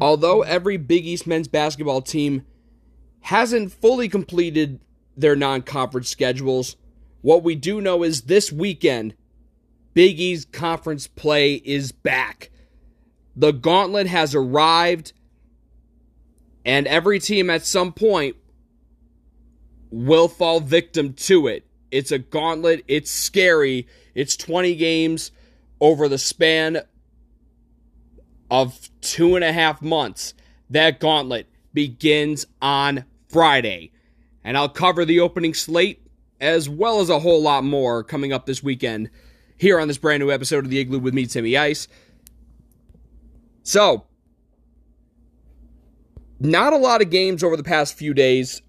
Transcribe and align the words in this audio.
although 0.00 0.42
every 0.42 0.76
Big 0.76 1.06
East 1.06 1.26
men's 1.26 1.48
basketball 1.48 2.02
team 2.02 2.44
hasn't 3.20 3.72
fully 3.72 4.08
completed 4.08 4.80
their 5.16 5.36
non 5.36 5.62
conference 5.62 6.08
schedules, 6.08 6.76
what 7.22 7.42
we 7.42 7.54
do 7.54 7.80
know 7.80 8.02
is 8.02 8.22
this 8.22 8.52
weekend, 8.52 9.14
Big 9.94 10.20
East 10.20 10.52
conference 10.52 11.06
play 11.06 11.54
is 11.54 11.92
back. 11.92 12.50
The 13.34 13.52
gauntlet 13.52 14.06
has 14.06 14.34
arrived, 14.34 15.12
and 16.64 16.86
every 16.86 17.18
team 17.18 17.50
at 17.50 17.66
some 17.66 17.92
point 17.92 18.36
will 19.90 20.28
fall 20.28 20.60
victim 20.60 21.14
to 21.14 21.46
it. 21.46 21.66
It's 21.90 22.12
a 22.12 22.18
gauntlet, 22.18 22.84
it's 22.88 23.10
scary. 23.10 23.86
It's 24.14 24.36
20 24.36 24.74
games 24.76 25.30
over 25.80 26.08
the 26.08 26.18
span 26.18 26.80
of 28.50 28.90
two 29.00 29.36
and 29.36 29.44
a 29.44 29.52
half 29.52 29.82
months. 29.82 30.34
That 30.70 31.00
gauntlet 31.00 31.48
begins 31.72 32.46
on 32.60 33.04
Friday. 33.28 33.92
And 34.44 34.56
I'll 34.56 34.68
cover 34.68 35.04
the 35.04 35.20
opening 35.20 35.54
slate 35.54 36.02
as 36.40 36.68
well 36.68 37.00
as 37.00 37.08
a 37.08 37.18
whole 37.18 37.42
lot 37.42 37.64
more 37.64 38.04
coming 38.04 38.32
up 38.32 38.46
this 38.46 38.62
weekend 38.62 39.10
here 39.56 39.80
on 39.80 39.88
this 39.88 39.98
brand 39.98 40.20
new 40.20 40.30
episode 40.30 40.64
of 40.64 40.70
The 40.70 40.78
Igloo 40.78 40.98
with 40.98 41.14
me, 41.14 41.26
Timmy 41.26 41.56
Ice. 41.56 41.88
So, 43.62 44.04
not 46.38 46.72
a 46.72 46.76
lot 46.76 47.02
of 47.02 47.10
games 47.10 47.42
over 47.42 47.56
the 47.56 47.64
past 47.64 47.96
few 47.96 48.14
days. 48.14 48.62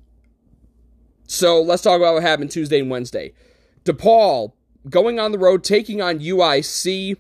So 1.28 1.62
let's 1.62 1.84
talk 1.84 1.98
about 1.98 2.14
what 2.14 2.24
happened 2.24 2.52
Tuesday 2.52 2.80
and 2.80 2.90
Wednesday. 2.90 3.34
DePaul 3.84 4.54
going 4.90 5.20
on 5.20 5.32
the 5.32 5.38
road, 5.38 5.64
taking 5.64 6.02
on 6.02 6.20
UIC. 6.20 7.18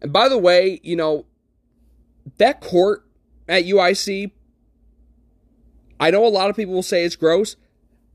And 0.00 0.12
by 0.12 0.28
the 0.28 0.38
way, 0.38 0.80
you 0.82 0.96
know, 0.96 1.26
that 2.38 2.60
court 2.60 3.04
at 3.48 3.64
UIC, 3.64 4.30
I 6.00 6.10
know 6.10 6.26
a 6.26 6.28
lot 6.28 6.50
of 6.50 6.56
people 6.56 6.74
will 6.74 6.82
say 6.82 7.04
it's 7.04 7.16
gross. 7.16 7.56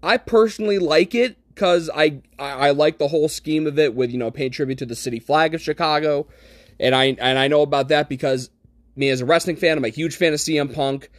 I 0.04 0.18
personally 0.18 0.80
like 0.80 1.16
it 1.16 1.38
because 1.54 1.90
I, 1.94 2.22
I, 2.38 2.52
I 2.52 2.72
like 2.72 2.98
the 2.98 3.08
whole 3.08 3.30
scheme 3.30 3.66
of 3.66 3.80
it 3.80 3.96
with 3.96 4.12
you 4.12 4.18
know 4.18 4.30
paying 4.30 4.52
tribute 4.52 4.80
to 4.80 4.86
the 4.86 4.96
city 4.96 5.20
flag 5.20 5.56
of 5.56 5.62
Chicago, 5.62 6.28
and 6.80 6.94
I 6.94 7.06
and 7.20 7.40
I 7.40 7.48
know 7.48 7.62
about 7.62 7.88
that 7.90 8.10
because 8.10 8.50
me 8.96 9.10
as 9.10 9.22
a 9.22 9.26
wrestling 9.26 9.56
fan, 9.56 9.78
I'm 9.78 9.86
a 9.86 9.90
huge 9.90 10.16
fan 10.16 10.34
of 10.34 10.40
CM 10.40 10.74
Punk, 10.74 11.10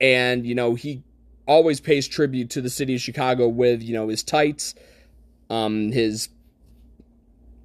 and 0.00 0.46
you 0.46 0.54
know 0.54 0.74
he 0.74 1.02
always 1.46 1.80
pays 1.80 2.08
tribute 2.08 2.50
to 2.50 2.60
the 2.60 2.70
city 2.70 2.94
of 2.96 3.00
Chicago 3.00 3.48
with 3.48 3.82
you 3.82 3.94
know 3.94 4.08
his 4.08 4.22
tights, 4.22 4.74
um 5.48 5.92
his 5.92 6.28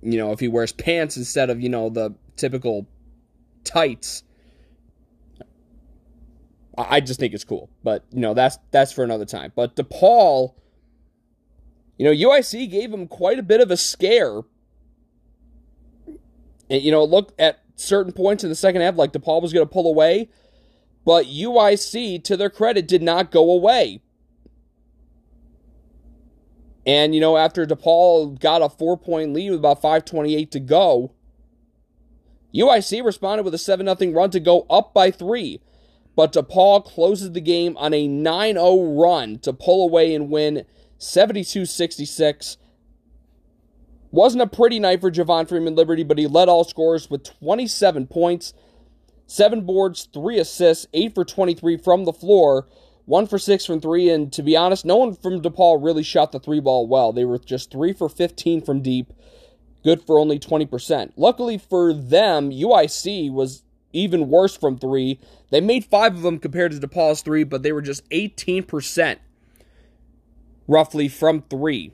you 0.01 0.17
know 0.17 0.31
if 0.31 0.39
he 0.39 0.47
wears 0.47 0.71
pants 0.71 1.17
instead 1.17 1.49
of 1.49 1.59
you 1.61 1.69
know 1.69 1.89
the 1.89 2.13
typical 2.37 2.87
tights 3.63 4.23
I 6.77 7.01
just 7.01 7.19
think 7.19 7.33
it's 7.33 7.43
cool. 7.43 7.69
But 7.83 8.05
you 8.11 8.21
know, 8.21 8.33
that's 8.33 8.57
that's 8.71 8.91
for 8.91 9.03
another 9.03 9.25
time. 9.25 9.51
But 9.55 9.75
DePaul, 9.75 10.53
you 11.97 12.05
know, 12.05 12.29
UIC 12.29 12.69
gave 12.69 12.93
him 12.93 13.07
quite 13.07 13.39
a 13.39 13.43
bit 13.43 13.61
of 13.61 13.71
a 13.71 13.77
scare. 13.77 14.41
And 16.69 16.81
you 16.81 16.91
know, 16.91 17.03
look 17.03 17.33
at 17.37 17.59
certain 17.75 18.13
points 18.13 18.43
in 18.43 18.49
the 18.49 18.55
second 18.55 18.81
half, 18.81 18.95
like 18.95 19.11
DePaul 19.11 19.41
was 19.41 19.51
going 19.51 19.67
to 19.67 19.71
pull 19.71 19.87
away, 19.87 20.29
but 21.03 21.25
UIC, 21.25 22.23
to 22.23 22.37
their 22.37 22.49
credit, 22.49 22.87
did 22.87 23.01
not 23.01 23.31
go 23.31 23.51
away. 23.51 24.01
And 26.85 27.13
you 27.13 27.19
know, 27.21 27.37
after 27.37 27.65
DePaul 27.65 28.39
got 28.39 28.61
a 28.61 28.69
four 28.69 28.97
point 28.97 29.33
lead 29.33 29.51
with 29.51 29.59
about 29.59 29.81
5:28 29.81 30.51
to 30.51 30.59
go, 30.59 31.11
UIC 32.55 33.03
responded 33.03 33.43
with 33.43 33.53
a 33.53 33.57
7 33.57 33.85
0 33.85 34.11
run 34.13 34.29
to 34.31 34.39
go 34.39 34.65
up 34.69 34.93
by 34.93 35.11
three 35.11 35.59
but 36.15 36.33
DePaul 36.33 36.83
closes 36.83 37.31
the 37.31 37.41
game 37.41 37.77
on 37.77 37.93
a 37.93 38.07
9 38.07 38.55
0 38.55 39.01
run 39.01 39.39
to 39.39 39.53
pull 39.53 39.83
away 39.83 40.13
and 40.13 40.29
win 40.29 40.65
72 40.97 41.65
66. 41.65 42.57
Wasn't 44.11 44.41
a 44.41 44.47
pretty 44.47 44.77
night 44.77 44.99
for 44.99 45.09
Javon 45.09 45.47
Freeman 45.47 45.75
Liberty, 45.75 46.03
but 46.03 46.17
he 46.17 46.27
led 46.27 46.49
all 46.49 46.65
scorers 46.65 47.09
with 47.09 47.23
27 47.23 48.07
points, 48.07 48.53
7 49.25 49.61
boards, 49.61 50.09
3 50.13 50.37
assists, 50.37 50.85
8 50.93 51.15
for 51.15 51.23
23 51.23 51.77
from 51.77 52.03
the 52.03 52.11
floor, 52.11 52.67
1 53.05 53.27
for 53.27 53.39
6 53.39 53.65
from 53.65 53.79
3. 53.79 54.09
And 54.09 54.33
to 54.33 54.43
be 54.43 54.57
honest, 54.57 54.83
no 54.83 54.97
one 54.97 55.15
from 55.15 55.41
DePaul 55.41 55.81
really 55.81 56.03
shot 56.03 56.33
the 56.33 56.41
3 56.41 56.59
ball 56.59 56.87
well. 56.87 57.13
They 57.13 57.23
were 57.23 57.39
just 57.39 57.71
3 57.71 57.93
for 57.93 58.09
15 58.09 58.61
from 58.61 58.81
deep, 58.81 59.13
good 59.81 60.01
for 60.05 60.19
only 60.19 60.37
20%. 60.37 61.13
Luckily 61.15 61.57
for 61.57 61.93
them, 61.93 62.51
UIC 62.51 63.31
was 63.31 63.63
even 63.93 64.29
worse 64.29 64.55
from 64.55 64.77
3 64.77 65.19
they 65.51 65.61
made 65.61 65.85
five 65.85 66.15
of 66.15 66.23
them 66.23 66.39
compared 66.39 66.71
to 66.71 66.79
DePaul's 66.79 67.21
three, 67.21 67.43
but 67.43 67.61
they 67.61 67.73
were 67.73 67.81
just 67.81 68.09
18% 68.09 69.17
roughly 70.67 71.07
from 71.09 71.43
three. 71.43 71.91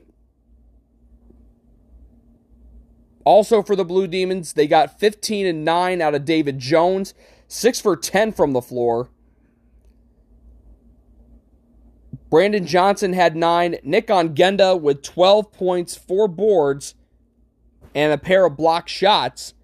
Also 3.24 3.62
for 3.62 3.76
the 3.76 3.84
Blue 3.84 4.06
Demons, 4.06 4.54
they 4.54 4.66
got 4.66 4.98
15 4.98 5.44
and 5.44 5.64
9 5.64 6.00
out 6.00 6.14
of 6.14 6.24
David 6.24 6.60
Jones, 6.60 7.12
6 7.48 7.80
for 7.80 7.96
10 7.96 8.32
from 8.32 8.52
the 8.52 8.62
floor. 8.62 9.10
Brandon 12.30 12.66
Johnson 12.66 13.12
had 13.12 13.34
9, 13.34 13.78
Nick 13.82 14.06
Ongenda 14.06 14.80
with 14.80 15.02
12 15.02 15.50
points, 15.52 15.96
4 15.96 16.28
boards, 16.28 16.94
and 17.94 18.12
a 18.12 18.18
pair 18.18 18.46
of 18.46 18.56
block 18.56 18.88
shots. 18.88 19.54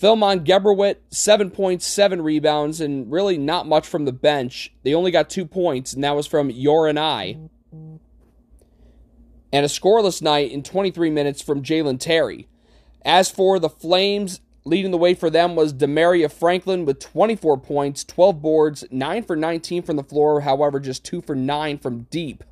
Philmon 0.00 0.46
Gebrewhit, 0.46 0.96
7.7 1.10 2.24
rebounds, 2.24 2.80
and 2.80 3.12
really 3.12 3.36
not 3.36 3.66
much 3.66 3.86
from 3.86 4.06
the 4.06 4.12
bench. 4.12 4.72
They 4.82 4.94
only 4.94 5.10
got 5.10 5.28
two 5.28 5.44
points, 5.44 5.92
and 5.92 6.02
that 6.02 6.16
was 6.16 6.26
from 6.26 6.48
Yor 6.48 6.90
Anei. 6.90 7.50
And 9.52 9.66
a 9.66 9.68
scoreless 9.68 10.22
night 10.22 10.52
in 10.52 10.62
23 10.62 11.10
minutes 11.10 11.42
from 11.42 11.62
Jalen 11.62 12.00
Terry. 12.00 12.48
As 13.04 13.30
for 13.30 13.58
the 13.58 13.68
Flames, 13.68 14.40
leading 14.64 14.90
the 14.90 14.96
way 14.96 15.12
for 15.12 15.28
them 15.28 15.54
was 15.54 15.74
Demaria 15.74 16.32
Franklin 16.32 16.86
with 16.86 16.98
24 17.00 17.58
points, 17.58 18.02
12 18.04 18.40
boards, 18.40 18.84
9 18.90 19.22
for 19.24 19.36
19 19.36 19.82
from 19.82 19.96
the 19.96 20.02
floor, 20.02 20.40
however, 20.42 20.80
just 20.80 21.04
2 21.04 21.20
for 21.20 21.34
9 21.34 21.76
from 21.76 22.02
deep. 22.04 22.42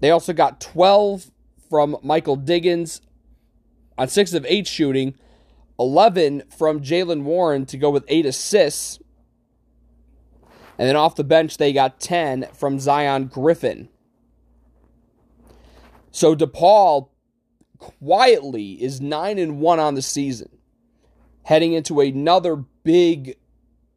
They 0.00 0.10
also 0.10 0.34
got 0.34 0.60
12 0.60 1.30
from 1.70 1.96
Michael 2.02 2.36
Diggins, 2.36 3.00
on 3.98 4.08
six 4.08 4.32
of 4.32 4.46
eight 4.48 4.66
shooting, 4.66 5.14
11 5.78 6.44
from 6.56 6.80
Jalen 6.80 7.22
Warren 7.22 7.66
to 7.66 7.76
go 7.76 7.90
with 7.90 8.04
eight 8.08 8.24
assists. 8.24 8.98
And 10.78 10.88
then 10.88 10.96
off 10.96 11.16
the 11.16 11.24
bench, 11.24 11.56
they 11.56 11.72
got 11.72 12.00
10 12.00 12.48
from 12.54 12.78
Zion 12.78 13.26
Griffin. 13.26 13.88
So 16.12 16.36
DePaul 16.36 17.08
quietly 17.78 18.82
is 18.82 19.00
9 19.00 19.38
and 19.38 19.60
1 19.60 19.80
on 19.80 19.94
the 19.94 20.02
season, 20.02 20.48
heading 21.42 21.72
into 21.72 22.00
another 22.00 22.56
big. 22.56 23.36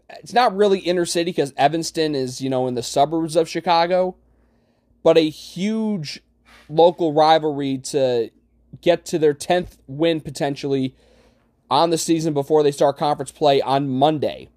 It's 0.09 0.33
not 0.33 0.56
really 0.56 0.79
inner 0.79 1.06
city 1.06 1.31
because 1.31 1.53
Evanston 1.56 2.16
is, 2.16 2.41
you 2.41 2.50
know, 2.50 2.68
in 2.68 2.73
the 2.73 2.83
suburbs 2.83 3.35
of 3.35 3.47
Chicago, 3.47 4.16
but 5.03 5.18
a 5.18 5.29
huge 5.29 6.22
local 6.68 7.13
rivalry 7.13 7.78
to 7.78 8.31
get 8.81 9.06
to 9.06 9.19
their 9.19 9.34
10th 9.34 9.78
win 9.88 10.22
potentially 10.22 10.96
on 11.69 11.90
the 11.90 11.97
season 11.97 12.34
before 12.34 12.64
they 12.64 12.72
start 12.72 12.97
conference 12.97 13.31
play 13.31 13.62
on 13.62 13.88
Monday. 13.90 14.50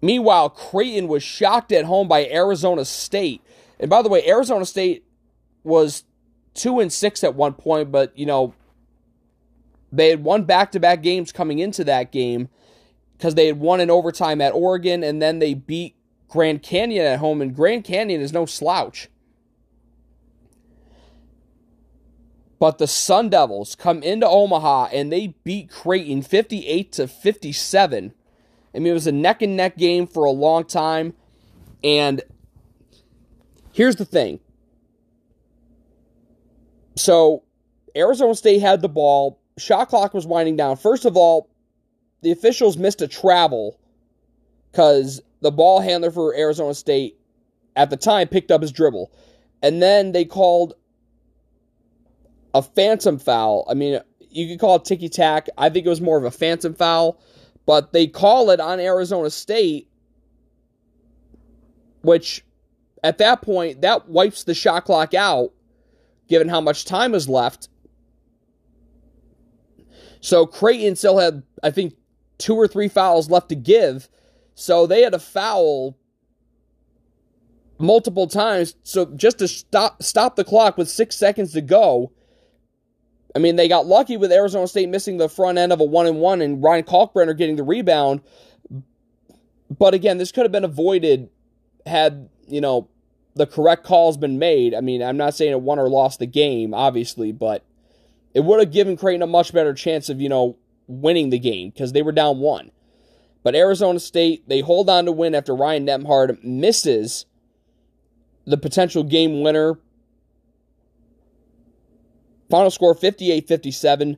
Meanwhile, 0.00 0.50
Creighton 0.50 1.08
was 1.08 1.22
shocked 1.22 1.72
at 1.72 1.84
home 1.84 2.06
by 2.06 2.26
Arizona 2.26 2.84
State. 2.84 3.42
And 3.80 3.90
by 3.90 4.02
the 4.02 4.08
way, 4.08 4.26
Arizona 4.26 4.64
State 4.64 5.04
was 5.64 6.04
2 6.54 6.80
and 6.80 6.92
6 6.92 7.24
at 7.24 7.34
one 7.34 7.54
point, 7.54 7.90
but 7.90 8.16
you 8.16 8.26
know, 8.26 8.54
they 9.90 10.10
had 10.10 10.22
won 10.22 10.44
back-to-back 10.44 11.02
games 11.02 11.32
coming 11.32 11.58
into 11.58 11.82
that 11.84 12.12
game 12.12 12.48
because 13.16 13.34
they 13.34 13.46
had 13.46 13.58
won 13.58 13.80
in 13.80 13.90
overtime 13.90 14.40
at 14.40 14.52
Oregon 14.52 15.02
and 15.02 15.20
then 15.20 15.38
they 15.38 15.54
beat 15.54 15.96
Grand 16.28 16.62
Canyon 16.62 17.06
at 17.06 17.18
home 17.18 17.40
and 17.40 17.54
Grand 17.54 17.84
Canyon 17.84 18.20
is 18.20 18.32
no 18.32 18.46
slouch. 18.46 19.08
But 22.58 22.78
the 22.78 22.86
Sun 22.86 23.30
Devils 23.30 23.74
come 23.74 24.02
into 24.02 24.26
Omaha 24.26 24.88
and 24.92 25.12
they 25.12 25.34
beat 25.44 25.70
Creighton 25.70 26.22
58 26.22 26.92
to 26.92 27.08
57. 27.08 28.14
I 28.74 28.78
mean, 28.78 28.86
it 28.86 28.94
was 28.94 29.06
a 29.06 29.12
neck 29.12 29.42
and 29.42 29.56
neck 29.56 29.76
game 29.76 30.06
for 30.06 30.24
a 30.24 30.30
long 30.30 30.64
time. 30.64 31.14
And 31.84 32.22
here's 33.72 33.96
the 33.96 34.04
thing. 34.04 34.40
So, 36.96 37.42
Arizona 37.94 38.34
State 38.34 38.60
had 38.60 38.80
the 38.80 38.88
ball. 38.88 39.38
Shot 39.58 39.88
clock 39.88 40.14
was 40.14 40.26
winding 40.26 40.56
down. 40.56 40.76
First 40.76 41.04
of 41.04 41.16
all, 41.16 41.50
the 42.22 42.32
officials 42.32 42.76
missed 42.76 43.02
a 43.02 43.08
travel 43.08 43.78
because 44.70 45.22
the 45.40 45.50
ball 45.50 45.80
handler 45.80 46.10
for 46.10 46.34
Arizona 46.34 46.74
State 46.74 47.18
at 47.74 47.90
the 47.90 47.96
time 47.96 48.28
picked 48.28 48.50
up 48.50 48.62
his 48.62 48.72
dribble. 48.72 49.10
And 49.62 49.82
then 49.82 50.12
they 50.12 50.24
called 50.24 50.74
a 52.58 52.62
phantom 52.62 53.18
foul. 53.18 53.66
I 53.68 53.74
mean, 53.74 54.00
you 54.30 54.48
could 54.48 54.60
call 54.60 54.76
it 54.76 54.84
ticky 54.84 55.08
tack. 55.08 55.48
I 55.58 55.68
think 55.68 55.86
it 55.86 55.90
was 55.90 56.00
more 56.00 56.18
of 56.18 56.24
a 56.24 56.30
phantom 56.30 56.74
foul, 56.74 57.20
but 57.66 57.92
they 57.92 58.06
call 58.06 58.50
it 58.50 58.60
on 58.60 58.80
Arizona 58.80 59.30
State, 59.30 59.88
which 62.02 62.44
at 63.02 63.18
that 63.18 63.42
point, 63.42 63.82
that 63.82 64.08
wipes 64.08 64.44
the 64.44 64.54
shot 64.54 64.84
clock 64.84 65.14
out, 65.14 65.52
given 66.28 66.48
how 66.48 66.60
much 66.60 66.84
time 66.84 67.14
is 67.14 67.28
left. 67.28 67.68
So 70.20 70.46
Creighton 70.46 70.96
still 70.96 71.18
had, 71.18 71.42
I 71.62 71.70
think, 71.70 71.94
two 72.38 72.56
or 72.56 72.66
three 72.66 72.88
fouls 72.88 73.30
left 73.30 73.50
to 73.50 73.54
give. 73.54 74.08
So 74.54 74.86
they 74.86 75.02
had 75.02 75.14
a 75.14 75.18
foul 75.18 75.96
multiple 77.78 78.26
times. 78.26 78.74
So 78.82 79.04
just 79.04 79.38
to 79.38 79.48
stop 79.48 80.02
stop 80.02 80.36
the 80.36 80.44
clock 80.44 80.76
with 80.76 80.88
six 80.88 81.14
seconds 81.16 81.52
to 81.52 81.60
go. 81.60 82.12
I 83.36 83.38
mean, 83.38 83.56
they 83.56 83.68
got 83.68 83.84
lucky 83.84 84.16
with 84.16 84.32
Arizona 84.32 84.66
State 84.66 84.88
missing 84.88 85.18
the 85.18 85.28
front 85.28 85.58
end 85.58 85.70
of 85.70 85.78
a 85.78 85.84
one 85.84 86.06
and 86.06 86.20
one 86.20 86.40
and 86.40 86.62
Ryan 86.62 86.84
Kalkbrenner 86.84 87.36
getting 87.36 87.56
the 87.56 87.62
rebound. 87.62 88.22
But 89.68 89.92
again, 89.92 90.16
this 90.16 90.32
could 90.32 90.46
have 90.46 90.52
been 90.52 90.64
avoided 90.64 91.28
had, 91.84 92.30
you 92.48 92.62
know, 92.62 92.88
the 93.34 93.46
correct 93.46 93.84
calls 93.84 94.16
been 94.16 94.38
made. 94.38 94.74
I 94.74 94.80
mean, 94.80 95.02
I'm 95.02 95.18
not 95.18 95.34
saying 95.34 95.52
it 95.52 95.60
won 95.60 95.78
or 95.78 95.90
lost 95.90 96.18
the 96.18 96.26
game, 96.26 96.72
obviously, 96.72 97.30
but 97.30 97.62
it 98.32 98.40
would 98.40 98.58
have 98.58 98.72
given 98.72 98.96
Creighton 98.96 99.20
a 99.20 99.26
much 99.26 99.52
better 99.52 99.74
chance 99.74 100.08
of, 100.08 100.18
you 100.18 100.30
know, 100.30 100.56
winning 100.86 101.28
the 101.28 101.38
game 101.38 101.68
because 101.68 101.92
they 101.92 102.00
were 102.00 102.12
down 102.12 102.38
one. 102.38 102.70
But 103.42 103.54
Arizona 103.54 104.00
State, 104.00 104.48
they 104.48 104.60
hold 104.60 104.88
on 104.88 105.04
to 105.04 105.12
win 105.12 105.34
after 105.34 105.54
Ryan 105.54 105.84
Nembhard 105.84 106.42
misses 106.42 107.26
the 108.46 108.56
potential 108.56 109.04
game 109.04 109.42
winner. 109.42 109.78
Final 112.50 112.70
score 112.70 112.94
58 112.94 113.48
57. 113.48 114.16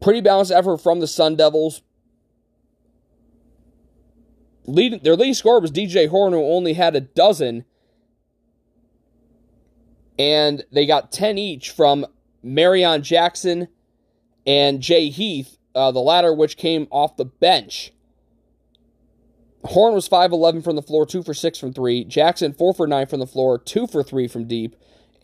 Pretty 0.00 0.20
balanced 0.20 0.52
effort 0.52 0.78
from 0.78 1.00
the 1.00 1.06
Sun 1.06 1.36
Devils. 1.36 1.82
Lead, 4.66 5.02
their 5.02 5.16
leading 5.16 5.34
scorer 5.34 5.60
was 5.60 5.72
DJ 5.72 6.08
Horne, 6.08 6.32
who 6.32 6.42
only 6.42 6.74
had 6.74 6.94
a 6.94 7.00
dozen. 7.00 7.64
And 10.18 10.64
they 10.72 10.86
got 10.86 11.10
10 11.10 11.38
each 11.38 11.70
from 11.70 12.06
Marreon 12.44 13.02
Jackson 13.02 13.68
and 14.46 14.80
Jay 14.80 15.08
Heath, 15.08 15.58
uh, 15.74 15.90
the 15.90 16.00
latter 16.00 16.34
which 16.34 16.56
came 16.56 16.86
off 16.90 17.16
the 17.16 17.24
bench. 17.24 17.92
Horne 19.64 19.94
was 19.94 20.08
5'11 20.08 20.62
from 20.62 20.76
the 20.76 20.82
floor, 20.82 21.04
2 21.04 21.22
for 21.22 21.34
6 21.34 21.58
from 21.58 21.72
3. 21.72 22.04
Jackson, 22.04 22.52
4 22.52 22.74
for 22.74 22.86
9 22.86 23.06
from 23.06 23.20
the 23.20 23.26
floor, 23.26 23.58
2 23.58 23.86
for 23.86 24.02
3 24.02 24.28
from 24.28 24.46
deep. 24.46 24.76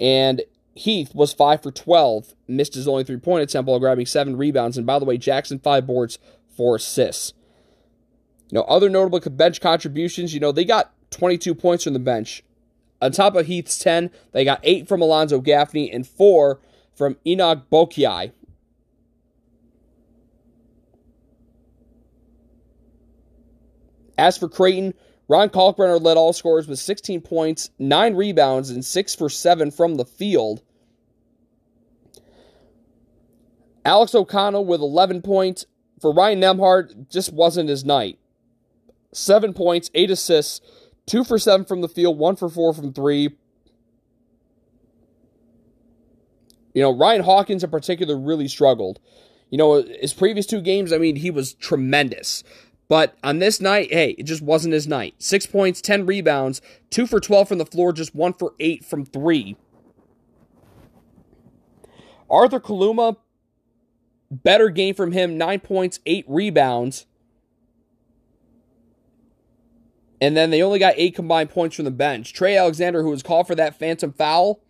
And 0.05 0.43
Heath 0.75 1.15
was 1.15 1.33
5 1.33 1.63
for 1.63 1.71
12, 1.71 2.35
missed 2.47 2.75
his 2.75 2.87
only 2.87 3.05
three 3.05 3.17
point 3.17 3.43
attempt 3.43 3.69
while 3.69 3.79
grabbing 3.79 4.05
7 4.05 4.37
rebounds. 4.37 4.77
And 4.77 4.87
by 4.87 4.99
the 4.99 5.07
way, 5.07 5.17
Jackson, 5.17 5.59
5 5.59 5.87
boards, 5.87 6.19
4 6.59 6.77
assists. 6.77 7.33
You 8.51 8.57
know, 8.57 8.65
other 8.65 8.91
notable 8.91 9.19
bench 9.31 9.63
contributions, 9.63 10.35
you 10.35 10.41
know, 10.41 10.53
they 10.53 10.67
got 10.67 10.93
22 11.11 11.55
points 11.55 11.85
from 11.85 11.95
the 11.95 11.99
bench. 11.99 12.45
On 13.01 13.13
top 13.13 13.35
of 13.35 13.47
Heath's 13.47 13.79
10, 13.79 14.11
they 14.33 14.45
got 14.45 14.61
8 14.63 14.87
from 14.87 15.01
Alonzo 15.01 15.41
Gaffney 15.41 15.91
and 15.91 16.07
4 16.07 16.61
from 16.95 17.17
Enoch 17.27 17.63
Boakye. 17.73 18.33
As 24.19 24.37
for 24.37 24.51
Creighton, 24.51 24.93
Ryan 25.27 25.49
Kalkbrenner 25.49 26.01
led 26.01 26.17
all 26.17 26.33
scorers 26.33 26.69
with 26.69 26.79
16 26.79 27.23
points, 27.23 27.71
9 27.79 28.15
rebounds, 28.15 28.71
and 28.71 28.85
6 28.85 29.15
for 29.15 29.29
7 29.29 29.71
from 29.71 29.95
the 29.95 30.05
field. 30.05 30.63
Alex 33.85 34.15
O'Connell 34.15 34.65
with 34.65 34.81
11 34.81 35.23
points. 35.23 35.67
For 36.01 36.13
Ryan 36.13 36.41
Nembhard, 36.41 37.09
just 37.09 37.33
wasn't 37.33 37.71
his 37.71 37.85
night. 37.85 38.19
7 39.13 39.55
points, 39.55 39.91
8 39.95 40.11
assists, 40.11 40.61
2 41.07 41.25
for 41.25 41.39
7 41.39 41.65
from 41.65 41.81
the 41.81 41.89
field, 41.89 42.19
1 42.19 42.37
for 42.37 42.49
4 42.49 42.75
from 42.75 42.93
3. 42.93 43.31
You 46.75 46.83
know, 46.83 46.95
Ryan 46.95 47.23
Hawkins 47.23 47.65
in 47.65 47.71
particular 47.71 48.19
really 48.19 48.49
struggled. 48.49 48.99
You 49.49 49.59
know, 49.59 49.83
his 49.83 50.13
previous 50.13 50.47
two 50.47 50.61
games, 50.61 50.93
I 50.93 50.99
mean, 50.99 51.17
he 51.17 51.31
was 51.31 51.55
tremendous. 51.55 52.43
But 52.89 53.17
on 53.25 53.39
this 53.39 53.61
night, 53.61 53.93
hey, 53.93 54.11
it 54.19 54.25
just 54.25 54.43
wasn't 54.43 54.75
his 54.75 54.87
night. 54.87 55.15
Six 55.19 55.47
points, 55.47 55.81
10 55.81 56.07
rebounds, 56.07 56.61
two 56.91 57.07
for 57.07 57.19
12 57.19 57.49
from 57.49 57.59
the 57.59 57.67
floor, 57.67 57.93
just 57.93 58.15
one 58.15 58.35
for 58.35 58.55
eight 58.61 58.85
from 58.85 59.05
three. 59.07 59.57
Arthur 62.29 62.61
Kaluma, 62.61 63.17
better 64.31 64.69
game 64.69 64.95
from 64.95 65.13
him, 65.13 65.39
nine 65.39 65.61
points, 65.61 66.01
eight 66.05 66.25
rebounds. 66.29 67.07
And 70.21 70.37
then 70.37 70.51
they 70.51 70.63
only 70.63 70.79
got 70.79 70.95
eight 70.97 71.15
combined 71.15 71.51
points 71.51 71.77
from 71.77 71.85
the 71.85 71.91
bench. 71.91 72.33
Trey 72.33 72.57
Alexander, 72.57 73.03
who 73.03 73.11
was 73.11 73.23
called 73.23 73.47
for 73.47 73.55
that 73.55 73.79
phantom 73.79 74.13
foul, 74.13 74.61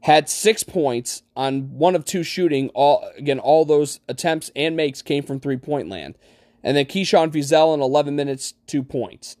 had 0.00 0.28
six 0.28 0.62
points 0.62 1.22
on 1.36 1.78
one 1.78 1.94
of 1.94 2.04
two 2.04 2.22
shooting. 2.22 2.68
All 2.70 3.08
again, 3.16 3.38
all 3.38 3.64
those 3.64 4.00
attempts 4.08 4.50
and 4.54 4.76
makes 4.76 5.02
came 5.02 5.22
from 5.22 5.40
three 5.40 5.56
point 5.56 5.88
land. 5.88 6.16
And 6.64 6.76
then 6.76 6.86
Keyshawn 6.86 7.30
Feazell 7.30 7.74
in 7.74 7.80
11 7.80 8.16
minutes, 8.16 8.54
two 8.66 8.82
points. 8.82 9.36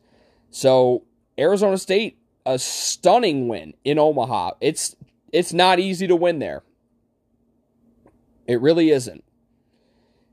So 0.50 1.04
Arizona 1.38 1.78
State, 1.78 2.18
a 2.46 2.58
stunning 2.58 3.48
win 3.48 3.72
in 3.82 3.98
Omaha. 3.98 4.52
It's 4.60 4.94
it's 5.32 5.52
not 5.52 5.80
easy 5.80 6.06
to 6.06 6.14
win 6.14 6.38
there. 6.38 6.62
It 8.46 8.60
really 8.60 8.90
isn't. 8.90 9.24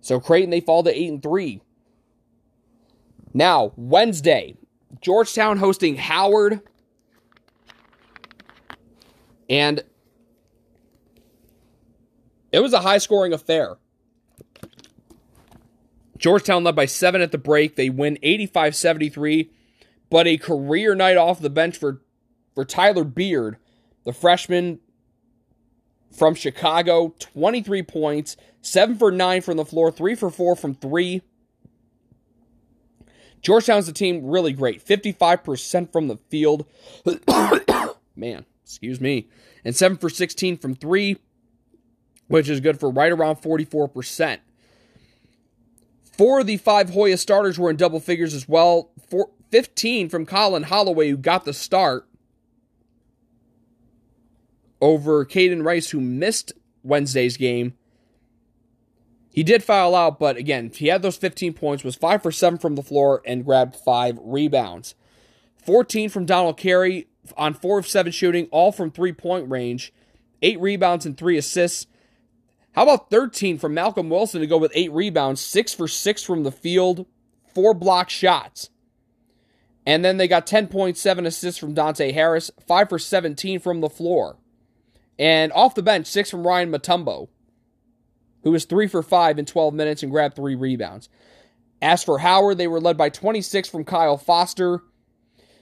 So 0.01 0.19
Creighton 0.19 0.49
they 0.49 0.59
fall 0.59 0.83
to 0.83 0.95
eight 0.95 1.09
and 1.09 1.23
three. 1.23 1.61
Now 3.33 3.71
Wednesday, 3.77 4.57
Georgetown 4.99 5.57
hosting 5.57 5.95
Howard, 5.95 6.59
and 9.49 9.81
it 12.51 12.59
was 12.59 12.73
a 12.73 12.81
high 12.81 12.97
scoring 12.97 13.31
affair. 13.31 13.77
Georgetown 16.21 16.63
led 16.63 16.75
by 16.75 16.85
seven 16.85 17.19
at 17.19 17.31
the 17.31 17.39
break. 17.39 17.75
They 17.75 17.89
win 17.89 18.19
85 18.21 18.75
73, 18.75 19.49
but 20.09 20.27
a 20.27 20.37
career 20.37 20.93
night 20.93 21.17
off 21.17 21.41
the 21.41 21.49
bench 21.49 21.77
for, 21.77 22.01
for 22.53 22.63
Tyler 22.63 23.03
Beard, 23.03 23.57
the 24.05 24.13
freshman 24.13 24.79
from 26.15 26.35
Chicago. 26.35 27.15
23 27.17 27.81
points, 27.81 28.37
7 28.61 28.97
for 28.97 29.11
9 29.11 29.41
from 29.41 29.57
the 29.57 29.65
floor, 29.65 29.91
3 29.91 30.13
for 30.13 30.29
4 30.29 30.55
from 30.55 30.75
3. 30.75 31.23
Georgetown's 33.41 33.87
the 33.87 33.91
team 33.91 34.23
really 34.23 34.53
great. 34.53 34.85
55% 34.85 35.91
from 35.91 36.07
the 36.07 36.17
field. 36.29 36.67
Man, 38.15 38.45
excuse 38.63 39.01
me. 39.01 39.27
And 39.65 39.75
7 39.75 39.97
for 39.97 40.11
16 40.11 40.59
from 40.59 40.75
3, 40.75 41.17
which 42.27 42.47
is 42.47 42.59
good 42.59 42.79
for 42.79 42.91
right 42.91 43.11
around 43.11 43.37
44%. 43.37 44.37
Four 46.11 46.41
of 46.41 46.47
the 46.47 46.57
five 46.57 46.91
Hoya 46.91 47.17
starters 47.17 47.57
were 47.57 47.69
in 47.69 47.77
double 47.77 47.99
figures 47.99 48.33
as 48.33 48.47
well. 48.47 48.91
Four, 49.09 49.29
15 49.51 50.09
from 50.09 50.25
Collin 50.25 50.63
Holloway, 50.63 51.09
who 51.09 51.17
got 51.17 51.45
the 51.45 51.53
start 51.53 52.07
over 54.81 55.25
Kaiden 55.25 55.63
Rice, 55.63 55.89
who 55.89 55.99
missed 55.99 56.53
Wednesday's 56.83 57.37
game. 57.37 57.73
He 59.33 59.43
did 59.43 59.63
foul 59.63 59.95
out, 59.95 60.19
but 60.19 60.35
again, 60.35 60.71
he 60.73 60.87
had 60.87 61.01
those 61.01 61.15
15 61.15 61.53
points, 61.53 61.83
was 61.83 61.95
5 61.95 62.21
for 62.21 62.31
7 62.31 62.59
from 62.59 62.75
the 62.75 62.83
floor, 62.83 63.21
and 63.25 63.45
grabbed 63.45 63.75
5 63.75 64.19
rebounds. 64.21 64.95
14 65.63 66.09
from 66.09 66.25
Donald 66.25 66.57
Carey 66.57 67.07
on 67.37 67.53
4 67.53 67.79
of 67.79 67.87
7 67.87 68.11
shooting, 68.11 68.47
all 68.51 68.71
from 68.71 68.91
three 68.91 69.13
point 69.13 69.49
range. 69.49 69.93
8 70.41 70.59
rebounds 70.59 71.05
and 71.05 71.17
3 71.17 71.37
assists. 71.37 71.85
How 72.73 72.83
about 72.83 73.09
13 73.09 73.57
from 73.57 73.73
Malcolm 73.73 74.09
Wilson 74.09 74.41
to 74.41 74.47
go 74.47 74.57
with 74.57 74.71
eight 74.73 74.91
rebounds, 74.91 75.41
six 75.41 75.73
for 75.73 75.87
six 75.87 76.23
from 76.23 76.43
the 76.43 76.51
field, 76.51 77.05
four 77.53 77.73
block 77.73 78.09
shots. 78.09 78.69
And 79.85 80.05
then 80.05 80.17
they 80.17 80.27
got 80.27 80.45
10.7 80.45 81.25
assists 81.25 81.59
from 81.59 81.73
Dante 81.73 82.11
Harris, 82.11 82.51
five 82.65 82.87
for 82.87 82.99
17 82.99 83.59
from 83.59 83.81
the 83.81 83.89
floor. 83.89 84.37
And 85.19 85.51
off 85.51 85.75
the 85.75 85.83
bench, 85.83 86.07
six 86.07 86.29
from 86.29 86.47
Ryan 86.47 86.71
Mutombo, 86.71 87.27
who 88.43 88.51
was 88.51 88.65
three 88.65 88.87
for 88.87 89.03
five 89.03 89.37
in 89.37 89.45
12 89.45 89.73
minutes 89.73 90.03
and 90.03 90.11
grabbed 90.11 90.35
three 90.35 90.55
rebounds. 90.55 91.09
As 91.81 92.03
for 92.03 92.19
Howard, 92.19 92.57
they 92.57 92.67
were 92.67 92.79
led 92.79 92.95
by 92.95 93.09
26 93.09 93.67
from 93.67 93.83
Kyle 93.83 94.17
Foster, 94.17 94.81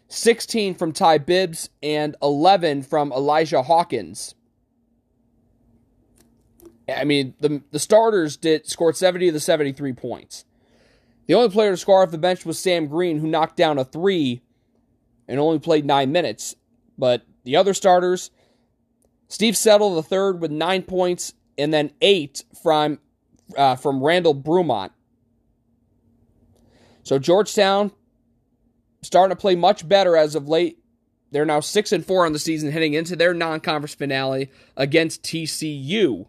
16 0.10 0.76
from 0.76 0.92
Ty 0.92 1.20
Bibbs, 1.20 1.70
and 1.82 2.16
11 2.22 2.84
from 2.84 3.12
Elijah 3.14 3.64
Hawkins. 3.64 4.36
I 6.98 7.04
mean, 7.04 7.34
the 7.40 7.62
the 7.72 7.80
starters 7.80 8.38
did 8.38 8.68
scored 8.68 8.98
70 8.98 9.30
of 9.30 9.34
the 9.34 9.40
73 9.40 9.94
points. 9.94 10.46
The 11.28 11.36
only 11.36 11.50
player 11.50 11.72
to 11.72 11.78
score 11.78 12.02
off 12.02 12.12
the 12.12 12.18
bench 12.18 12.46
was 12.46 12.58
Sam 12.58 12.88
Green, 12.88 13.20
who 13.20 13.28
knocked 13.28 13.56
down 13.56 13.78
a 13.78 13.86
three 13.86 14.42
and 15.28 15.40
only 15.40 15.60
played 15.60 15.86
nine 15.86 16.12
minutes. 16.12 16.56
But 16.98 17.24
the 17.44 17.56
other 17.56 17.74
starters, 17.74 18.32
Steve 19.28 19.56
Settle 19.56 19.96
the 19.96 20.04
third 20.04 20.42
with 20.42 20.52
nine 20.52 20.84
points, 20.84 21.34
and 21.58 21.74
then 21.74 21.92
eight 22.02 22.44
from 22.64 23.00
uh, 23.56 23.76
from 23.76 24.04
Randall 24.04 24.36
Brumant. 24.36 24.92
So 27.04 27.20
Georgetown 27.20 27.92
starting 29.02 29.36
to 29.36 29.40
play 29.40 29.56
much 29.56 29.88
better 29.88 30.18
as 30.18 30.36
of 30.36 30.48
late. 30.48 30.80
They're 31.32 31.46
now 31.46 31.60
six 31.60 31.92
and 31.92 32.06
four 32.06 32.26
on 32.26 32.34
the 32.34 32.40
season, 32.40 32.72
heading 32.72 32.94
into 32.94 33.16
their 33.16 33.34
non-conference 33.34 33.94
finale 33.94 34.52
against 34.76 35.24
TCU, 35.24 36.26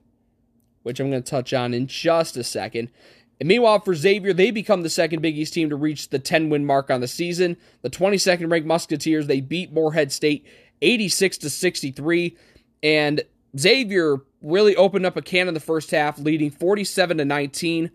which 0.83 1.01
I'm 1.01 1.11
going 1.11 1.23
to 1.23 1.31
touch 1.31 1.53
on 1.53 1.75
in 1.75 1.87
just 1.87 2.37
a 2.37 2.45
second. 2.45 2.91
And 3.39 3.49
meanwhile, 3.49 3.81
for 3.81 3.95
Xavier, 3.95 4.33
they 4.33 4.51
become 4.51 4.83
the 4.83 4.91
second 4.91 5.23
Big 5.23 5.37
East 5.37 5.55
team 5.55 5.71
to 5.71 5.77
reach 5.77 6.11
the 6.11 6.19
10 6.19 6.51
win 6.51 6.67
mark 6.67 6.91
on 6.91 7.01
the 7.01 7.09
season. 7.09 7.57
The 7.83 7.91
22nd 7.91 8.51
ranked 8.51 8.67
Musketeers, 8.67 9.27
they 9.27 9.41
beat 9.41 9.73
Morehead 9.73 10.13
State 10.13 10.47
86 10.83 11.39
to 11.39 11.51
63. 11.51 12.37
And 12.83 13.23
Xavier 13.59 14.19
really 14.43 14.77
opened 14.77 15.07
up 15.07 15.17
a 15.17 15.23
can 15.23 15.49
in 15.49 15.55
the 15.55 15.61
first 15.61 15.91
half, 15.91 16.19
leading 16.19 16.51
47 16.51 17.19
to 17.19 17.25
19. 17.25 17.91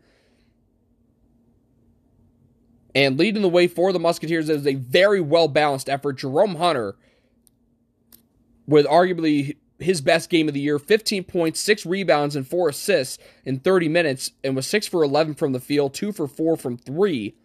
And 2.95 3.19
leading 3.19 3.41
the 3.41 3.49
way 3.49 3.67
for 3.67 3.91
the 3.91 3.99
Musketeers 3.99 4.49
is 4.49 4.65
a 4.65 4.75
very 4.75 5.21
well 5.21 5.47
balanced 5.47 5.89
effort. 5.89 6.13
Jerome 6.13 6.55
Hunter, 6.55 6.95
with 8.65 8.85
arguably 8.87 9.57
his 9.79 10.01
best 10.01 10.29
game 10.29 10.47
of 10.47 10.53
the 10.53 10.59
year 10.59 10.79
15 10.79 11.23
points, 11.25 11.59
six 11.59 11.85
rebounds, 11.85 12.35
and 12.35 12.47
four 12.47 12.69
assists 12.69 13.17
in 13.43 13.59
30 13.59 13.89
minutes, 13.89 14.31
and 14.43 14.55
was 14.55 14.67
six 14.67 14.87
for 14.87 15.03
11 15.03 15.35
from 15.35 15.51
the 15.51 15.59
field, 15.59 15.93
two 15.93 16.11
for 16.11 16.27
four 16.27 16.55
from 16.55 16.77
three. 16.77 17.35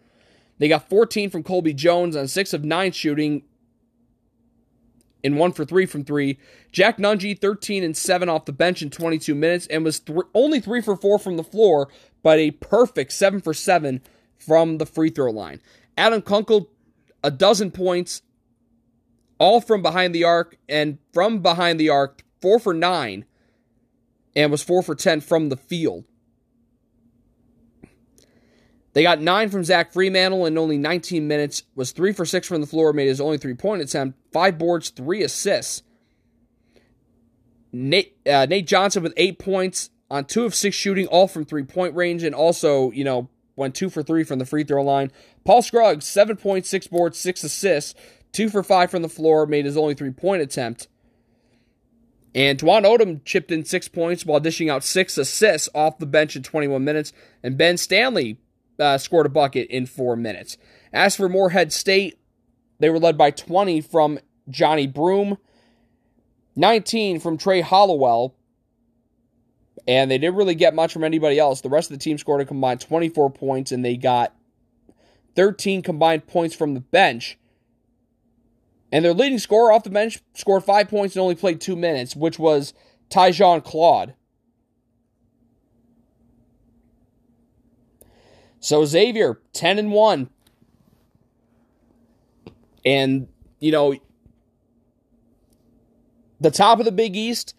They 0.57 0.67
got 0.67 0.89
14 0.89 1.29
from 1.29 1.43
Colby 1.43 1.73
Jones 1.73 2.15
on 2.15 2.27
six 2.27 2.53
of 2.53 2.63
nine 2.63 2.91
shooting, 2.91 3.43
and 5.23 5.37
one 5.37 5.51
for 5.51 5.65
three 5.65 5.85
from 5.85 6.03
three. 6.03 6.39
Jack 6.71 6.97
Nunge, 6.97 7.39
13 7.39 7.83
and 7.83 7.95
seven 7.95 8.29
off 8.29 8.45
the 8.45 8.53
bench 8.53 8.81
in 8.81 8.89
22 8.89 9.35
minutes, 9.35 9.67
and 9.67 9.83
was 9.83 9.99
th- 9.99 10.19
only 10.33 10.59
three 10.59 10.81
for 10.81 10.95
four 10.95 11.19
from 11.19 11.37
the 11.37 11.43
floor, 11.43 11.89
but 12.23 12.39
a 12.39 12.51
perfect 12.51 13.11
seven 13.11 13.41
for 13.41 13.53
seven 13.53 14.01
from 14.37 14.77
the 14.77 14.85
free 14.85 15.09
throw 15.09 15.31
line. 15.31 15.61
Adam 15.97 16.21
Kunkel, 16.21 16.69
a 17.23 17.29
dozen 17.29 17.71
points, 17.71 18.21
all 19.41 19.59
from 19.59 19.81
behind 19.81 20.13
the 20.13 20.23
arc, 20.23 20.55
and 20.69 20.99
from 21.13 21.39
behind 21.39 21.79
the 21.79 21.89
arc, 21.89 22.23
four 22.43 22.59
for 22.59 22.75
nine, 22.75 23.25
and 24.35 24.51
was 24.51 24.61
four 24.61 24.83
for 24.83 24.93
10 24.93 25.19
from 25.19 25.49
the 25.49 25.57
field. 25.57 26.05
They 28.93 29.01
got 29.01 29.19
nine 29.19 29.49
from 29.49 29.63
Zach 29.63 29.91
Freemantle 29.91 30.45
in 30.45 30.59
only 30.59 30.77
19 30.77 31.27
minutes, 31.27 31.63
was 31.73 31.91
three 31.91 32.13
for 32.13 32.23
six 32.23 32.47
from 32.47 32.61
the 32.61 32.67
floor, 32.67 32.93
made 32.93 33.07
his 33.07 33.19
only 33.19 33.39
three 33.39 33.55
point 33.55 33.81
attempt, 33.81 34.19
five 34.31 34.59
boards, 34.59 34.91
three 34.91 35.23
assists. 35.23 35.81
Nate, 37.71 38.15
uh, 38.27 38.45
Nate 38.47 38.67
Johnson 38.67 39.01
with 39.01 39.13
eight 39.17 39.39
points 39.39 39.89
on 40.11 40.25
two 40.25 40.45
of 40.45 40.53
six 40.53 40.75
shooting, 40.75 41.07
all 41.07 41.27
from 41.27 41.45
three 41.45 41.63
point 41.63 41.95
range, 41.95 42.21
and 42.21 42.35
also, 42.35 42.91
you 42.91 43.03
know, 43.03 43.27
went 43.55 43.73
two 43.73 43.89
for 43.89 44.03
three 44.03 44.23
from 44.23 44.37
the 44.37 44.45
free 44.45 44.63
throw 44.63 44.83
line. 44.83 45.11
Paul 45.45 45.63
Scruggs, 45.63 46.05
seven 46.05 46.37
points, 46.37 46.69
six 46.69 46.85
boards, 46.85 47.17
six 47.17 47.43
assists, 47.43 47.95
two 48.31 48.49
for 48.49 48.63
five 48.63 48.91
from 48.91 49.01
the 49.01 49.09
floor, 49.09 49.45
made 49.45 49.65
his 49.65 49.77
only 49.77 49.93
three 49.93 50.11
point 50.11 50.41
attempt. 50.41 50.87
And 52.33 52.57
Dwon 52.57 52.85
Odom 52.85 53.23
chipped 53.25 53.51
in 53.51 53.65
six 53.65 53.87
points 53.87 54.25
while 54.25 54.39
dishing 54.39 54.69
out 54.69 54.83
six 54.83 55.17
assists 55.17 55.67
off 55.75 55.99
the 55.99 56.05
bench 56.05 56.35
in 56.35 56.43
21 56.43 56.83
minutes. 56.83 57.11
And 57.43 57.57
Ben 57.57 57.77
Stanley 57.77 58.37
uh, 58.79 58.97
scored 58.97 59.25
a 59.25 59.29
bucket 59.29 59.69
in 59.69 59.85
four 59.85 60.15
minutes. 60.15 60.57
As 60.93 61.15
for 61.15 61.27
Morehead 61.27 61.73
State, 61.73 62.19
they 62.79 62.89
were 62.89 62.99
led 62.99 63.17
by 63.17 63.31
20 63.31 63.81
from 63.81 64.19
Johni 64.49 64.91
Broome, 64.91 65.37
19 66.55 67.19
from 67.19 67.37
Trey 67.37 67.61
Hollowell, 67.61 68.35
and 69.87 70.09
they 70.09 70.17
didn't 70.17 70.35
really 70.35 70.55
get 70.55 70.73
much 70.73 70.93
from 70.93 71.03
anybody 71.03 71.37
else. 71.39 71.61
The 71.61 71.69
rest 71.69 71.91
of 71.91 71.97
the 71.97 72.03
team 72.03 72.17
scored 72.17 72.41
a 72.41 72.45
combined 72.45 72.81
24 72.81 73.31
points, 73.31 73.71
and 73.71 73.83
they 73.83 73.97
got 73.97 74.33
13 75.35 75.81
combined 75.81 76.27
points 76.27 76.55
from 76.55 76.73
the 76.73 76.79
bench. 76.79 77.37
And 78.91 79.05
their 79.05 79.13
leading 79.13 79.39
scorer 79.39 79.71
off 79.71 79.83
the 79.83 79.89
bench 79.89 80.19
scored 80.33 80.63
five 80.63 80.89
points 80.89 81.15
and 81.15 81.21
only 81.21 81.35
played 81.35 81.61
two 81.61 81.75
minutes, 81.75 82.15
which 82.15 82.37
was 82.37 82.73
Tyjon 83.09 83.63
Claude. 83.63 84.15
So 88.59 88.85
Xavier, 88.85 89.39
10 89.53 89.79
and 89.79 89.91
1. 89.91 90.29
And, 92.85 93.27
you 93.59 93.71
know, 93.71 93.95
the 96.39 96.51
top 96.51 96.79
of 96.79 96.85
the 96.85 96.91
Big 96.91 97.15
East, 97.15 97.55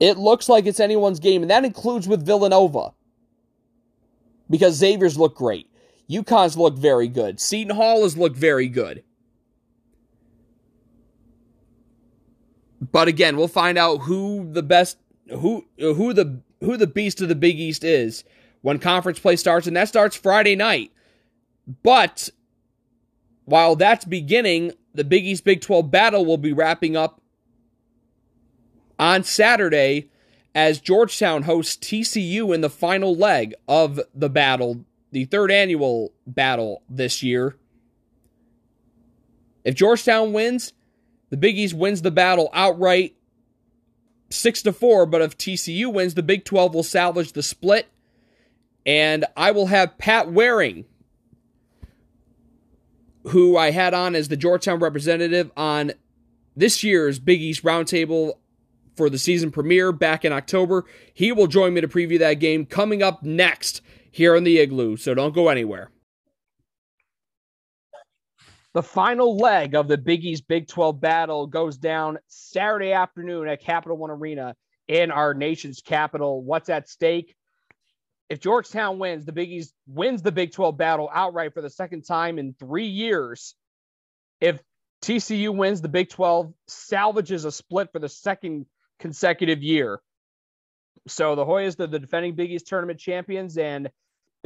it 0.00 0.18
looks 0.18 0.48
like 0.48 0.66
it's 0.66 0.80
anyone's 0.80 1.20
game, 1.20 1.42
and 1.42 1.50
that 1.50 1.64
includes 1.64 2.08
with 2.08 2.24
Villanova. 2.24 2.92
Because 4.48 4.74
Xavier's 4.74 5.18
look 5.18 5.34
great. 5.34 5.70
UConn's 6.08 6.56
look 6.56 6.76
very 6.76 7.08
good. 7.08 7.40
Seton 7.40 7.74
Hall 7.74 8.02
has 8.02 8.16
looked 8.16 8.36
very 8.36 8.68
good. 8.68 9.02
But 12.92 13.08
again, 13.08 13.36
we'll 13.36 13.48
find 13.48 13.78
out 13.78 14.02
who 14.02 14.48
the 14.52 14.62
best 14.62 14.98
who 15.28 15.66
who 15.78 16.12
the 16.12 16.40
who 16.60 16.76
the 16.76 16.86
beast 16.86 17.20
of 17.20 17.28
the 17.28 17.34
Big 17.34 17.58
East 17.58 17.84
is 17.84 18.24
when 18.62 18.78
conference 18.78 19.18
play 19.18 19.36
starts, 19.36 19.66
and 19.66 19.76
that 19.76 19.88
starts 19.88 20.16
Friday 20.16 20.56
night. 20.56 20.92
But 21.82 22.30
while 23.44 23.76
that's 23.76 24.04
beginning, 24.04 24.72
the 24.94 25.04
Big 25.04 25.24
East 25.24 25.44
Big 25.44 25.60
12 25.60 25.90
battle 25.90 26.24
will 26.24 26.38
be 26.38 26.52
wrapping 26.52 26.96
up 26.96 27.20
on 28.98 29.24
Saturday 29.24 30.10
as 30.54 30.80
Georgetown 30.80 31.42
hosts 31.42 31.76
TCU 31.76 32.54
in 32.54 32.60
the 32.60 32.70
final 32.70 33.14
leg 33.14 33.54
of 33.68 34.00
the 34.14 34.30
battle, 34.30 34.84
the 35.12 35.24
third 35.24 35.50
annual 35.50 36.12
battle 36.26 36.82
this 36.88 37.22
year. 37.22 37.56
If 39.64 39.74
Georgetown 39.74 40.32
wins, 40.32 40.72
the 41.30 41.36
Big 41.36 41.58
East 41.58 41.74
wins 41.74 42.02
the 42.02 42.10
battle 42.10 42.50
outright 42.52 43.16
6 44.30 44.62
to 44.62 44.72
4, 44.72 45.06
but 45.06 45.22
if 45.22 45.36
TCU 45.36 45.92
wins, 45.92 46.14
the 46.14 46.22
Big 46.22 46.44
12 46.44 46.74
will 46.74 46.82
salvage 46.82 47.32
the 47.32 47.42
split 47.42 47.88
and 48.84 49.24
I 49.36 49.50
will 49.50 49.66
have 49.66 49.98
Pat 49.98 50.30
Waring 50.30 50.84
who 53.28 53.56
I 53.56 53.72
had 53.72 53.92
on 53.92 54.14
as 54.14 54.28
the 54.28 54.36
Georgetown 54.36 54.78
representative 54.78 55.50
on 55.56 55.92
this 56.54 56.84
year's 56.84 57.18
Big 57.18 57.40
East 57.40 57.64
Roundtable 57.64 58.34
for 58.94 59.10
the 59.10 59.18
season 59.18 59.50
premiere 59.50 59.92
back 59.92 60.24
in 60.24 60.32
October. 60.32 60.84
He 61.12 61.32
will 61.32 61.48
join 61.48 61.74
me 61.74 61.80
to 61.80 61.88
preview 61.88 62.18
that 62.20 62.34
game 62.34 62.66
coming 62.66 63.02
up 63.02 63.22
next 63.22 63.82
here 64.16 64.34
in 64.34 64.44
the 64.44 64.58
Igloo, 64.58 64.96
so 64.96 65.12
don't 65.12 65.34
go 65.34 65.50
anywhere. 65.50 65.90
The 68.72 68.82
final 68.82 69.36
leg 69.36 69.74
of 69.74 69.88
the 69.88 69.98
Big 69.98 70.24
East 70.24 70.48
Big 70.48 70.68
12 70.68 70.98
battle 70.98 71.46
goes 71.46 71.76
down 71.76 72.18
Saturday 72.26 72.92
afternoon 72.92 73.46
at 73.46 73.60
Capital 73.60 73.98
One 73.98 74.10
Arena 74.10 74.56
in 74.88 75.10
our 75.10 75.34
nation's 75.34 75.82
capital. 75.82 76.42
What's 76.42 76.70
at 76.70 76.88
stake? 76.88 77.34
If 78.30 78.40
Georgetown 78.40 78.98
wins, 78.98 79.26
the 79.26 79.32
Big 79.32 79.50
East 79.50 79.74
wins 79.86 80.22
the 80.22 80.32
Big 80.32 80.52
12 80.52 80.78
battle 80.78 81.10
outright 81.12 81.52
for 81.52 81.60
the 81.60 81.68
second 81.68 82.06
time 82.06 82.38
in 82.38 82.54
three 82.54 82.86
years. 82.86 83.54
If 84.40 84.62
TCU 85.02 85.54
wins, 85.54 85.82
the 85.82 85.90
Big 85.90 86.08
12 86.08 86.54
salvages 86.68 87.44
a 87.44 87.52
split 87.52 87.92
for 87.92 87.98
the 87.98 88.08
second 88.08 88.64
consecutive 88.98 89.62
year. 89.62 90.00
So 91.06 91.34
the 91.34 91.44
Hoyas, 91.44 91.78
are 91.80 91.86
the 91.86 91.98
defending 91.98 92.34
Big 92.34 92.50
East 92.50 92.66
tournament 92.66 92.98
champions, 92.98 93.58
and 93.58 93.90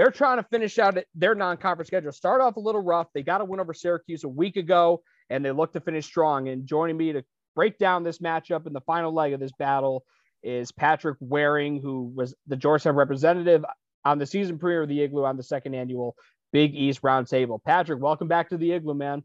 they're 0.01 0.11
trying 0.11 0.39
to 0.39 0.43
finish 0.45 0.79
out 0.79 0.97
their 1.15 1.35
non-conference 1.35 1.89
schedule. 1.89 2.11
Start 2.11 2.41
off 2.41 2.57
a 2.57 2.61
little 2.61 2.81
rough. 2.81 3.09
They 3.13 3.23
got 3.23 3.43
a 3.43 3.45
win 3.45 3.61
over 3.61 3.75
Syracuse 3.75 4.25
a 4.25 4.29
week 4.29 4.57
ago, 4.57 5.03
and 5.29 5.45
they 5.45 5.51
look 5.51 5.75
to 5.75 5.81
finish 5.81 6.07
strong. 6.07 6.49
And 6.49 6.67
joining 6.67 6.97
me 6.97 7.13
to 7.13 7.23
break 7.55 7.77
down 7.77 8.03
this 8.03 8.17
matchup 8.17 8.67
in 8.67 8.73
the 8.73 8.81
final 8.81 9.13
leg 9.13 9.35
of 9.35 9.41
this 9.41 9.53
battle 9.59 10.07
is 10.43 10.73
Patrick 10.73 11.19
Waring, 11.21 11.83
who 11.83 12.11
was 12.17 12.35
the 12.47 12.57
Georgetown 12.57 12.97
representative 12.97 13.63
on 14.03 14.17
the 14.17 14.25
season 14.25 14.59
premiere 14.59 14.85
of 14.85 14.89
the 14.89 15.03
Igloo 15.03 15.27
on 15.27 15.37
the 15.37 15.43
second 15.43 15.75
annual 15.75 16.17
Big 16.51 16.75
East 16.75 17.03
Roundtable. 17.03 17.63
Patrick, 17.63 18.01
welcome 18.01 18.27
back 18.27 18.49
to 18.49 18.57
the 18.57 18.73
Igloo, 18.73 18.95
man. 18.95 19.23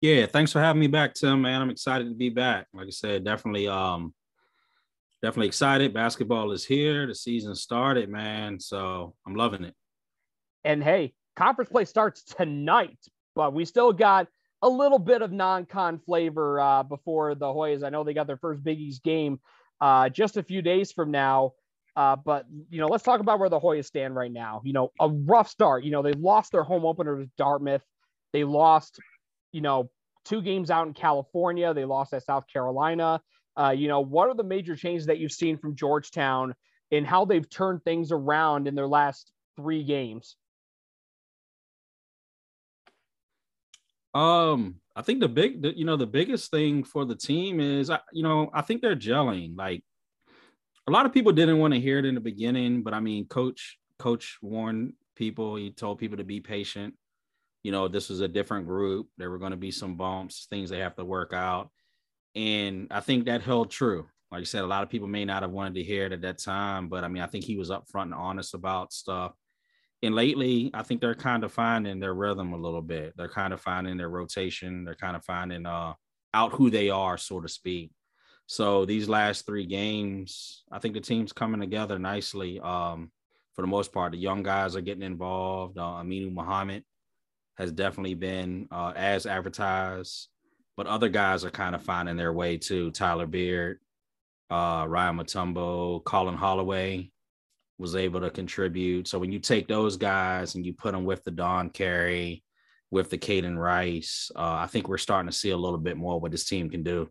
Yeah, 0.00 0.26
thanks 0.26 0.52
for 0.52 0.60
having 0.60 0.78
me 0.78 0.86
back, 0.86 1.14
Tim. 1.14 1.42
Man, 1.42 1.60
I'm 1.60 1.70
excited 1.70 2.08
to 2.08 2.14
be 2.14 2.30
back. 2.30 2.68
Like 2.72 2.86
I 2.86 2.90
said, 2.90 3.24
definitely, 3.24 3.66
um, 3.66 4.14
definitely 5.22 5.48
excited. 5.48 5.94
Basketball 5.94 6.52
is 6.52 6.64
here. 6.64 7.06
The 7.06 7.14
season 7.14 7.54
started, 7.54 8.08
man. 8.08 8.60
So 8.60 9.14
I'm 9.26 9.34
loving 9.34 9.64
it. 9.64 9.74
And 10.64 10.82
hey, 10.82 11.14
conference 11.36 11.70
play 11.70 11.84
starts 11.84 12.22
tonight, 12.24 12.98
but 13.34 13.52
we 13.52 13.64
still 13.64 13.92
got 13.92 14.28
a 14.62 14.68
little 14.68 14.98
bit 14.98 15.22
of 15.22 15.32
non-con 15.32 15.98
flavor 15.98 16.60
uh, 16.60 16.82
before 16.82 17.34
the 17.34 17.46
Hoyas. 17.46 17.84
I 17.84 17.90
know 17.90 18.04
they 18.04 18.14
got 18.14 18.26
their 18.26 18.38
first 18.38 18.64
Big 18.64 18.80
East 18.80 19.02
game 19.02 19.40
uh, 19.80 20.08
just 20.08 20.36
a 20.36 20.42
few 20.42 20.62
days 20.62 20.92
from 20.92 21.10
now. 21.10 21.52
Uh, 21.94 22.14
but 22.16 22.46
you 22.68 22.78
know, 22.78 22.88
let's 22.88 23.04
talk 23.04 23.20
about 23.20 23.38
where 23.38 23.48
the 23.48 23.58
Hoyas 23.58 23.86
stand 23.86 24.14
right 24.14 24.30
now. 24.30 24.60
You 24.64 24.74
know, 24.74 24.92
a 25.00 25.08
rough 25.08 25.48
start. 25.48 25.82
You 25.84 25.90
know, 25.90 26.02
they 26.02 26.12
lost 26.12 26.52
their 26.52 26.62
home 26.62 26.84
opener 26.84 27.16
to 27.16 27.30
Dartmouth. 27.38 27.82
They 28.32 28.44
lost, 28.44 28.98
you 29.52 29.62
know, 29.62 29.90
two 30.24 30.42
games 30.42 30.70
out 30.70 30.86
in 30.86 30.92
California. 30.92 31.72
They 31.72 31.86
lost 31.86 32.12
at 32.12 32.24
South 32.24 32.44
Carolina. 32.52 33.22
Uh, 33.56 33.70
you 33.70 33.88
know, 33.88 34.00
what 34.00 34.28
are 34.28 34.34
the 34.34 34.44
major 34.44 34.76
changes 34.76 35.06
that 35.06 35.18
you've 35.18 35.32
seen 35.32 35.56
from 35.56 35.76
Georgetown 35.76 36.54
and 36.90 37.06
how 37.06 37.24
they've 37.24 37.48
turned 37.48 37.82
things 37.84 38.12
around 38.12 38.68
in 38.68 38.74
their 38.74 38.86
last 38.86 39.32
three 39.56 39.82
games? 39.82 40.36
Um, 44.14 44.76
I 44.94 45.02
think 45.02 45.20
the 45.20 45.28
big, 45.28 45.62
the, 45.62 45.76
you 45.76 45.84
know, 45.84 45.96
the 45.96 46.06
biggest 46.06 46.50
thing 46.50 46.84
for 46.84 47.04
the 47.04 47.14
team 47.14 47.60
is, 47.60 47.90
you 48.12 48.22
know, 48.22 48.50
I 48.54 48.62
think 48.62 48.80
they're 48.80 48.96
gelling. 48.96 49.56
Like 49.56 49.84
a 50.88 50.90
lot 50.90 51.04
of 51.04 51.12
people 51.12 51.32
didn't 51.32 51.58
want 51.58 51.74
to 51.74 51.80
hear 51.80 51.98
it 51.98 52.06
in 52.06 52.14
the 52.14 52.20
beginning, 52.20 52.82
but 52.82 52.94
I 52.94 53.00
mean, 53.00 53.26
coach, 53.26 53.78
coach 53.98 54.38
warned 54.40 54.94
people. 55.14 55.56
He 55.56 55.70
told 55.70 55.98
people 55.98 56.16
to 56.16 56.24
be 56.24 56.40
patient. 56.40 56.94
You 57.62 57.72
know, 57.72 57.88
this 57.88 58.08
was 58.08 58.20
a 58.20 58.28
different 58.28 58.66
group. 58.66 59.08
There 59.18 59.28
were 59.28 59.38
going 59.38 59.50
to 59.50 59.56
be 59.56 59.70
some 59.70 59.96
bumps, 59.96 60.46
things 60.48 60.70
they 60.70 60.78
have 60.78 60.96
to 60.96 61.04
work 61.04 61.32
out, 61.32 61.70
and 62.36 62.86
I 62.92 63.00
think 63.00 63.24
that 63.24 63.42
held 63.42 63.70
true. 63.70 64.06
Like 64.30 64.42
I 64.42 64.44
said, 64.44 64.62
a 64.62 64.68
lot 64.68 64.84
of 64.84 64.90
people 64.90 65.08
may 65.08 65.24
not 65.24 65.42
have 65.42 65.50
wanted 65.50 65.74
to 65.74 65.82
hear 65.82 66.06
it 66.06 66.12
at 66.12 66.20
that 66.22 66.38
time, 66.38 66.88
but 66.88 67.02
I 67.02 67.08
mean, 67.08 67.22
I 67.22 67.26
think 67.26 67.44
he 67.44 67.56
was 67.56 67.70
upfront 67.70 68.04
and 68.04 68.14
honest 68.14 68.54
about 68.54 68.92
stuff 68.92 69.32
and 70.02 70.14
lately, 70.14 70.70
I 70.74 70.82
think 70.82 71.00
they're 71.00 71.14
kind 71.14 71.42
of 71.42 71.52
finding 71.52 72.00
their 72.00 72.14
rhythm 72.14 72.52
a 72.52 72.58
little 72.58 72.82
bit. 72.82 73.14
They're 73.16 73.28
kind 73.28 73.52
of 73.52 73.60
finding 73.60 73.96
their 73.96 74.10
rotation. 74.10 74.84
They're 74.84 74.94
kind 74.94 75.16
of 75.16 75.24
finding 75.24 75.64
uh, 75.64 75.94
out 76.34 76.52
who 76.52 76.70
they 76.70 76.90
are, 76.90 77.16
so 77.16 77.40
to 77.40 77.48
speak. 77.48 77.92
So 78.46 78.84
these 78.84 79.08
last 79.08 79.46
three 79.46 79.66
games, 79.66 80.64
I 80.70 80.78
think 80.78 80.94
the 80.94 81.00
team's 81.00 81.32
coming 81.32 81.60
together 81.60 81.98
nicely. 81.98 82.60
Um, 82.60 83.10
for 83.54 83.62
the 83.62 83.68
most 83.68 83.92
part, 83.92 84.12
the 84.12 84.18
young 84.18 84.42
guys 84.42 84.76
are 84.76 84.82
getting 84.82 85.02
involved. 85.02 85.78
Uh, 85.78 86.02
Aminu 86.02 86.32
Mohammed 86.32 86.84
has 87.56 87.72
definitely 87.72 88.14
been 88.14 88.68
uh, 88.70 88.92
as 88.94 89.24
advertised, 89.24 90.28
but 90.76 90.86
other 90.86 91.08
guys 91.08 91.44
are 91.44 91.50
kind 91.50 91.74
of 91.74 91.82
finding 91.82 92.16
their 92.16 92.32
way 92.32 92.58
too. 92.58 92.90
Tyler 92.90 93.26
Beard, 93.26 93.80
uh, 94.50 94.84
Ryan 94.88 95.16
Mutombo, 95.16 96.04
Collin 96.04 96.36
Holloway, 96.36 97.10
was 97.78 97.96
able 97.96 98.20
to 98.20 98.30
contribute. 98.30 99.08
So 99.08 99.18
when 99.18 99.32
you 99.32 99.38
take 99.38 99.68
those 99.68 99.96
guys 99.96 100.54
and 100.54 100.64
you 100.64 100.72
put 100.72 100.92
them 100.92 101.04
with 101.04 101.24
the 101.24 101.30
Don 101.30 101.70
Carey, 101.70 102.42
with 102.90 103.10
the 103.10 103.18
Kaiden 103.18 103.58
Rice, 103.58 104.30
uh, 104.36 104.54
I 104.54 104.66
think 104.66 104.88
we're 104.88 104.98
starting 104.98 105.30
to 105.30 105.36
see 105.36 105.50
a 105.50 105.56
little 105.56 105.78
bit 105.78 105.96
more 105.96 106.20
what 106.20 106.30
this 106.30 106.44
team 106.44 106.70
can 106.70 106.82
do. 106.82 107.08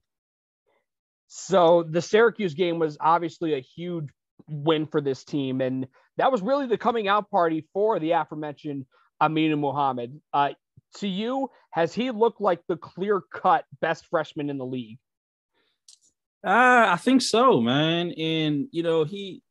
So 1.27 1.83
the 1.83 2.01
Syracuse 2.01 2.53
game 2.53 2.79
was 2.79 2.97
obviously 2.99 3.55
a 3.55 3.59
huge 3.59 4.09
win 4.47 4.85
for 4.87 5.01
this 5.01 5.23
team, 5.23 5.61
and 5.61 5.87
that 6.17 6.31
was 6.31 6.41
really 6.41 6.67
the 6.67 6.77
coming 6.77 7.07
out 7.07 7.29
party 7.29 7.67
for 7.73 7.99
the 7.99 8.11
aforementioned 8.11 8.85
Aminu 9.21 9.57
Mohammed. 9.57 10.21
Uh, 10.33 10.49
to 10.95 11.07
you, 11.07 11.49
has 11.71 11.93
he 11.93 12.11
looked 12.11 12.41
like 12.41 12.61
the 12.67 12.77
clear 12.77 13.21
cut 13.33 13.65
best 13.81 14.05
freshman 14.07 14.49
in 14.49 14.57
the 14.57 14.65
league? 14.65 14.99
Uh, 16.45 16.87
I 16.89 16.97
think 16.97 17.21
so, 17.21 17.59
man. 17.59 18.11
And 18.11 18.67
you 18.71 18.83
know, 18.83 19.03
he 19.03 19.41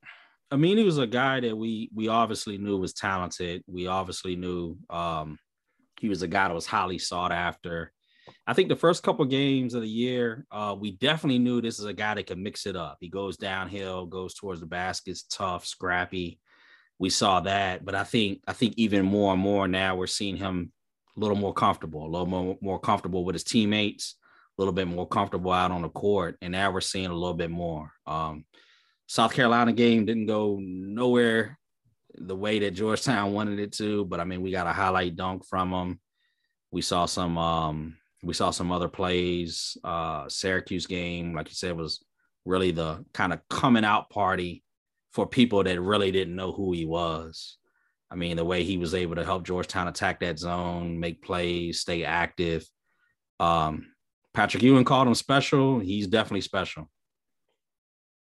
I 0.51 0.57
mean, 0.57 0.79
he 0.79 0.85
was 0.85 0.99
a 0.99 1.07
guy 1.07 1.41
that 1.41 1.57
we 1.57 1.91
we 1.93 2.07
obviously 2.07 2.59
knew 2.59 2.77
was 2.77 2.93
talented. 2.93 3.65
We 3.67 3.89
obviously 3.89 4.37
knew 4.37 4.77
um, 4.89 5.39
he 5.99 6.09
was 6.09 6.23
a 6.23 6.29
guy 6.29 6.47
that 6.47 6.55
was 6.55 6.67
highly 6.67 6.99
sought 6.99 7.33
after. 7.33 7.93
I 8.47 8.53
think 8.53 8.69
the 8.69 8.77
first 8.77 9.03
couple 9.03 9.25
games 9.25 9.75
of 9.75 9.83
the 9.83 9.89
year, 9.89 10.47
uh, 10.53 10.77
we 10.79 10.93
definitely 10.93 11.41
knew 11.41 11.61
this 11.61 11.79
is 11.79 11.85
a 11.87 11.93
guy 11.93 12.15
that 12.15 12.29
can 12.29 12.43
mix 12.43 12.67
it 12.67 12.77
up. 12.77 12.99
He 13.01 13.09
goes 13.09 13.37
downhill, 13.37 14.07
goes 14.07 14.35
towards 14.35 14.61
the 14.61 14.67
baskets, 14.67 15.25
tough, 15.25 15.67
scrappy. 15.67 16.39
We 16.99 17.11
saw 17.11 17.41
that, 17.41 17.85
but 17.85 17.97
I 17.97 18.05
think 18.05 18.41
I 18.47 18.53
think 18.53 18.75
even 18.77 19.05
more 19.05 19.33
and 19.33 19.43
more 19.43 19.67
now 19.67 19.97
we're 19.97 20.07
seeing 20.07 20.37
him 20.37 20.73
a 21.17 21.21
little 21.21 21.37
more 21.37 21.55
comfortable, 21.55 22.07
a 22.07 22.11
little 22.11 22.27
more 22.27 22.59
more 22.61 22.79
comfortable 22.79 23.25
with 23.25 23.35
his 23.35 23.45
teammates, 23.45 24.17
a 24.57 24.63
little 24.63 24.75
bit 24.75 24.89
more 24.89 25.07
comfortable 25.07 25.53
out 25.53 25.71
on 25.71 25.83
the 25.83 25.89
court, 25.89 26.37
and 26.41 26.53
now 26.53 26.71
we're 26.71 26.81
seeing 26.81 27.07
a 27.07 27.15
little 27.15 27.35
bit 27.35 27.51
more. 27.51 27.93
Um, 28.07 28.45
South 29.07 29.33
Carolina 29.33 29.73
game 29.73 30.07
didn't 30.07 30.27
go 30.27 30.59
nowhere 30.61 31.59
the 32.17 32.37
way 32.37 32.59
that 32.61 32.73
Georgetown 32.73 33.33
wanted 33.35 33.59
it 33.59 33.73
to, 33.73 34.05
but 34.05 34.21
I 34.21 34.25
mean, 34.25 34.43
we 34.43 34.51
got 34.51 34.67
a 34.67 34.73
highlight 34.73 35.17
dunk 35.17 35.47
from 35.47 35.71
them. 35.71 36.01
We 36.71 36.83
saw 36.83 37.07
some 37.07 37.39
um 37.39 37.97
we 38.23 38.35
saw 38.35 38.51
some 38.51 38.73
other 38.73 38.89
plays. 38.89 39.77
Uh 39.85 40.29
Syracuse 40.29 40.87
game, 40.87 41.35
like 41.35 41.49
you 41.49 41.55
said, 41.55 41.77
was 41.77 42.05
really 42.45 42.73
the 42.73 43.05
kind 43.13 43.33
of 43.33 43.41
coming 43.49 43.85
out 43.85 44.11
party 44.11 44.63
for 45.13 45.27
people 45.27 45.63
that 45.63 45.81
really 45.81 46.11
didn't 46.11 46.35
know 46.35 46.53
who 46.53 46.73
he 46.73 46.85
was. 46.85 47.57
I 48.15 48.17
mean, 48.17 48.37
the 48.37 48.45
way 48.45 48.63
he 48.63 48.79
was 48.79 48.95
able 48.95 49.17
to 49.17 49.25
help 49.25 49.45
Georgetown 49.45 49.89
attack 49.89 50.21
that 50.21 50.39
zone, 50.39 51.01
make 51.01 51.21
plays, 51.21 51.81
stay 51.81 52.05
active. 52.05 52.65
Um, 53.41 53.89
Patrick 54.33 54.63
Ewing 54.63 54.85
called 54.85 55.09
him 55.09 55.17
special. 55.17 55.81
He's 55.81 56.07
definitely 56.07 56.43
special. 56.43 56.89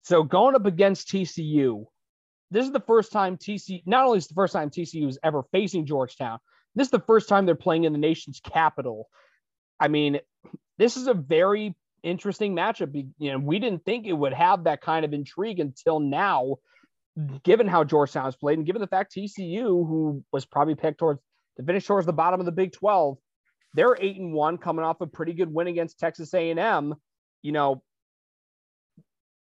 So 0.04 0.22
going 0.22 0.54
up 0.54 0.64
against 0.64 1.08
TCU, 1.08 1.84
this 2.50 2.64
is 2.64 2.72
the 2.72 2.80
first 2.80 3.12
time 3.12 3.36
TCU, 3.36 3.82
not 3.84 4.06
only 4.06 4.16
is 4.16 4.28
the 4.28 4.34
first 4.34 4.54
time 4.54 4.70
TCU 4.70 5.06
is 5.08 5.18
ever 5.22 5.42
facing 5.52 5.84
Georgetown, 5.84 6.38
this 6.74 6.86
is 6.86 6.92
the 6.92 7.00
first 7.00 7.28
time 7.28 7.44
they're 7.44 7.54
playing 7.54 7.84
in 7.84 7.92
the 7.92 7.98
nation's 7.98 8.40
capital. 8.40 9.10
I 9.78 9.88
mean, 9.88 10.20
this 10.78 10.96
is 10.96 11.06
a 11.06 11.12
very 11.12 11.74
interesting 12.02 12.56
matchup. 12.56 12.94
You 13.18 13.32
know, 13.32 13.38
we 13.38 13.58
didn't 13.58 13.84
think 13.84 14.06
it 14.06 14.14
would 14.14 14.32
have 14.32 14.64
that 14.64 14.80
kind 14.80 15.04
of 15.04 15.12
intrigue 15.12 15.60
until 15.60 16.00
now, 16.00 16.56
given 17.42 17.66
how 17.66 17.84
Georgetown 17.84 18.24
has 18.24 18.36
played 18.36 18.58
and 18.58 18.66
given 18.66 18.80
the 18.80 18.86
fact 18.86 19.14
TCU, 19.14 19.64
who 19.64 20.22
was 20.32 20.44
probably 20.44 20.74
picked 20.74 20.98
towards 20.98 21.20
to 21.56 21.64
finish 21.64 21.86
towards 21.86 22.06
the 22.06 22.12
bottom 22.12 22.40
of 22.40 22.46
the 22.46 22.52
Big 22.52 22.72
12, 22.72 23.16
they're 23.74 23.96
eight 23.98 24.16
and 24.16 24.32
one 24.32 24.58
coming 24.58 24.84
off 24.84 25.00
a 25.00 25.06
pretty 25.06 25.32
good 25.32 25.52
win 25.52 25.66
against 25.66 25.98
Texas 25.98 26.32
A&M. 26.34 26.94
You 27.42 27.52
know, 27.52 27.82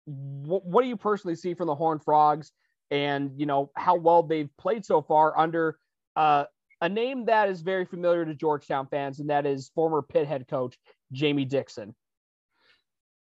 what, 0.05 0.65
what 0.65 0.81
do 0.81 0.87
you 0.87 0.97
personally 0.97 1.35
see 1.35 1.53
from 1.53 1.67
the 1.67 1.75
Horned 1.75 2.03
Frogs, 2.03 2.51
and 2.89 3.31
you 3.37 3.45
know 3.45 3.71
how 3.75 3.95
well 3.95 4.23
they've 4.23 4.49
played 4.57 4.85
so 4.85 5.01
far 5.01 5.37
under 5.37 5.77
uh, 6.15 6.45
a 6.81 6.89
name 6.89 7.25
that 7.25 7.49
is 7.49 7.61
very 7.61 7.85
familiar 7.85 8.25
to 8.25 8.33
Georgetown 8.33 8.87
fans, 8.89 9.19
and 9.19 9.29
that 9.29 9.45
is 9.45 9.71
former 9.75 10.01
Pitt 10.01 10.27
head 10.27 10.47
coach 10.47 10.77
Jamie 11.11 11.45
Dixon. 11.45 11.95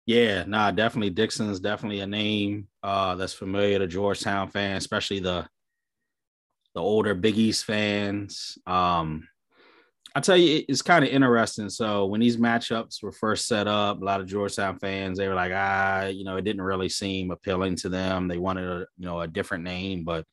Yeah, 0.07 0.45
nah, 0.47 0.71
definitely 0.71 1.11
Dixon's 1.11 1.59
definitely 1.59 2.01
a 2.01 2.07
name 2.07 2.69
uh, 2.83 3.17
that's 3.17 3.33
familiar 3.33 3.81
to 3.81 3.89
Georgetown 3.89 4.49
fans, 4.49 4.85
especially 4.85 5.19
the 5.19 5.49
the 6.75 6.81
older 6.81 7.15
Big 7.15 7.37
East 7.39 7.65
fans. 7.65 8.59
Um, 8.67 9.27
I 10.15 10.21
tell 10.21 10.37
you, 10.37 10.63
it's 10.69 10.83
kind 10.83 11.05
of 11.05 11.11
interesting. 11.11 11.69
So 11.71 12.07
when 12.07 12.21
these 12.21 12.37
matchups 12.37 13.03
were 13.03 13.13
first 13.13 13.47
set 13.47 13.67
up, 13.67 14.01
a 14.01 14.05
lot 14.05 14.21
of 14.21 14.27
Georgetown 14.27 14.79
fans 14.79 15.19
they 15.19 15.27
were 15.29 15.35
like, 15.35 15.53
ah, 15.55 16.05
you 16.07 16.25
know, 16.25 16.37
it 16.37 16.43
didn't 16.43 16.63
really 16.63 16.89
seem 16.89 17.31
appealing 17.33 17.77
to 17.77 17.89
them. 17.89 18.29
They 18.29 18.39
wanted 18.39 18.69
a 18.69 18.87
you 18.99 19.07
know 19.07 19.21
a 19.21 19.27
different 19.27 19.65
name, 19.65 20.05
but 20.05 20.25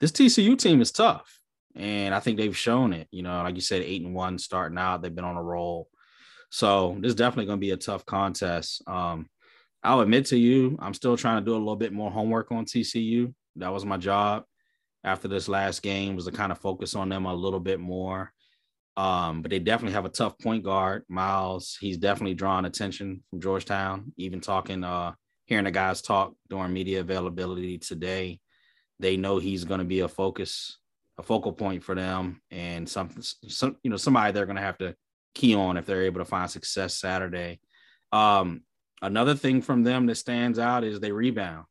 this 0.00 0.12
TCU 0.12 0.56
team 0.56 0.80
is 0.80 0.92
tough, 0.92 1.40
and 1.74 2.14
I 2.14 2.20
think 2.20 2.38
they've 2.38 2.56
shown 2.56 2.92
it. 2.92 3.08
You 3.10 3.24
know, 3.24 3.42
like 3.42 3.56
you 3.56 3.62
said, 3.62 3.82
eight 3.82 4.02
and 4.02 4.14
one 4.14 4.38
starting 4.38 4.78
out, 4.78 5.02
they've 5.02 5.14
been 5.14 5.24
on 5.24 5.36
a 5.36 5.42
roll. 5.42 5.88
So 6.50 6.96
this 7.00 7.10
is 7.10 7.14
definitely 7.14 7.46
going 7.46 7.58
to 7.58 7.66
be 7.66 7.72
a 7.72 7.76
tough 7.76 8.06
contest. 8.06 8.82
Um, 8.86 9.28
I'll 9.82 10.00
admit 10.00 10.26
to 10.26 10.36
you, 10.36 10.76
I'm 10.80 10.94
still 10.94 11.16
trying 11.16 11.42
to 11.42 11.44
do 11.44 11.54
a 11.54 11.58
little 11.58 11.76
bit 11.76 11.92
more 11.92 12.10
homework 12.10 12.50
on 12.50 12.64
TCU. 12.64 13.32
That 13.56 13.72
was 13.72 13.84
my 13.84 13.96
job 13.96 14.44
after 15.04 15.28
this 15.28 15.48
last 15.48 15.82
game 15.82 16.16
was 16.16 16.24
to 16.26 16.32
kind 16.32 16.52
of 16.52 16.58
focus 16.58 16.94
on 16.94 17.08
them 17.08 17.26
a 17.26 17.34
little 17.34 17.60
bit 17.60 17.80
more. 17.80 18.32
Um, 18.96 19.42
but 19.42 19.50
they 19.50 19.60
definitely 19.60 19.94
have 19.94 20.04
a 20.04 20.10
tough 20.10 20.36
point 20.38 20.64
guard, 20.64 21.04
Miles. 21.08 21.78
He's 21.80 21.98
definitely 21.98 22.34
drawing 22.34 22.64
attention 22.64 23.22
from 23.30 23.40
Georgetown. 23.40 24.12
Even 24.16 24.40
talking, 24.40 24.82
uh, 24.82 25.12
hearing 25.44 25.66
the 25.66 25.70
guys 25.70 26.02
talk 26.02 26.34
during 26.50 26.72
media 26.72 27.00
availability 27.00 27.78
today, 27.78 28.40
they 28.98 29.16
know 29.16 29.38
he's 29.38 29.64
going 29.64 29.78
to 29.78 29.84
be 29.84 30.00
a 30.00 30.08
focus, 30.08 30.78
a 31.16 31.22
focal 31.22 31.52
point 31.52 31.84
for 31.84 31.94
them, 31.94 32.42
and 32.50 32.88
something, 32.88 33.22
some, 33.22 33.76
you 33.84 33.90
know, 33.90 33.96
somebody 33.96 34.32
they're 34.32 34.46
going 34.46 34.56
to 34.56 34.62
have 34.62 34.78
to 34.78 34.96
key 35.38 35.54
on 35.54 35.76
if 35.76 35.86
they're 35.86 36.02
able 36.02 36.18
to 36.18 36.24
find 36.24 36.50
success 36.50 36.94
Saturday. 36.94 37.60
Um, 38.12 38.62
another 39.00 39.34
thing 39.34 39.62
from 39.62 39.84
them 39.84 40.06
that 40.06 40.16
stands 40.16 40.58
out 40.58 40.84
is 40.84 40.98
they 40.98 41.12
rebound. 41.12 41.64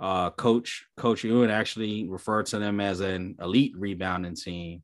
Uh, 0.00 0.30
coach 0.30 0.86
Coach 0.96 1.24
Ewing 1.24 1.50
actually 1.50 2.08
referred 2.08 2.46
to 2.46 2.58
them 2.58 2.80
as 2.80 3.00
an 3.00 3.36
elite 3.40 3.74
rebounding 3.76 4.36
team. 4.36 4.82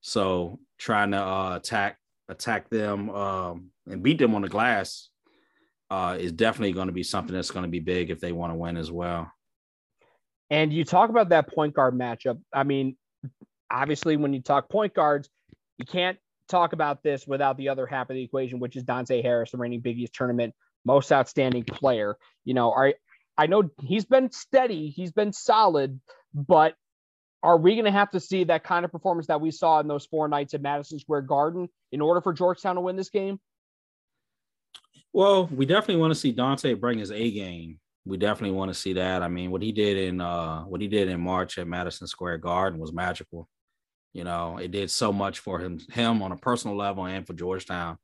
So 0.00 0.58
trying 0.78 1.10
to 1.10 1.18
uh, 1.18 1.56
attack 1.56 1.98
attack 2.28 2.70
them 2.70 3.10
um, 3.10 3.70
and 3.86 4.02
beat 4.02 4.18
them 4.18 4.34
on 4.34 4.42
the 4.42 4.48
glass 4.48 5.10
uh, 5.90 6.16
is 6.18 6.32
definitely 6.32 6.72
going 6.72 6.86
to 6.86 6.92
be 6.92 7.02
something 7.02 7.34
that's 7.34 7.50
going 7.50 7.64
to 7.64 7.70
be 7.70 7.80
big 7.80 8.10
if 8.10 8.20
they 8.20 8.32
want 8.32 8.52
to 8.52 8.56
win 8.56 8.76
as 8.76 8.90
well. 8.90 9.30
And 10.50 10.72
you 10.72 10.84
talk 10.84 11.10
about 11.10 11.30
that 11.30 11.52
point 11.52 11.74
guard 11.74 11.94
matchup. 11.94 12.40
I 12.52 12.62
mean, 12.62 12.96
obviously, 13.70 14.16
when 14.16 14.32
you 14.32 14.40
talk 14.40 14.70
point 14.70 14.94
guards, 14.94 15.28
you 15.78 15.84
can't 15.84 16.18
talk 16.48 16.72
about 16.72 17.02
this 17.02 17.26
without 17.26 17.56
the 17.56 17.68
other 17.68 17.86
half 17.86 18.10
of 18.10 18.14
the 18.14 18.22
equation, 18.22 18.60
which 18.60 18.76
is 18.76 18.82
Dante 18.82 19.22
Harris, 19.22 19.50
the 19.50 19.58
reigning 19.58 19.80
Big 19.80 19.98
East 19.98 20.14
tournament 20.14 20.54
most 20.84 21.12
outstanding 21.12 21.64
player. 21.64 22.16
You 22.44 22.54
know, 22.54 22.72
I 22.72 22.94
I 23.36 23.46
know 23.46 23.70
he's 23.82 24.04
been 24.04 24.30
steady, 24.30 24.90
he's 24.90 25.12
been 25.12 25.32
solid, 25.32 26.00
but 26.32 26.74
are 27.42 27.58
we 27.58 27.74
going 27.74 27.84
to 27.84 27.90
have 27.90 28.10
to 28.12 28.20
see 28.20 28.44
that 28.44 28.64
kind 28.64 28.84
of 28.84 28.92
performance 28.92 29.26
that 29.26 29.40
we 29.40 29.50
saw 29.50 29.80
in 29.80 29.88
those 29.88 30.06
four 30.06 30.28
nights 30.28 30.54
at 30.54 30.62
Madison 30.62 30.98
Square 30.98 31.22
Garden 31.22 31.68
in 31.92 32.00
order 32.00 32.20
for 32.20 32.32
Georgetown 32.32 32.76
to 32.76 32.80
win 32.80 32.96
this 32.96 33.10
game? 33.10 33.38
Well, 35.12 35.46
we 35.46 35.66
definitely 35.66 36.00
want 36.00 36.12
to 36.12 36.18
see 36.18 36.32
Dante 36.32 36.74
bring 36.74 36.98
his 36.98 37.12
A 37.12 37.30
game. 37.30 37.78
We 38.06 38.16
definitely 38.16 38.56
want 38.56 38.70
to 38.70 38.74
see 38.78 38.94
that. 38.94 39.22
I 39.22 39.28
mean, 39.28 39.50
what 39.50 39.62
he 39.62 39.72
did 39.72 39.96
in 39.96 40.20
uh 40.20 40.62
what 40.62 40.80
he 40.80 40.88
did 40.88 41.08
in 41.08 41.20
March 41.20 41.58
at 41.58 41.66
Madison 41.66 42.06
Square 42.06 42.38
Garden 42.38 42.78
was 42.78 42.92
magical. 42.92 43.48
You 44.14 44.24
know, 44.24 44.56
it 44.56 44.70
did 44.70 44.90
so 44.90 45.12
much 45.12 45.40
for 45.40 45.58
him 45.58 45.80
him 45.92 46.22
on 46.22 46.32
a 46.32 46.36
personal 46.36 46.76
level 46.76 47.04
and 47.04 47.26
for 47.26 47.34
Georgetown. 47.34 47.98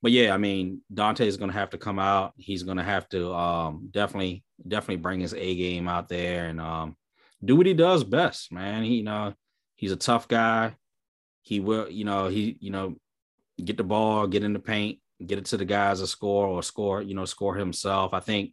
But 0.00 0.12
yeah, 0.12 0.32
I 0.32 0.38
mean, 0.38 0.80
Dante 0.92 1.26
is 1.26 1.36
going 1.36 1.50
to 1.50 1.58
have 1.58 1.70
to 1.70 1.78
come 1.78 1.98
out. 1.98 2.32
He's 2.36 2.62
going 2.62 2.78
to 2.78 2.82
have 2.84 3.08
to 3.10 3.34
um, 3.34 3.88
definitely 3.90 4.44
definitely 4.66 4.96
bring 4.96 5.20
his 5.20 5.34
A 5.34 5.54
game 5.56 5.88
out 5.88 6.08
there 6.08 6.46
and 6.46 6.60
um, 6.60 6.96
do 7.44 7.56
what 7.56 7.66
he 7.66 7.74
does 7.74 8.04
best, 8.04 8.52
man. 8.52 8.84
He 8.84 8.96
you 8.98 9.02
know, 9.02 9.34
he's 9.74 9.92
a 9.92 9.96
tough 9.96 10.28
guy. 10.28 10.76
He 11.42 11.58
will, 11.58 11.90
you 11.90 12.04
know, 12.04 12.28
he 12.28 12.56
you 12.60 12.70
know, 12.70 12.94
get 13.62 13.76
the 13.76 13.84
ball, 13.84 14.28
get 14.28 14.44
in 14.44 14.52
the 14.52 14.60
paint, 14.60 15.00
get 15.26 15.38
it 15.38 15.46
to 15.46 15.56
the 15.56 15.64
guys 15.64 15.98
to 15.98 16.06
score 16.06 16.46
or 16.46 16.62
score, 16.62 17.02
you 17.02 17.14
know, 17.14 17.24
score 17.24 17.56
himself. 17.56 18.14
I 18.14 18.20
think 18.20 18.52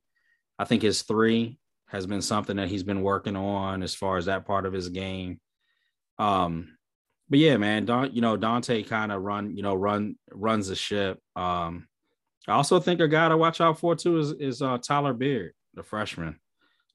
I 0.57 0.65
think 0.65 0.81
his 0.81 1.03
three 1.03 1.59
has 1.87 2.07
been 2.07 2.21
something 2.21 2.57
that 2.57 2.67
he's 2.67 2.83
been 2.83 3.01
working 3.01 3.35
on 3.35 3.83
as 3.83 3.93
far 3.93 4.17
as 4.17 4.25
that 4.25 4.45
part 4.45 4.65
of 4.65 4.73
his 4.73 4.89
game. 4.89 5.39
Um, 6.17 6.77
but 7.29 7.39
yeah, 7.39 7.57
man, 7.57 7.85
Don, 7.85 8.13
you 8.13 8.21
know, 8.21 8.35
Dante 8.37 8.83
kind 8.83 9.11
of 9.11 9.21
run, 9.21 9.55
you 9.55 9.61
know, 9.63 9.75
run 9.75 10.15
runs 10.31 10.67
the 10.67 10.75
ship. 10.75 11.19
Um, 11.35 11.87
I 12.47 12.53
also 12.53 12.79
think 12.79 12.99
a 12.99 13.07
guy 13.07 13.29
to 13.29 13.37
watch 13.37 13.61
out 13.61 13.79
for 13.79 13.95
too 13.95 14.17
is 14.17 14.31
is 14.33 14.61
uh, 14.61 14.77
Tyler 14.79 15.13
Beard, 15.13 15.53
the 15.75 15.83
freshman. 15.83 16.39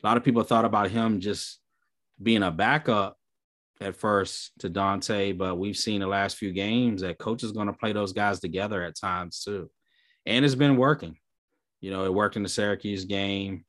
A 0.02 0.06
lot 0.06 0.16
of 0.16 0.24
people 0.24 0.42
thought 0.42 0.64
about 0.64 0.90
him 0.90 1.20
just 1.20 1.60
being 2.20 2.42
a 2.42 2.50
backup 2.50 3.16
at 3.80 3.96
first 3.96 4.52
to 4.58 4.68
Dante, 4.68 5.32
but 5.32 5.56
we've 5.56 5.76
seen 5.76 6.00
the 6.00 6.06
last 6.06 6.36
few 6.36 6.52
games 6.52 7.02
that 7.02 7.18
coach 7.18 7.42
is 7.42 7.52
going 7.52 7.66
to 7.66 7.72
play 7.72 7.92
those 7.92 8.12
guys 8.12 8.40
together 8.40 8.82
at 8.82 8.98
times 8.98 9.42
too. 9.44 9.70
And 10.26 10.44
it's 10.44 10.54
been 10.54 10.76
working. 10.76 11.16
You 11.80 11.90
know, 11.90 12.04
it 12.04 12.14
worked 12.14 12.36
in 12.36 12.42
the 12.42 12.48
Syracuse 12.48 13.04
game. 13.04 13.64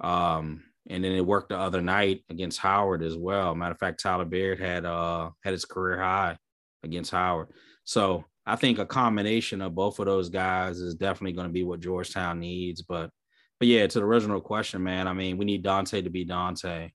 Um, 0.00 0.64
and 0.88 1.02
then 1.02 1.12
it 1.12 1.24
worked 1.24 1.48
the 1.48 1.58
other 1.58 1.80
night 1.80 2.24
against 2.28 2.58
Howard 2.58 3.02
as 3.02 3.16
well. 3.16 3.54
Matter 3.54 3.72
of 3.72 3.78
fact, 3.78 4.00
Tyler 4.00 4.24
Beard 4.24 4.60
had 4.60 4.84
uh 4.84 5.30
had 5.42 5.52
his 5.52 5.64
career 5.64 6.00
high 6.00 6.36
against 6.82 7.10
Howard. 7.10 7.48
So 7.84 8.24
I 8.46 8.56
think 8.56 8.78
a 8.78 8.86
combination 8.86 9.62
of 9.62 9.74
both 9.74 9.98
of 9.98 10.06
those 10.06 10.28
guys 10.28 10.78
is 10.78 10.94
definitely 10.94 11.32
going 11.32 11.46
to 11.46 11.52
be 11.52 11.64
what 11.64 11.80
Georgetown 11.80 12.40
needs. 12.40 12.82
But 12.82 13.10
but 13.58 13.68
yeah, 13.68 13.86
to 13.86 13.98
the 13.98 14.04
original 14.04 14.40
question, 14.40 14.82
man, 14.82 15.08
I 15.08 15.12
mean, 15.12 15.38
we 15.38 15.44
need 15.44 15.62
Dante 15.62 16.02
to 16.02 16.10
be 16.10 16.24
Dante. 16.24 16.90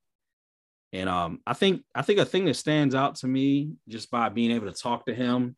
And 0.92 1.10
um, 1.10 1.40
I 1.46 1.54
think 1.54 1.84
I 1.96 2.02
think 2.02 2.20
a 2.20 2.26
thing 2.26 2.46
that 2.46 2.56
stands 2.56 2.96
out 2.96 3.16
to 3.16 3.28
me 3.28 3.74
just 3.88 4.12
by 4.12 4.30
being 4.30 4.52
able 4.52 4.72
to 4.72 4.80
talk 4.80 5.06
to 5.06 5.14
him 5.14 5.56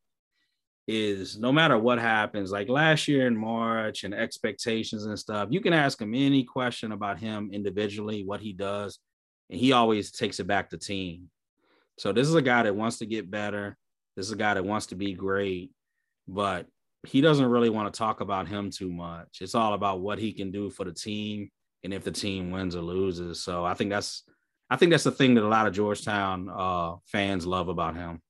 is 0.91 1.37
no 1.37 1.51
matter 1.51 1.77
what 1.77 1.99
happens, 1.99 2.51
like 2.51 2.69
last 2.69 3.07
year 3.07 3.27
in 3.27 3.37
March 3.37 4.03
and 4.03 4.13
expectations 4.13 5.05
and 5.05 5.17
stuff, 5.17 5.47
you 5.51 5.61
can 5.61 5.73
ask 5.73 6.01
him 6.01 6.13
any 6.13 6.43
question 6.43 6.91
about 6.91 7.19
him 7.19 7.49
individually, 7.53 8.23
what 8.23 8.41
he 8.41 8.53
does, 8.53 8.99
and 9.49 9.59
he 9.59 9.71
always 9.71 10.11
takes 10.11 10.39
it 10.39 10.47
back 10.47 10.69
to 10.69 10.77
team. 10.77 11.29
So 11.97 12.11
this 12.11 12.27
is 12.27 12.35
a 12.35 12.41
guy 12.41 12.63
that 12.63 12.75
wants 12.75 12.97
to 12.99 13.05
get 13.05 13.31
better. 13.31 13.77
This 14.15 14.25
is 14.25 14.31
a 14.31 14.37
guy 14.37 14.53
that 14.53 14.65
wants 14.65 14.87
to 14.87 14.95
be 14.95 15.13
great, 15.13 15.71
but 16.27 16.65
he 17.07 17.21
doesn't 17.21 17.45
really 17.45 17.69
want 17.69 17.91
to 17.91 17.97
talk 17.97 18.21
about 18.21 18.47
him 18.47 18.69
too 18.69 18.91
much. 18.91 19.39
It's 19.39 19.55
all 19.55 19.73
about 19.73 20.01
what 20.01 20.19
he 20.19 20.33
can 20.33 20.51
do 20.51 20.69
for 20.69 20.83
the 20.83 20.93
team 20.93 21.49
and 21.83 21.93
if 21.93 22.03
the 22.03 22.11
team 22.11 22.51
wins 22.51 22.75
or 22.75 22.81
loses. 22.81 23.41
So 23.41 23.65
I 23.65 23.73
think 23.73 23.89
that's 23.89 24.23
I 24.69 24.77
think 24.77 24.91
that's 24.91 25.03
the 25.03 25.11
thing 25.11 25.33
that 25.35 25.43
a 25.43 25.47
lot 25.47 25.67
of 25.67 25.73
Georgetown 25.73 26.49
uh, 26.49 26.95
fans 27.05 27.45
love 27.45 27.67
about 27.67 27.95
him. 27.95 28.21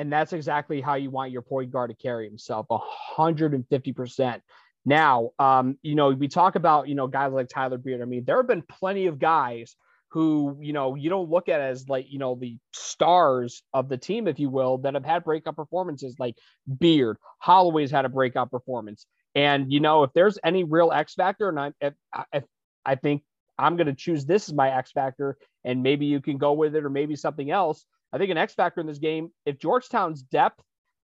And 0.00 0.10
that's 0.10 0.32
exactly 0.32 0.80
how 0.80 0.94
you 0.94 1.10
want 1.10 1.30
your 1.30 1.42
point 1.42 1.70
guard 1.70 1.90
to 1.90 1.94
carry 1.94 2.26
himself 2.26 2.66
150%. 2.70 4.40
Now, 4.86 5.30
um, 5.38 5.76
you 5.82 5.94
know, 5.94 6.08
we 6.08 6.26
talk 6.26 6.56
about, 6.56 6.88
you 6.88 6.94
know, 6.94 7.06
guys 7.06 7.34
like 7.34 7.50
Tyler 7.50 7.76
Beard. 7.76 8.00
I 8.00 8.06
mean, 8.06 8.24
there 8.24 8.38
have 8.38 8.46
been 8.46 8.62
plenty 8.62 9.08
of 9.08 9.18
guys 9.18 9.76
who, 10.08 10.56
you 10.58 10.72
know, 10.72 10.94
you 10.94 11.10
don't 11.10 11.28
look 11.28 11.50
at 11.50 11.60
as 11.60 11.86
like, 11.86 12.06
you 12.08 12.18
know, 12.18 12.34
the 12.34 12.56
stars 12.72 13.62
of 13.74 13.90
the 13.90 13.98
team, 13.98 14.26
if 14.26 14.38
you 14.40 14.48
will, 14.48 14.78
that 14.78 14.94
have 14.94 15.04
had 15.04 15.22
breakout 15.22 15.56
performances 15.56 16.16
like 16.18 16.36
Beard. 16.78 17.18
Holloway's 17.38 17.90
had 17.90 18.06
a 18.06 18.08
breakout 18.08 18.50
performance. 18.50 19.04
And, 19.34 19.70
you 19.70 19.80
know, 19.80 20.04
if 20.04 20.14
there's 20.14 20.38
any 20.42 20.64
real 20.64 20.92
X 20.92 21.12
factor, 21.12 21.50
and 21.50 21.60
I, 21.60 21.72
if, 21.78 21.92
if 22.32 22.44
I 22.86 22.94
think 22.94 23.22
I'm 23.58 23.76
going 23.76 23.86
to 23.86 23.92
choose 23.92 24.24
this 24.24 24.48
as 24.48 24.54
my 24.54 24.70
X 24.70 24.92
factor, 24.92 25.36
and 25.62 25.82
maybe 25.82 26.06
you 26.06 26.22
can 26.22 26.38
go 26.38 26.54
with 26.54 26.74
it 26.74 26.86
or 26.86 26.90
maybe 26.90 27.16
something 27.16 27.50
else. 27.50 27.84
I 28.12 28.18
think 28.18 28.30
an 28.30 28.38
X 28.38 28.54
factor 28.54 28.80
in 28.80 28.86
this 28.86 28.98
game, 28.98 29.30
if 29.46 29.58
Georgetown's 29.58 30.22
depth 30.22 30.60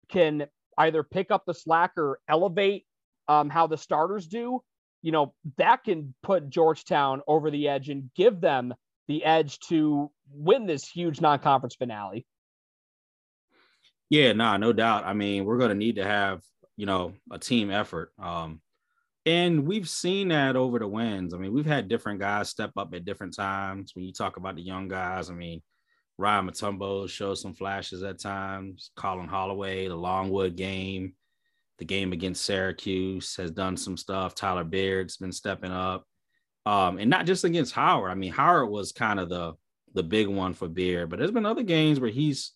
can 0.08 0.46
either 0.78 1.02
pick 1.02 1.30
up 1.30 1.44
the 1.46 1.54
slack 1.54 1.92
or 1.96 2.20
elevate 2.28 2.86
um, 3.28 3.50
how 3.50 3.66
the 3.66 3.78
starters 3.78 4.26
do, 4.26 4.62
you 5.02 5.12
know, 5.12 5.34
that 5.56 5.84
can 5.84 6.14
put 6.22 6.48
Georgetown 6.48 7.22
over 7.26 7.50
the 7.50 7.68
edge 7.68 7.88
and 7.88 8.10
give 8.14 8.40
them 8.40 8.72
the 9.08 9.24
edge 9.24 9.58
to 9.68 10.10
win 10.30 10.66
this 10.66 10.88
huge 10.88 11.20
non 11.20 11.38
conference 11.38 11.74
finale. 11.74 12.26
Yeah, 14.08 14.32
nah, 14.32 14.56
no 14.58 14.72
doubt. 14.72 15.04
I 15.04 15.14
mean, 15.14 15.44
we're 15.44 15.58
going 15.58 15.70
to 15.70 15.74
need 15.74 15.96
to 15.96 16.04
have, 16.04 16.42
you 16.76 16.86
know, 16.86 17.14
a 17.30 17.38
team 17.38 17.70
effort. 17.70 18.12
Um, 18.18 18.60
and 19.24 19.66
we've 19.66 19.88
seen 19.88 20.28
that 20.28 20.56
over 20.56 20.78
the 20.78 20.86
wins. 20.86 21.32
I 21.32 21.38
mean, 21.38 21.52
we've 21.52 21.66
had 21.66 21.88
different 21.88 22.20
guys 22.20 22.48
step 22.48 22.72
up 22.76 22.92
at 22.94 23.04
different 23.04 23.34
times. 23.34 23.92
When 23.94 24.04
you 24.04 24.12
talk 24.12 24.36
about 24.36 24.56
the 24.56 24.62
young 24.62 24.88
guys, 24.88 25.30
I 25.30 25.34
mean, 25.34 25.62
Ryan 26.18 26.48
Mutombo 26.48 27.08
showed 27.08 27.34
some 27.34 27.54
flashes 27.54 28.02
at 28.02 28.20
times. 28.20 28.90
Collin 28.96 29.28
Holloway, 29.28 29.88
the 29.88 29.96
Longwood 29.96 30.56
game, 30.56 31.14
the 31.78 31.84
game 31.84 32.12
against 32.12 32.44
Syracuse 32.44 33.36
has 33.36 33.50
done 33.50 33.76
some 33.76 33.96
stuff. 33.96 34.34
Tyler 34.34 34.64
Beard's 34.64 35.16
been 35.16 35.32
stepping 35.32 35.72
up. 35.72 36.04
Um, 36.64 36.98
and 36.98 37.10
not 37.10 37.26
just 37.26 37.44
against 37.44 37.74
Howard. 37.74 38.12
I 38.12 38.14
mean, 38.14 38.32
Howard 38.32 38.70
was 38.70 38.92
kind 38.92 39.18
of 39.18 39.28
the 39.28 39.54
the 39.94 40.02
big 40.02 40.26
one 40.26 40.54
for 40.54 40.68
Beard, 40.68 41.10
but 41.10 41.18
there's 41.18 41.32
been 41.32 41.44
other 41.44 41.62
games 41.62 42.00
where 42.00 42.08
he's 42.08 42.52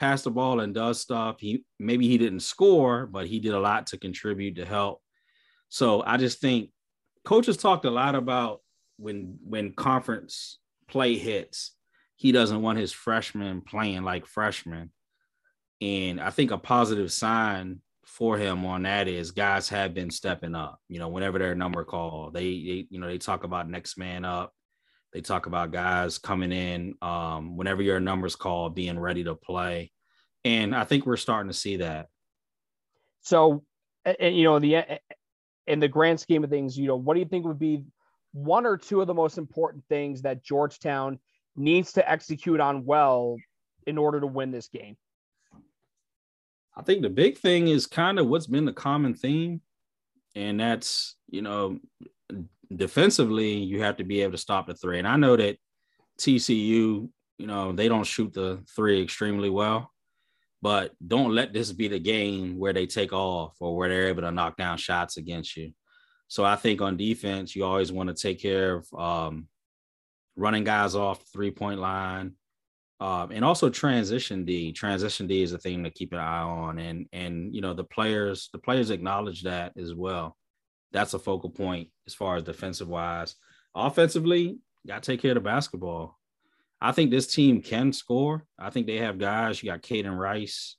passed 0.00 0.24
the 0.24 0.30
ball 0.30 0.60
and 0.60 0.72
does 0.72 1.00
stuff. 1.00 1.36
He 1.38 1.64
maybe 1.78 2.08
he 2.08 2.18
didn't 2.18 2.40
score, 2.40 3.06
but 3.06 3.26
he 3.26 3.40
did 3.40 3.52
a 3.52 3.60
lot 3.60 3.88
to 3.88 3.98
contribute 3.98 4.56
to 4.56 4.64
help 4.64 5.02
so 5.72 6.02
I 6.02 6.18
just 6.18 6.38
think 6.38 6.68
coaches 7.24 7.56
talked 7.56 7.86
a 7.86 7.90
lot 7.90 8.14
about 8.14 8.60
when 8.98 9.38
when 9.42 9.72
conference 9.72 10.58
play 10.86 11.16
hits, 11.16 11.74
he 12.22 12.30
doesn't 12.30 12.62
want 12.62 12.78
his 12.78 12.92
freshmen 12.92 13.62
playing 13.62 14.04
like 14.04 14.26
freshmen. 14.26 14.92
And 15.80 16.20
I 16.20 16.30
think 16.30 16.52
a 16.52 16.56
positive 16.56 17.10
sign 17.10 17.80
for 18.04 18.38
him 18.38 18.64
on 18.64 18.84
that 18.84 19.08
is 19.08 19.32
guys 19.32 19.68
have 19.70 19.92
been 19.92 20.08
stepping 20.08 20.54
up. 20.54 20.78
You 20.88 21.00
know, 21.00 21.08
whenever 21.08 21.40
their 21.40 21.56
number 21.56 21.82
call, 21.84 22.30
they, 22.30 22.44
they 22.44 22.86
you 22.90 23.00
know 23.00 23.08
they 23.08 23.18
talk 23.18 23.42
about 23.42 23.68
next 23.68 23.98
man 23.98 24.24
up. 24.24 24.54
They 25.12 25.20
talk 25.20 25.46
about 25.46 25.72
guys 25.72 26.18
coming 26.18 26.52
in 26.52 26.94
um, 27.02 27.56
whenever 27.56 27.82
your 27.82 27.98
number's 27.98 28.36
called, 28.36 28.76
being 28.76 29.00
ready 29.00 29.24
to 29.24 29.34
play. 29.34 29.90
And 30.44 30.76
I 30.76 30.84
think 30.84 31.04
we're 31.04 31.16
starting 31.16 31.50
to 31.50 31.58
see 31.58 31.78
that. 31.78 32.06
So, 33.22 33.64
and, 34.04 34.36
you 34.36 34.44
know, 34.44 34.60
the 34.60 34.84
in 35.66 35.80
the 35.80 35.88
grand 35.88 36.20
scheme 36.20 36.44
of 36.44 36.50
things, 36.50 36.78
you 36.78 36.86
know, 36.86 36.94
what 36.94 37.14
do 37.14 37.20
you 37.20 37.26
think 37.26 37.46
would 37.46 37.58
be 37.58 37.82
one 38.32 38.64
or 38.64 38.76
two 38.76 39.00
of 39.00 39.08
the 39.08 39.14
most 39.14 39.38
important 39.38 39.82
things 39.88 40.22
that 40.22 40.44
Georgetown 40.44 41.18
needs 41.56 41.92
to 41.92 42.10
execute 42.10 42.60
on 42.60 42.84
well 42.84 43.36
in 43.86 43.98
order 43.98 44.20
to 44.20 44.26
win 44.26 44.50
this 44.50 44.68
game? 44.68 44.96
I 46.76 46.82
think 46.82 47.02
the 47.02 47.10
big 47.10 47.36
thing 47.38 47.68
is 47.68 47.86
kind 47.86 48.18
of 48.18 48.26
what's 48.26 48.46
been 48.46 48.64
the 48.64 48.72
common 48.72 49.14
theme, 49.14 49.60
and 50.34 50.58
that's 50.58 51.16
you 51.32 51.42
know, 51.42 51.80
defensively 52.76 53.54
you 53.54 53.82
have 53.82 53.96
to 53.96 54.04
be 54.04 54.22
able 54.22 54.32
to 54.32 54.38
stop 54.38 54.68
the 54.68 54.74
three. 54.74 54.98
And 54.98 55.08
I 55.08 55.16
know 55.16 55.36
that 55.36 55.56
TCU, 56.18 57.08
you 57.38 57.46
know, 57.46 57.72
they 57.72 57.88
don't 57.88 58.06
shoot 58.06 58.32
the 58.32 58.62
three 58.76 59.02
extremely 59.02 59.50
well, 59.50 59.90
but 60.60 60.92
don't 61.04 61.34
let 61.34 61.52
this 61.52 61.72
be 61.72 61.88
the 61.88 61.98
game 61.98 62.58
where 62.58 62.72
they 62.72 62.86
take 62.86 63.12
off 63.12 63.56
or 63.60 63.76
where 63.76 63.88
they're 63.88 64.08
able 64.08 64.22
to 64.22 64.30
knock 64.30 64.56
down 64.56 64.76
shots 64.76 65.16
against 65.16 65.56
you. 65.56 65.72
So 66.28 66.44
I 66.44 66.56
think 66.56 66.80
on 66.80 66.96
defense, 66.96 67.56
you 67.56 67.64
always 67.64 67.90
want 67.90 68.08
to 68.08 68.14
take 68.14 68.40
care 68.40 68.76
of 68.76 68.94
um, 68.94 69.48
running 70.36 70.64
guys 70.64 70.94
off 70.94 71.22
three 71.32 71.50
point 71.50 71.80
line, 71.80 72.32
um, 73.00 73.30
and 73.32 73.44
also 73.44 73.68
transition 73.68 74.44
D. 74.44 74.72
Transition 74.72 75.26
D 75.26 75.42
is 75.42 75.52
a 75.52 75.58
thing 75.58 75.84
to 75.84 75.90
keep 75.90 76.12
an 76.12 76.18
eye 76.18 76.42
on, 76.42 76.78
and 76.78 77.06
and 77.12 77.54
you 77.54 77.60
know 77.60 77.74
the 77.74 77.84
players 77.84 78.48
the 78.52 78.58
players 78.58 78.90
acknowledge 78.90 79.42
that 79.42 79.72
as 79.76 79.94
well. 79.94 80.36
That's 80.92 81.14
a 81.14 81.18
focal 81.18 81.50
point 81.50 81.88
as 82.06 82.14
far 82.14 82.36
as 82.36 82.42
defensive 82.42 82.88
wise. 82.88 83.34
Offensively, 83.74 84.58
got 84.86 85.02
to 85.02 85.12
take 85.12 85.22
care 85.22 85.32
of 85.32 85.36
the 85.36 85.40
basketball. 85.40 86.18
I 86.80 86.92
think 86.92 87.10
this 87.10 87.32
team 87.32 87.62
can 87.62 87.92
score. 87.92 88.44
I 88.58 88.70
think 88.70 88.86
they 88.86 88.98
have 88.98 89.18
guys. 89.18 89.62
You 89.62 89.70
got 89.70 89.82
Kaiden 89.82 90.18
Rice, 90.18 90.76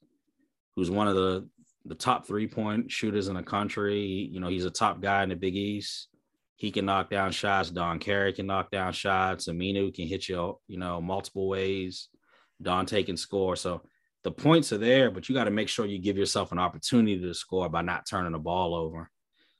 who's 0.76 0.92
one 0.92 1.08
of 1.08 1.16
the 1.16 1.48
the 1.86 1.96
top 1.96 2.26
three 2.26 2.48
point 2.48 2.92
shooters 2.92 3.28
in 3.28 3.36
the 3.36 3.44
country. 3.44 4.30
You 4.32 4.40
know, 4.40 4.48
he's 4.48 4.66
a 4.66 4.72
top 4.72 5.02
guy 5.02 5.24
in 5.24 5.30
the 5.30 5.36
Big 5.36 5.56
East. 5.56 6.08
He 6.56 6.72
can 6.72 6.86
knock 6.86 7.10
down 7.10 7.32
shots. 7.32 7.70
Don 7.70 8.00
Carey 8.00 8.34
can 8.34 8.46
knock 8.46 8.72
down 8.72 8.94
shots. 8.94 9.48
Aminu 9.48 9.94
can 9.94 10.08
hit 10.08 10.30
you, 10.30 10.60
you 10.68 10.78
know, 10.78 11.02
multiple 11.02 11.48
ways. 11.48 12.10
Dante 12.62 13.04
can 13.04 13.18
score. 13.18 13.56
So 13.56 13.82
the 14.24 14.32
points 14.32 14.72
are 14.72 14.78
there, 14.78 15.12
but 15.12 15.28
you 15.28 15.36
got 15.36 15.46
to 15.46 15.52
make 15.52 15.68
sure 15.68 15.86
you 15.86 16.00
give 16.00 16.18
yourself 16.18 16.52
an 16.52 16.60
opportunity 16.60 17.20
to 17.20 17.34
score 17.34 17.68
by 17.70 17.82
not 17.82 18.08
turning 18.08 18.32
the 18.32 18.40
ball 18.40 18.74
over. 18.76 19.10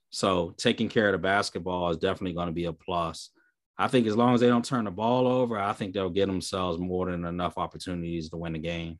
So 0.10 0.54
taking 0.58 0.90
care 0.90 1.08
of 1.08 1.14
the 1.14 1.18
basketball 1.18 1.90
is 1.90 1.98
definitely 1.98 2.34
going 2.34 2.48
to 2.48 2.54
be 2.54 2.66
a 2.66 2.74
plus. 2.74 3.32
I 3.78 3.88
think 3.88 4.06
as 4.06 4.16
long 4.16 4.36
as 4.36 4.42
they 4.42 4.48
don't 4.48 4.64
turn 4.64 4.86
the 4.86 4.92
ball 4.92 5.28
over, 5.28 5.58
I 5.60 5.74
think 5.74 5.94
they'll 5.94 6.10
get 6.10 6.28
themselves 6.28 6.78
more 6.78 7.10
than 7.10 7.26
enough 7.26 7.58
opportunities 7.58 8.30
to 8.30 8.38
win 8.38 8.54
the 8.54 8.60
game. 8.60 9.00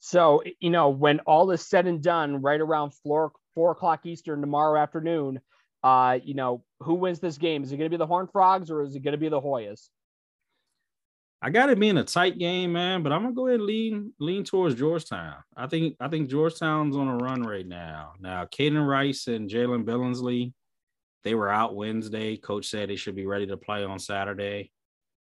So, 0.00 0.42
you 0.58 0.70
know, 0.70 0.88
when 0.88 1.20
all 1.20 1.52
is 1.52 1.64
said 1.64 1.86
and 1.86 2.02
done, 2.02 2.42
right 2.42 2.60
around 2.60 2.92
four, 3.04 3.30
four 3.54 3.70
o'clock 3.70 4.04
Eastern 4.04 4.40
tomorrow 4.40 4.80
afternoon, 4.80 5.40
uh, 5.82 6.18
you 6.22 6.34
know, 6.34 6.64
who 6.80 6.94
wins 6.94 7.20
this 7.20 7.38
game? 7.38 7.62
Is 7.62 7.72
it 7.72 7.76
going 7.76 7.90
to 7.90 7.96
be 7.96 7.98
the 7.98 8.06
Horn 8.06 8.28
Frogs 8.28 8.70
or 8.70 8.82
is 8.82 8.94
it 8.94 9.00
going 9.00 9.12
to 9.12 9.18
be 9.18 9.28
the 9.28 9.40
Hoyas? 9.40 9.88
I 11.44 11.50
got 11.50 11.70
it 11.70 11.80
being 11.80 11.98
a 11.98 12.04
tight 12.04 12.38
game, 12.38 12.72
man, 12.72 13.02
but 13.02 13.10
I'm 13.10 13.22
gonna 13.22 13.34
go 13.34 13.48
ahead 13.48 13.58
and 13.58 13.66
lean 13.66 14.12
lean 14.20 14.44
towards 14.44 14.76
Georgetown. 14.76 15.34
I 15.56 15.66
think 15.66 15.96
I 15.98 16.06
think 16.06 16.30
Georgetown's 16.30 16.96
on 16.96 17.08
a 17.08 17.16
run 17.16 17.42
right 17.42 17.66
now. 17.66 18.12
Now, 18.20 18.44
Kaiden 18.44 18.86
Rice 18.86 19.26
and 19.26 19.50
Jalen 19.50 19.82
Billingsley, 19.82 20.52
they 21.24 21.34
were 21.34 21.48
out 21.48 21.74
Wednesday. 21.74 22.36
Coach 22.36 22.66
said 22.66 22.88
they 22.88 22.94
should 22.94 23.16
be 23.16 23.26
ready 23.26 23.48
to 23.48 23.56
play 23.56 23.82
on 23.82 23.98
Saturday. 23.98 24.70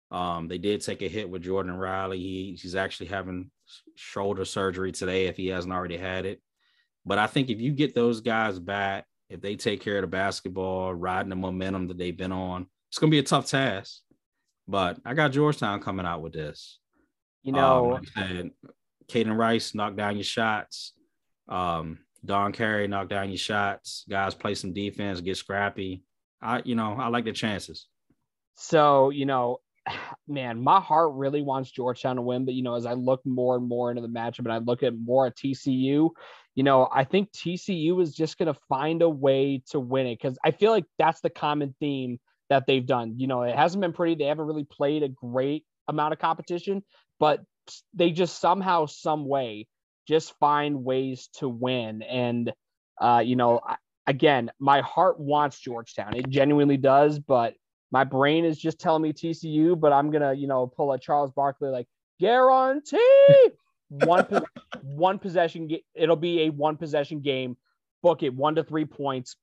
Um, 0.09 0.47
they 0.47 0.57
did 0.57 0.79
take 0.79 1.01
a 1.01 1.09
hit 1.09 1.29
with 1.29 1.41
Jordan 1.41 1.75
Riley. 1.75 2.19
He, 2.19 2.57
he's 2.61 2.75
actually 2.75 3.07
having 3.07 3.51
shoulder 3.95 4.45
surgery 4.45 4.93
today 4.93 5.25
if 5.27 5.35
he 5.35 5.47
hasn't 5.47 5.73
already 5.73 5.97
had 5.97 6.25
it. 6.25 6.41
But 7.05 7.17
I 7.17 7.27
think 7.27 7.49
if 7.49 7.59
you 7.59 7.73
get 7.73 7.93
those 7.93 8.21
guys 8.21 8.59
back, 8.59 9.05
if 9.29 9.41
they 9.41 9.55
take 9.55 9.81
care 9.81 9.97
of 9.97 10.01
the 10.01 10.07
basketball, 10.07 10.93
riding 10.93 11.29
the 11.29 11.35
momentum 11.35 11.87
that 11.87 11.97
they've 11.97 12.17
been 12.17 12.31
on, 12.31 12.67
it's 12.89 12.99
gonna 12.99 13.11
be 13.11 13.19
a 13.19 13.23
tough 13.23 13.47
task. 13.47 14.01
But 14.67 14.99
I 15.05 15.13
got 15.13 15.31
Georgetown 15.31 15.81
coming 15.81 16.05
out 16.05 16.21
with 16.21 16.33
this. 16.33 16.79
You 17.43 17.53
know, 17.53 17.95
um, 17.95 18.03
like 18.15 18.51
Kaiden 19.09 19.37
Rice 19.37 19.73
knock 19.73 19.95
down 19.95 20.17
your 20.17 20.23
shots. 20.23 20.93
Um, 21.47 21.99
Don 22.25 22.51
Carey 22.51 22.87
knock 22.87 23.09
down 23.09 23.29
your 23.29 23.37
shots. 23.37 24.03
Guys 24.09 24.35
play 24.35 24.55
some 24.55 24.73
defense, 24.73 25.21
get 25.21 25.37
scrappy. 25.37 26.03
I, 26.41 26.61
you 26.65 26.75
know, 26.75 26.95
I 26.99 27.07
like 27.07 27.25
the 27.25 27.31
chances. 27.31 27.87
So, 28.55 29.09
you 29.09 29.25
know, 29.25 29.59
man, 30.27 30.61
my 30.61 30.79
heart 30.79 31.13
really 31.13 31.41
wants 31.41 31.71
Georgetown 31.71 32.17
to 32.17 32.21
win. 32.21 32.45
But, 32.45 32.55
you 32.55 32.63
know, 32.63 32.75
as 32.75 32.85
I 32.85 32.93
look 32.93 33.25
more 33.25 33.55
and 33.55 33.67
more 33.67 33.89
into 33.89 34.01
the 34.01 34.09
matchup 34.09 34.39
and 34.39 34.53
I 34.53 34.57
look 34.57 34.83
at 34.83 34.97
more 34.97 35.27
at 35.27 35.37
TCU, 35.37 36.09
you 36.57 36.63
know, 36.63 36.89
I 36.91 37.03
think 37.03 37.31
TCU 37.31 38.01
is 38.01 38.15
just 38.15 38.39
going 38.39 38.51
to 38.51 38.59
find 38.67 39.03
a 39.03 39.09
way 39.09 39.61
to 39.69 39.79
win 39.79 40.07
it 40.07 40.17
because 40.19 40.39
I 40.43 40.49
feel 40.49 40.71
like 40.71 40.85
that's 40.97 41.21
the 41.21 41.29
common 41.29 41.75
theme 41.79 42.19
that 42.49 42.65
they've 42.65 42.85
done. 42.85 43.13
You 43.17 43.27
know, 43.27 43.43
it 43.43 43.55
hasn't 43.55 43.79
been 43.79 43.93
pretty. 43.93 44.15
They 44.15 44.25
haven't 44.25 44.47
really 44.47 44.63
played 44.63 45.03
a 45.03 45.07
great 45.07 45.65
amount 45.87 46.13
of 46.13 46.19
competition, 46.19 46.83
but 47.19 47.41
they 47.93 48.09
just 48.09 48.41
somehow, 48.41 48.87
some 48.87 49.27
way, 49.27 49.67
just 50.07 50.33
find 50.39 50.83
ways 50.83 51.29
to 51.35 51.47
win. 51.47 52.01
And, 52.01 52.51
uh, 52.99 53.21
you 53.23 53.35
know, 53.35 53.61
again, 54.07 54.49
my 54.59 54.81
heart 54.81 55.19
wants 55.19 55.59
Georgetown. 55.59 56.15
It 56.15 56.27
genuinely 56.27 56.77
does, 56.77 57.19
but 57.19 57.53
my 57.91 58.03
brain 58.03 58.45
is 58.45 58.57
just 58.57 58.79
telling 58.79 59.03
me 59.03 59.13
TCU. 59.13 59.79
But 59.79 59.93
I'm 59.93 60.09
gonna, 60.09 60.33
you 60.33 60.47
know, 60.47 60.65
pull 60.65 60.91
a 60.91 60.97
Charles 60.97 61.29
Barkley 61.29 61.69
like 61.69 61.87
guarantee 62.19 63.51
one 63.89 64.25
one 64.83 65.19
possession. 65.19 65.69
It'll 65.93 66.15
be 66.15 66.43
a 66.43 66.49
one 66.49 66.77
possession 66.77 67.21
game. 67.21 67.57
Book 68.03 68.23
it 68.23 68.33
one 68.33 68.55
to 68.55 68.63
three 68.63 68.85
points. 68.85 69.35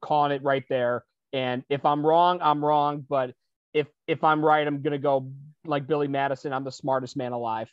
Calling 0.00 0.32
it 0.32 0.42
right 0.42 0.64
there. 0.68 1.04
And 1.32 1.62
if 1.68 1.84
I'm 1.84 2.04
wrong, 2.04 2.38
I'm 2.40 2.64
wrong. 2.64 3.04
But 3.08 3.34
if 3.72 3.86
if 4.06 4.24
I'm 4.24 4.44
right, 4.44 4.66
I'm 4.66 4.82
gonna 4.82 4.98
go 4.98 5.30
like 5.64 5.86
Billy 5.86 6.08
Madison. 6.08 6.52
I'm 6.52 6.64
the 6.64 6.72
smartest 6.72 7.16
man 7.16 7.32
alive. 7.32 7.72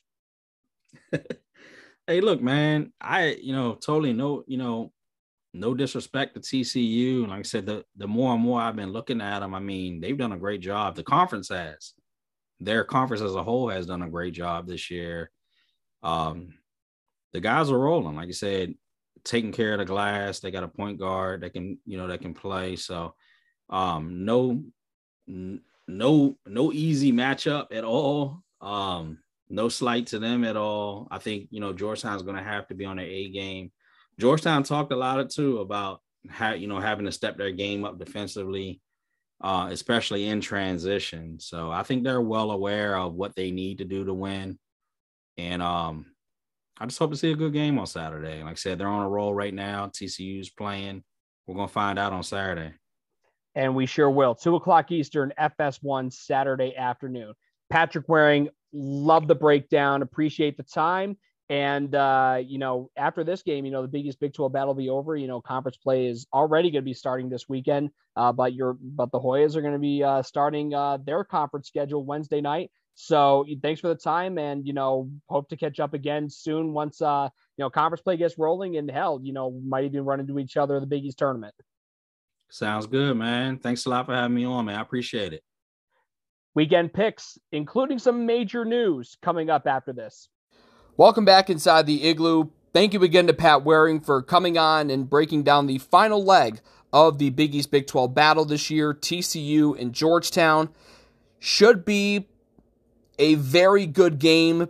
hey, 2.08 2.22
look, 2.22 2.42
man. 2.42 2.92
I 3.00 3.38
you 3.42 3.54
know 3.54 3.76
totally 3.76 4.14
no 4.14 4.44
you 4.48 4.58
know 4.58 4.92
no 5.54 5.74
disrespect 5.74 6.36
to 6.36 6.42
TCU. 6.42 7.28
Like 7.28 7.40
I 7.40 7.44
said, 7.44 7.66
the 7.66 7.86
the 7.96 8.08
more 8.08 8.34
and 8.34 8.44
more 8.44 8.62
I've 8.62 8.76
been 8.76 8.92
looking 8.92 9.22
at 9.22 9.40
them, 9.40 9.56
I 9.56 9.60
mean 9.60 10.02
they've 10.02 10.18
done 10.18 10.34
a 10.34 10.38
great 10.38 10.62
job. 10.62 10.96
The 10.96 11.04
conference 11.04 11.50
has. 11.50 11.94
Their 12.60 12.84
conference 12.84 13.22
as 13.22 13.36
a 13.36 13.44
whole 13.44 13.70
has 13.70 13.88
done 13.88 14.04
a 14.04 14.10
great 14.10 14.34
job 14.34 14.68
this 14.68 14.90
year. 14.90 15.32
Um, 16.04 16.54
the 17.32 17.40
guys 17.40 17.72
are 17.72 17.80
rolling. 17.80 18.16
Like 18.16 18.30
I 18.30 18.32
said, 18.32 18.76
taking 19.24 19.52
care 19.52 19.74
of 19.74 19.80
the 19.80 19.86
glass. 19.86 20.40
They 20.40 20.52
got 20.52 20.64
a 20.64 20.68
point 20.68 21.00
guard 21.00 21.42
that 21.42 21.54
can, 21.54 21.80
you 21.86 21.98
know, 21.98 22.08
that 22.08 22.22
can 22.22 22.34
play. 22.34 22.76
So 22.76 23.16
um, 23.70 24.26
no, 24.26 24.64
no, 25.28 26.38
no 26.46 26.72
easy 26.72 27.12
matchup 27.12 27.68
at 27.72 27.84
all. 27.84 28.44
Um, 28.62 29.20
no 29.50 29.70
slight 29.70 30.08
to 30.08 30.20
them 30.20 30.44
at 30.44 30.58
all. 30.58 31.08
I 31.12 31.20
think 31.20 31.48
you 31.52 31.60
know 31.60 31.74
Georgetown's 31.74 32.24
going 32.24 32.38
to 32.38 32.44
have 32.44 32.68
to 32.68 32.76
be 32.76 32.86
on 32.86 32.98
their 32.98 33.06
A 33.06 33.30
game. 33.30 33.72
Georgetown 34.20 34.64
talked 34.64 34.92
a 34.92 34.98
lot 34.98 35.20
of 35.20 35.30
too 35.30 35.60
about 35.60 36.02
how 36.30 36.54
you 36.54 36.68
know 36.68 36.80
having 36.80 37.06
to 37.06 37.12
step 37.12 37.38
their 37.38 37.52
game 37.52 37.86
up 37.86 38.00
defensively, 38.00 38.82
uh, 39.42 39.68
especially 39.72 40.28
in 40.28 40.42
transition. 40.42 41.40
So 41.40 41.72
I 41.72 41.84
think 41.84 42.04
they're 42.04 42.22
well 42.22 42.52
aware 42.52 42.98
of 42.98 43.14
what 43.14 43.36
they 43.36 43.52
need 43.52 43.78
to 43.78 43.86
do 43.86 44.04
to 44.06 44.14
win, 44.14 44.58
and 45.38 45.62
um, 45.62 46.06
I 46.80 46.86
just 46.86 47.00
hope 47.00 47.12
to 47.12 47.18
see 47.18 47.32
a 47.32 47.36
good 47.36 47.54
game 47.54 47.80
on 47.80 47.88
Saturday. 47.88 48.44
Like 48.44 48.52
I 48.52 48.56
said, 48.56 48.80
they're 48.80 48.88
on 48.88 49.06
a 49.06 49.10
roll 49.10 49.34
right 49.34 49.54
now. 49.54 49.88
TCU's 49.88 50.50
playing. 50.50 51.04
We're 51.48 51.56
gonna 51.56 51.68
find 51.68 52.00
out 52.00 52.14
on 52.14 52.24
Saturday 52.24 52.74
and 53.56 53.76
we 53.76 53.86
sure 53.86 54.10
will. 54.10 54.36
Two 54.36 54.56
o'clock 54.56 54.92
Eastern, 54.92 55.34
FS1 55.40 56.12
Saturday 56.12 56.76
afternoon. 56.76 57.34
Patrick 57.70 58.08
Waring, 58.10 58.50
love 58.72 59.28
the 59.28 59.36
breakdown, 59.36 60.02
appreciate 60.02 60.58
the 60.58 60.64
time. 60.64 61.18
And 61.50 61.94
uh, 61.94 62.40
you 62.44 62.58
know, 62.58 62.90
after 62.96 63.24
this 63.24 63.44
game, 63.44 63.66
you 63.66 63.72
know, 63.72 63.82
the 63.82 63.88
biggest 63.88 64.20
Big 64.20 64.34
12 64.34 64.52
battle 64.54 64.70
will 64.70 64.82
be 64.82 64.90
over. 64.90 65.16
You 65.16 65.28
know, 65.28 65.42
conference 65.42 65.78
play 65.78 66.08
is 66.08 66.26
already 66.34 66.72
going 66.72 66.84
to 66.84 66.86
be 66.86 66.94
starting 66.94 67.30
this 67.30 67.50
weekend. 67.50 67.90
Uh, 68.16 68.32
but 68.32 68.54
your 68.54 68.78
but 68.82 69.12
the 69.12 69.20
Hoyas 69.20 69.56
are 69.56 69.62
going 69.62 69.74
to 69.74 69.80
be 69.80 70.04
uh, 70.04 70.24
starting 70.24 70.74
uh, 70.74 70.98
their 70.98 71.24
conference 71.24 71.68
schedule 71.68 72.06
Wednesday 72.06 72.42
night. 72.42 72.72
So 72.96 73.46
thanks 73.62 73.82
for 73.82 73.88
the 73.88 73.96
time, 73.96 74.38
and 74.38 74.66
you 74.68 74.74
know, 74.74 75.10
hope 75.28 75.50
to 75.50 75.58
catch 75.58 75.80
up 75.80 75.94
again 75.94 76.30
soon 76.30 76.74
once 76.74 77.02
uh, 77.02 77.30
you 77.58 77.64
know 77.64 77.70
conference 77.70 78.02
play 78.02 78.18
gets 78.18 78.38
rolling. 78.38 78.78
And 78.78 78.90
hell, 78.90 79.20
you 79.24 79.34
know, 79.34 79.60
might 79.66 79.86
even 79.86 80.06
run 80.06 80.20
into 80.20 80.38
each 80.40 80.58
other 80.58 80.76
in 80.76 80.82
the 80.82 80.88
Big 80.88 81.04
East 81.04 81.18
tournament. 81.18 81.56
Sounds 82.50 82.86
good, 82.86 83.18
man. 83.18 83.58
Thanks 83.58 83.86
a 83.86 83.90
lot 83.90 84.06
for 84.06 84.14
having 84.14 84.36
me 84.36 84.46
on, 84.46 84.66
man. 84.66 84.76
I 84.76 84.82
appreciate 84.82 85.34
it. 85.34 85.44
Weekend 86.54 86.94
picks, 86.94 87.40
including 87.52 87.98
some 87.98 88.28
major 88.28 88.64
news 88.64 89.18
coming 89.24 89.50
up 89.50 89.66
after 89.66 89.92
this. 89.92 90.30
Welcome 90.96 91.26
back 91.26 91.50
inside 91.50 91.88
the 91.88 92.08
igloo. 92.08 92.52
Thank 92.74 92.94
you 92.94 93.02
again 93.04 93.26
to 93.26 93.34
Pat 93.34 93.64
Waring 93.64 94.02
for 94.02 94.22
coming 94.22 94.58
on 94.58 94.92
and 94.92 95.10
breaking 95.10 95.42
down 95.42 95.66
the 95.66 95.80
final 95.80 96.24
leg 96.24 96.62
of 96.92 97.18
the 97.18 97.32
Big 97.32 97.56
East 97.56 97.72
Big 97.72 97.88
12 97.88 98.14
battle 98.14 98.46
this 98.46 98.70
year. 98.70 98.94
TCU 98.94 99.80
and 99.80 99.94
Georgetown 99.94 100.70
should 101.40 101.84
be 101.84 102.28
a 103.20 103.36
very 103.36 103.86
good 103.86 104.20
game. 104.20 104.70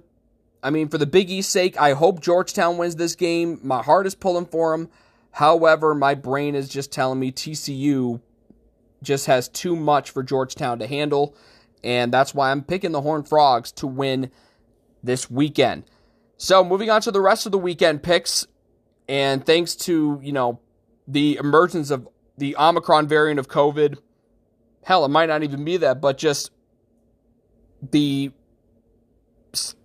I 0.62 0.70
mean, 0.70 0.88
for 0.88 0.98
the 0.98 1.06
Big 1.06 1.30
East's 1.30 1.52
sake, 1.52 1.80
I 1.80 1.94
hope 1.94 2.22
Georgetown 2.22 2.78
wins 2.78 2.96
this 2.96 3.16
game. 3.16 3.60
My 3.64 3.82
heart 3.82 4.08
is 4.08 4.16
pulling 4.16 4.46
for 4.46 4.72
them. 4.72 4.90
However, 5.32 5.96
my 5.96 6.16
brain 6.16 6.56
is 6.56 6.70
just 6.70 6.92
telling 6.92 7.20
me 7.20 7.32
TCU 7.32 8.22
just 9.02 9.26
has 9.26 9.50
too 9.50 9.76
much 9.76 10.12
for 10.12 10.24
Georgetown 10.24 10.80
to 10.80 10.88
handle, 10.88 11.36
and 11.84 12.14
that's 12.14 12.34
why 12.34 12.52
I'm 12.52 12.64
picking 12.64 12.92
the 12.92 13.02
Horned 13.02 13.28
Frogs 13.28 13.72
to 13.74 13.88
win 13.88 14.32
this 15.04 15.30
weekend. 15.30 15.84
So, 16.38 16.64
moving 16.64 16.90
on 16.90 17.02
to 17.02 17.12
the 17.12 17.20
rest 17.20 17.46
of 17.46 17.52
the 17.52 17.58
weekend 17.58 18.04
picks, 18.04 18.48
and 19.10 19.46
thanks 19.46 19.76
to, 19.76 20.20
you 20.24 20.32
know, 20.32 20.60
the 21.08 21.38
emergence 21.38 21.92
of 21.92 22.08
the 22.38 22.56
Omicron 22.56 23.08
variant 23.08 23.40
of 23.40 23.48
COVID, 23.48 23.98
hell, 24.84 25.04
it 25.04 25.10
might 25.10 25.28
not 25.28 25.44
even 25.44 25.66
be 25.66 25.78
that, 25.78 26.00
but 26.00 26.18
just 26.18 26.52
the 27.92 28.32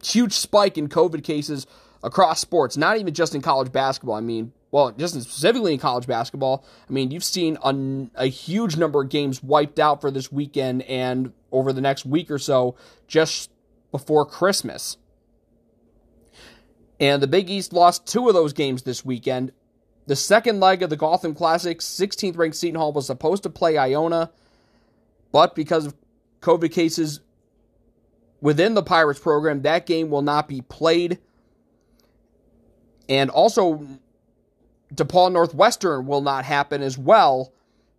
huge 0.02 0.32
spike 0.32 0.78
in 0.78 0.88
COVID 0.88 1.22
cases 1.24 1.66
across 2.02 2.40
sports, 2.40 2.76
not 2.76 2.98
even 2.98 3.14
just 3.14 3.34
in 3.34 3.42
college 3.42 3.72
basketball. 3.72 4.16
I 4.16 4.20
mean, 4.20 4.52
well, 4.70 4.92
just 4.92 5.14
specifically 5.14 5.72
in 5.72 5.78
college 5.78 6.06
basketball, 6.06 6.64
I 6.88 6.92
mean, 6.92 7.10
you've 7.10 7.24
seen 7.24 7.58
a, 7.62 8.24
a, 8.24 8.26
huge 8.26 8.76
number 8.76 9.02
of 9.02 9.08
games 9.08 9.42
wiped 9.42 9.78
out 9.78 10.00
for 10.00 10.10
this 10.10 10.30
weekend 10.30 10.82
and 10.82 11.32
over 11.50 11.72
the 11.72 11.80
next 11.80 12.04
week 12.04 12.30
or 12.30 12.38
so, 12.38 12.76
just 13.06 13.50
before 13.90 14.26
Christmas. 14.26 14.98
And 17.00 17.22
the 17.22 17.26
Big 17.26 17.48
East 17.48 17.72
lost 17.72 18.06
two 18.06 18.28
of 18.28 18.34
those 18.34 18.52
games 18.52 18.82
this 18.82 19.04
weekend. 19.04 19.52
The 20.06 20.16
second 20.16 20.60
leg 20.60 20.82
of 20.82 20.90
the 20.90 20.96
Gotham 20.96 21.34
Classic, 21.34 21.78
16th 21.78 22.36
ranked 22.36 22.56
Seton 22.56 22.78
Hall 22.78 22.92
was 22.92 23.06
supposed 23.06 23.42
to 23.44 23.50
play 23.50 23.78
Iona, 23.78 24.30
but 25.32 25.54
because 25.54 25.86
of 25.86 25.94
COVID 26.40 26.72
cases 26.72 27.20
within 28.40 28.74
the 28.74 28.82
Pirates 28.82 29.20
program, 29.20 29.62
that 29.62 29.86
game 29.86 30.10
will 30.10 30.22
not 30.22 30.48
be 30.48 30.60
played. 30.60 31.18
And 33.08 33.30
also, 33.30 33.86
DePaul 34.94 35.32
Northwestern 35.32 36.06
will 36.06 36.20
not 36.20 36.44
happen 36.44 36.82
as 36.82 36.98
well. 36.98 37.52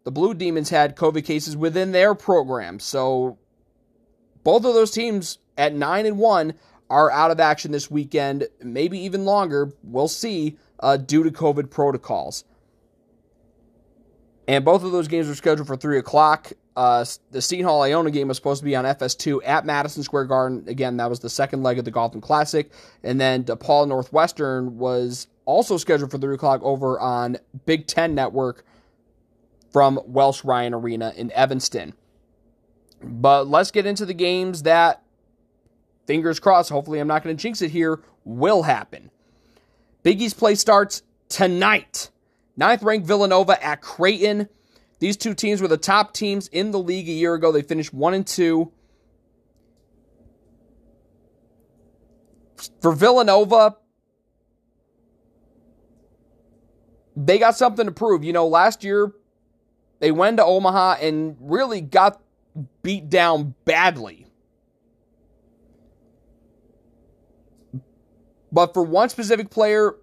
The 0.04 0.12
Blue 0.12 0.34
Demons 0.34 0.70
had 0.70 0.96
COVID 0.96 1.26
cases 1.26 1.58
within 1.58 1.92
their 1.92 2.16
program. 2.16 2.80
So 2.80 3.38
both 4.44 4.66
of 4.66 4.74
those 4.74 4.92
teams 4.92 5.40
at 5.58 5.74
9 5.74 6.06
and 6.06 6.18
1 6.18 6.54
are 6.90 7.12
out 7.12 7.32
of 7.32 7.40
action 7.40 7.72
this 7.72 7.92
weekend, 7.92 8.48
maybe 8.64 8.98
even 9.00 9.26
longer. 9.26 9.74
We'll 9.84 10.08
see 10.08 10.58
uh, 10.80 10.98
due 10.98 11.24
to 11.24 11.32
COVID 11.32 11.70
protocols. 11.70 12.46
And 14.48 14.66
both 14.66 14.84
of 14.84 14.92
those 14.92 15.08
games 15.08 15.30
are 15.30 15.36
scheduled 15.36 15.68
for 15.68 15.78
3 15.78 16.00
o'clock. 16.00 16.52
Uh, 16.80 17.04
the 17.32 17.42
Seton 17.42 17.66
Hall 17.66 17.82
Iona 17.82 18.10
game 18.10 18.30
was 18.30 18.38
supposed 18.38 18.62
to 18.62 18.66
be 18.66 18.74
on 18.74 18.86
FS2 18.86 19.42
at 19.46 19.66
Madison 19.66 20.02
Square 20.02 20.28
Garden. 20.28 20.64
Again, 20.66 20.96
that 20.96 21.10
was 21.10 21.20
the 21.20 21.30
second 21.30 21.62
leg 21.62 21.78
of 21.78 21.84
the 21.84 21.92
Gotham 21.92 22.22
Classic. 22.22 22.72
And 23.04 23.20
then 23.20 23.44
DePaul 23.44 23.86
Northwestern 23.86 24.78
was 24.78 25.28
also 25.44 25.76
scheduled 25.76 26.10
for 26.10 26.18
3 26.18 26.36
o'clock 26.36 26.62
over 26.64 26.98
on 26.98 27.36
Big 27.66 27.86
Ten 27.86 28.16
Network 28.16 28.64
from 29.74 30.00
Welsh 30.06 30.46
Ryan 30.46 30.74
Arena 30.74 31.12
in 31.18 31.34
Evanston. 31.34 31.96
But 33.04 33.50
let's 33.50 33.72
get 33.72 33.86
into 33.86 34.06
the 34.06 34.14
games 34.14 34.64
that, 34.64 35.04
fingers 36.08 36.40
crossed, 36.40 36.70
hopefully 36.70 37.00
I'm 37.00 37.10
not 37.10 37.26
going 37.26 37.36
to 37.36 37.42
jinx 37.42 37.62
it 37.62 37.72
here, 37.72 38.00
will 38.24 38.64
happen. 38.64 39.12
Big 40.04 40.22
East 40.22 40.38
play 40.38 40.56
starts 40.56 41.04
tonight. 41.28 42.10
Ninth 42.56 42.84
ranked 42.84 43.06
Villanova 43.06 43.62
at 43.62 43.82
Creighton. 43.82 44.48
These 45.00 45.18
two 45.18 45.34
teams 45.34 45.62
were 45.62 45.68
the 45.68 45.78
top 45.78 46.14
teams 46.14 46.48
in 46.50 46.72
the 46.72 46.80
league 46.80 47.08
a 47.08 47.14
year 47.14 47.34
ago. 47.34 47.52
They 47.52 47.62
finished 47.62 47.94
one 47.94 48.14
and 48.14 48.28
two. 48.28 48.72
For 52.82 52.92
Villanova, 52.92 53.78
they 57.16 57.38
got 57.38 57.56
something 57.56 57.86
to 57.86 57.92
prove. 57.92 58.24
You 58.24 58.34
know, 58.34 58.48
last 58.48 58.84
year 58.84 59.14
they 60.00 60.12
went 60.12 60.38
to 60.38 60.46
Omaha 60.46 60.98
and 61.02 61.38
really 61.40 61.80
got 61.80 62.22
beat 62.82 63.10
down 63.10 63.56
badly. 63.64 64.26
But 68.52 68.74
for 68.74 68.84
one 68.84 69.10
specific 69.10 69.50
player, 69.50 69.96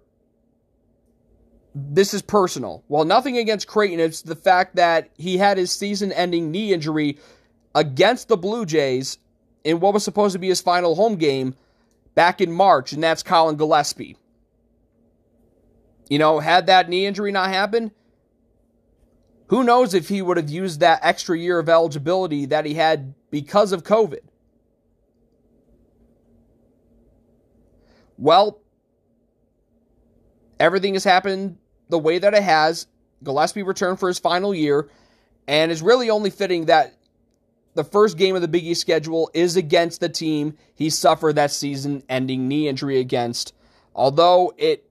this 1.77 2.13
is 2.13 2.21
personal. 2.21 2.83
Well, 2.87 3.05
nothing 3.05 3.37
against 3.37 3.67
Creighton. 3.67 3.99
It's 3.99 4.21
the 4.21 4.35
fact 4.35 4.75
that 4.75 5.09
he 5.17 5.37
had 5.37 5.57
his 5.57 5.71
season 5.71 6.11
ending 6.11 6.49
knee 6.49 6.73
injury 6.73 7.19
against 7.75 8.27
the 8.27 8.37
Blue 8.37 8.65
Jays 8.65 9.17
in 9.63 9.79
what 9.79 9.93
was 9.93 10.03
supposed 10.03 10.33
to 10.33 10.39
be 10.39 10.47
his 10.47 10.61
final 10.61 10.95
home 10.95 11.17
game 11.17 11.55
back 12.15 12.41
in 12.41 12.51
March, 12.51 12.93
and 12.93 13.03
that's 13.03 13.21
Collin 13.21 13.57
Gillespie. 13.57 14.17
You 16.09 16.19
know, 16.19 16.39
had 16.39 16.65
that 16.67 16.89
knee 16.89 17.05
injury 17.05 17.31
not 17.31 17.49
happened, 17.49 17.91
who 19.47 19.63
knows 19.63 19.93
if 19.93 20.09
he 20.09 20.21
would 20.21 20.37
have 20.37 20.49
used 20.49 20.79
that 20.79 20.99
extra 21.03 21.37
year 21.37 21.59
of 21.59 21.69
eligibility 21.69 22.45
that 22.47 22.65
he 22.65 22.73
had 22.73 23.13
because 23.29 23.71
of 23.71 23.83
COVID? 23.83 24.21
Well, 28.17 28.59
everything 30.59 30.93
has 30.95 31.03
happened 31.03 31.57
the 31.89 31.99
way 31.99 32.19
that 32.19 32.33
it 32.33 32.43
has. 32.43 32.87
Gillespie 33.23 33.63
returned 33.63 33.99
for 33.99 34.07
his 34.07 34.19
final 34.19 34.53
year, 34.53 34.89
and 35.47 35.71
it's 35.71 35.81
really 35.81 36.09
only 36.09 36.29
fitting 36.29 36.65
that 36.65 36.93
the 37.73 37.83
first 37.83 38.17
game 38.17 38.35
of 38.35 38.41
the 38.41 38.47
Big 38.47 38.63
East 38.63 38.81
schedule 38.81 39.29
is 39.33 39.55
against 39.55 39.99
the 39.99 40.09
team 40.09 40.57
he 40.73 40.89
suffered 40.89 41.35
that 41.35 41.51
season 41.51 42.03
ending 42.09 42.47
knee 42.47 42.67
injury 42.67 42.99
against. 42.99 43.53
Although 43.95 44.53
it 44.57 44.89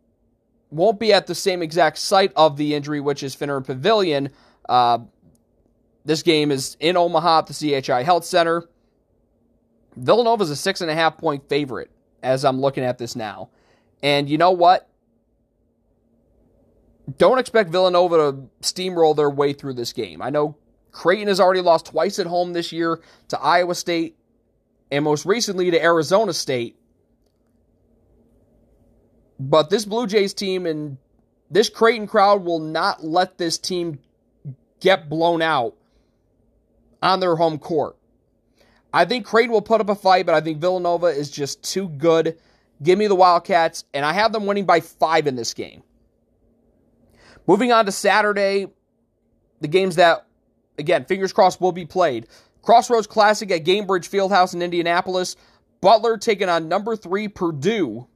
won't 0.70 0.98
be 0.98 1.12
at 1.12 1.26
the 1.26 1.34
same 1.34 1.62
exact 1.62 1.98
site 1.98 2.32
of 2.36 2.56
the 2.56 2.74
injury, 2.74 3.00
which 3.00 3.22
is 3.22 3.36
Finneran 3.36 3.64
Pavilion, 3.64 4.30
uh, 4.68 4.98
this 6.04 6.22
game 6.22 6.52
is 6.52 6.76
in 6.78 6.96
Omaha 6.96 7.40
at 7.40 7.46
the 7.48 7.82
CHI 7.82 8.02
Health 8.04 8.24
Center. 8.24 8.64
Villanova 9.96 10.44
is 10.44 10.50
a 10.50 10.56
six 10.56 10.80
and 10.80 10.90
a 10.90 10.94
half 10.94 11.18
point 11.18 11.48
favorite 11.48 11.90
as 12.22 12.44
I'm 12.44 12.60
looking 12.60 12.84
at 12.84 12.98
this 12.98 13.16
now. 13.16 13.50
And 14.02 14.28
you 14.28 14.38
know 14.38 14.52
what? 14.52 14.88
Don't 17.18 17.38
expect 17.38 17.70
Villanova 17.70 18.16
to 18.16 18.48
steamroll 18.62 19.14
their 19.14 19.30
way 19.30 19.52
through 19.52 19.74
this 19.74 19.92
game. 19.92 20.20
I 20.20 20.30
know 20.30 20.56
Creighton 20.90 21.28
has 21.28 21.40
already 21.40 21.60
lost 21.60 21.86
twice 21.86 22.18
at 22.18 22.26
home 22.26 22.52
this 22.52 22.72
year 22.72 23.00
to 23.28 23.40
Iowa 23.40 23.74
State 23.74 24.16
and 24.90 25.04
most 25.04 25.24
recently 25.24 25.70
to 25.70 25.82
Arizona 25.82 26.32
State. 26.32 26.76
But 29.38 29.70
this 29.70 29.84
Blue 29.84 30.06
Jays 30.06 30.34
team 30.34 30.66
and 30.66 30.96
this 31.50 31.68
Creighton 31.68 32.06
crowd 32.06 32.44
will 32.44 32.58
not 32.58 33.04
let 33.04 33.38
this 33.38 33.58
team 33.58 34.00
get 34.80 35.08
blown 35.08 35.42
out 35.42 35.74
on 37.02 37.20
their 37.20 37.36
home 37.36 37.58
court. 37.58 37.96
I 38.92 39.04
think 39.04 39.26
Creighton 39.26 39.52
will 39.52 39.62
put 39.62 39.80
up 39.80 39.90
a 39.90 39.94
fight, 39.94 40.26
but 40.26 40.34
I 40.34 40.40
think 40.40 40.58
Villanova 40.58 41.06
is 41.06 41.30
just 41.30 41.62
too 41.62 41.88
good. 41.88 42.38
Give 42.82 42.98
me 42.98 43.06
the 43.06 43.14
Wildcats, 43.14 43.84
and 43.92 44.04
I 44.04 44.12
have 44.12 44.32
them 44.32 44.46
winning 44.46 44.64
by 44.64 44.80
five 44.80 45.26
in 45.26 45.36
this 45.36 45.54
game. 45.54 45.82
Moving 47.46 47.72
on 47.72 47.86
to 47.86 47.92
Saturday, 47.92 48.66
the 49.60 49.68
games 49.68 49.96
that, 49.96 50.26
again, 50.78 51.04
fingers 51.04 51.32
crossed, 51.32 51.60
will 51.60 51.72
be 51.72 51.84
played. 51.84 52.26
Crossroads 52.62 53.06
Classic 53.06 53.50
at 53.50 53.64
Gainbridge 53.64 54.08
Fieldhouse 54.08 54.54
in 54.54 54.62
Indianapolis. 54.62 55.36
Butler 55.80 56.18
taking 56.18 56.48
on 56.48 56.68
number 56.68 56.96
three 56.96 57.28
Purdue. 57.28 58.08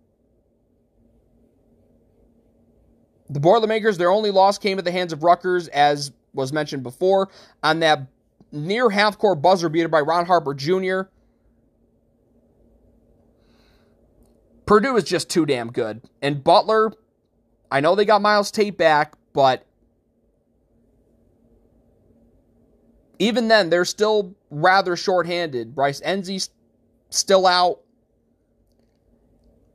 The 3.28 3.38
Boilermakers, 3.38 3.96
their 3.96 4.10
only 4.10 4.32
loss 4.32 4.58
came 4.58 4.78
at 4.78 4.84
the 4.84 4.90
hands 4.90 5.12
of 5.12 5.22
Rutgers, 5.22 5.68
as 5.68 6.10
was 6.34 6.52
mentioned 6.52 6.82
before, 6.82 7.28
on 7.62 7.78
that 7.80 8.08
near 8.50 8.90
half 8.90 9.18
court 9.18 9.40
buzzer 9.40 9.68
beater 9.68 9.88
by 9.88 10.00
Ron 10.00 10.26
Harper 10.26 10.52
Jr. 10.52 11.02
Purdue 14.66 14.96
is 14.96 15.04
just 15.04 15.30
too 15.30 15.46
damn 15.46 15.70
good. 15.70 16.02
And 16.20 16.42
Butler, 16.42 16.92
I 17.70 17.80
know 17.80 17.94
they 17.94 18.04
got 18.04 18.22
Myles 18.22 18.50
Tate 18.50 18.76
back, 18.76 19.14
but 19.32 19.66
even 23.18 23.48
then, 23.48 23.70
they're 23.70 23.84
still 23.84 24.34
rather 24.50 24.96
shorthanded. 24.96 25.74
Bryce 25.74 26.00
Nze's 26.00 26.50
still 27.10 27.46
out. 27.46 27.80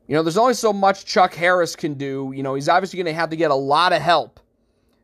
You 0.07 0.15
know, 0.15 0.23
there's 0.23 0.37
only 0.37 0.53
so 0.53 0.73
much 0.73 1.05
Chuck 1.05 1.33
Harris 1.33 1.75
can 1.75 1.93
do. 1.95 2.31
You 2.35 2.43
know, 2.43 2.55
he's 2.55 2.69
obviously 2.69 2.97
going 2.97 3.13
to 3.13 3.19
have 3.19 3.29
to 3.29 3.35
get 3.35 3.51
a 3.51 3.55
lot 3.55 3.93
of 3.93 4.01
help 4.01 4.39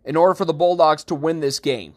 in 0.06 0.16
order 0.16 0.34
for 0.34 0.46
the 0.46 0.54
Bulldogs 0.54 1.04
to 1.06 1.16
win 1.16 1.40
this 1.40 1.60
game. 1.60 1.94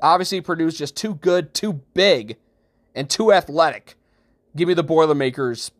Obviously, 0.00 0.40
Purdue's 0.40 0.76
just 0.76 0.96
too 0.96 1.14
good, 1.14 1.54
too 1.54 1.74
big, 1.94 2.36
and 2.94 3.08
too 3.08 3.32
athletic. 3.32 3.96
Give 4.56 4.68
me 4.68 4.74
the 4.74 4.82
Boilermakers 4.82 5.70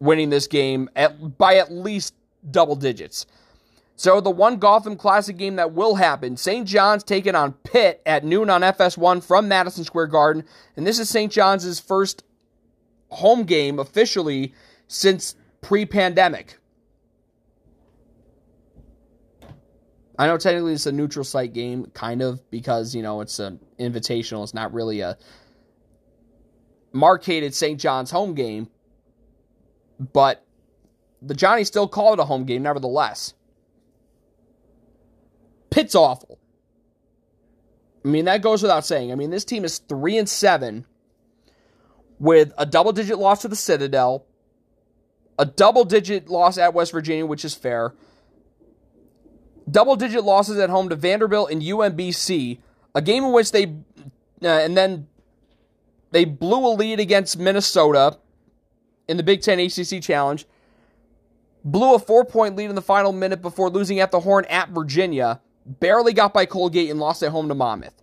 winning 0.00 0.30
this 0.30 0.46
game 0.46 0.88
at, 0.96 1.38
by 1.38 1.56
at 1.56 1.70
least 1.70 2.14
double 2.50 2.76
digits. 2.76 3.26
So 3.98 4.20
the 4.20 4.30
one 4.30 4.58
Gotham 4.58 4.96
Classic 4.96 5.36
game 5.36 5.56
that 5.56 5.72
will 5.72 5.96
happen, 5.96 6.36
St. 6.36 6.68
John's 6.68 7.02
taking 7.02 7.34
on 7.34 7.54
Pitt 7.64 8.00
at 8.06 8.24
noon 8.24 8.48
on 8.48 8.60
FS1 8.60 9.24
from 9.24 9.48
Madison 9.48 9.82
Square 9.82 10.06
Garden, 10.06 10.44
and 10.76 10.86
this 10.86 11.00
is 11.00 11.08
St. 11.08 11.32
John's 11.32 11.80
first 11.80 12.22
home 13.08 13.42
game 13.42 13.80
officially 13.80 14.54
since 14.86 15.34
pre-pandemic. 15.62 16.60
I 20.16 20.28
know 20.28 20.38
technically 20.38 20.74
it's 20.74 20.86
a 20.86 20.92
neutral 20.92 21.24
site 21.24 21.52
game, 21.52 21.86
kind 21.92 22.22
of, 22.22 22.48
because, 22.52 22.94
you 22.94 23.02
know, 23.02 23.20
it's 23.20 23.40
an 23.40 23.58
invitational. 23.80 24.44
It's 24.44 24.54
not 24.54 24.72
really 24.72 25.00
a 25.00 25.18
marketed 26.92 27.52
St. 27.52 27.80
John's 27.80 28.12
home 28.12 28.34
game. 28.34 28.68
But 30.12 30.44
the 31.20 31.34
Johnnies 31.34 31.66
still 31.66 31.88
call 31.88 32.12
it 32.12 32.20
a 32.20 32.24
home 32.24 32.44
game, 32.44 32.62
nevertheless. 32.62 33.34
Pitt's 35.78 35.94
awful. 35.94 36.38
I 38.04 38.08
mean, 38.08 38.24
that 38.24 38.42
goes 38.42 38.62
without 38.62 38.84
saying. 38.84 39.12
I 39.12 39.14
mean, 39.14 39.30
this 39.30 39.44
team 39.44 39.64
is 39.64 39.78
3 39.78 40.18
and 40.18 40.28
7 40.28 40.86
with 42.18 42.52
a 42.58 42.66
double 42.66 42.92
digit 42.92 43.18
loss 43.18 43.42
to 43.42 43.48
the 43.48 43.56
Citadel, 43.56 44.26
a 45.38 45.44
double 45.44 45.84
digit 45.84 46.28
loss 46.28 46.58
at 46.58 46.74
West 46.74 46.90
Virginia, 46.90 47.26
which 47.26 47.44
is 47.44 47.54
fair 47.54 47.94
double 49.70 49.96
digit 49.96 50.24
losses 50.24 50.58
at 50.58 50.70
home 50.70 50.88
to 50.88 50.96
Vanderbilt 50.96 51.50
and 51.50 51.62
UMBC, 51.62 52.58
a 52.94 53.02
game 53.02 53.24
in 53.24 53.32
which 53.32 53.52
they, 53.52 53.64
uh, 53.64 54.46
and 54.46 54.76
then 54.76 55.06
they 56.10 56.24
blew 56.24 56.66
a 56.66 56.72
lead 56.74 57.00
against 57.00 57.38
Minnesota 57.38 58.18
in 59.08 59.16
the 59.16 59.22
Big 59.22 59.42
Ten 59.42 59.58
ACC 59.58 60.02
Challenge, 60.02 60.46
blew 61.64 61.94
a 61.94 61.98
four 61.98 62.24
point 62.24 62.56
lead 62.56 62.70
in 62.70 62.74
the 62.74 62.82
final 62.82 63.12
minute 63.12 63.42
before 63.42 63.70
losing 63.70 64.00
at 64.00 64.10
the 64.10 64.20
horn 64.20 64.44
at 64.46 64.70
Virginia, 64.70 65.40
barely 65.68 66.12
got 66.12 66.32
by 66.32 66.46
Colgate 66.46 66.90
and 66.90 66.98
lost 66.98 67.22
at 67.22 67.30
home 67.30 67.48
to 67.48 67.54
Monmouth. 67.54 67.94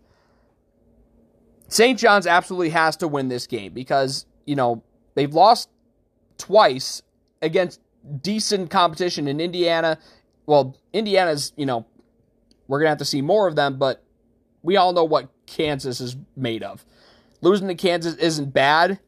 St. 1.67 1.97
John's 1.97 2.27
absolutely 2.27 2.69
has 2.69 2.95
to 2.97 3.07
win 3.07 3.27
this 3.27 3.47
game 3.47 3.73
because, 3.73 4.25
you 4.45 4.55
know, 4.55 4.83
they've 5.15 5.33
lost 5.33 5.69
twice 6.37 7.01
against 7.41 7.81
decent 8.21 8.69
competition 8.69 9.27
in 9.27 9.39
Indiana 9.39 9.97
well, 10.45 10.77
Indiana's, 10.93 11.53
you 11.55 11.65
know, 11.65 11.85
we're 12.67 12.79
going 12.79 12.87
to 12.87 12.91
have 12.91 12.97
to 12.99 13.05
see 13.05 13.21
more 13.21 13.47
of 13.47 13.55
them, 13.55 13.77
but 13.77 14.03
we 14.63 14.77
all 14.77 14.93
know 14.93 15.03
what 15.03 15.29
Kansas 15.45 16.01
is 16.01 16.15
made 16.35 16.63
of. 16.63 16.85
Losing 17.41 17.67
to 17.67 17.75
Kansas 17.75 18.15
isn't 18.15 18.53
bad. 18.53 18.99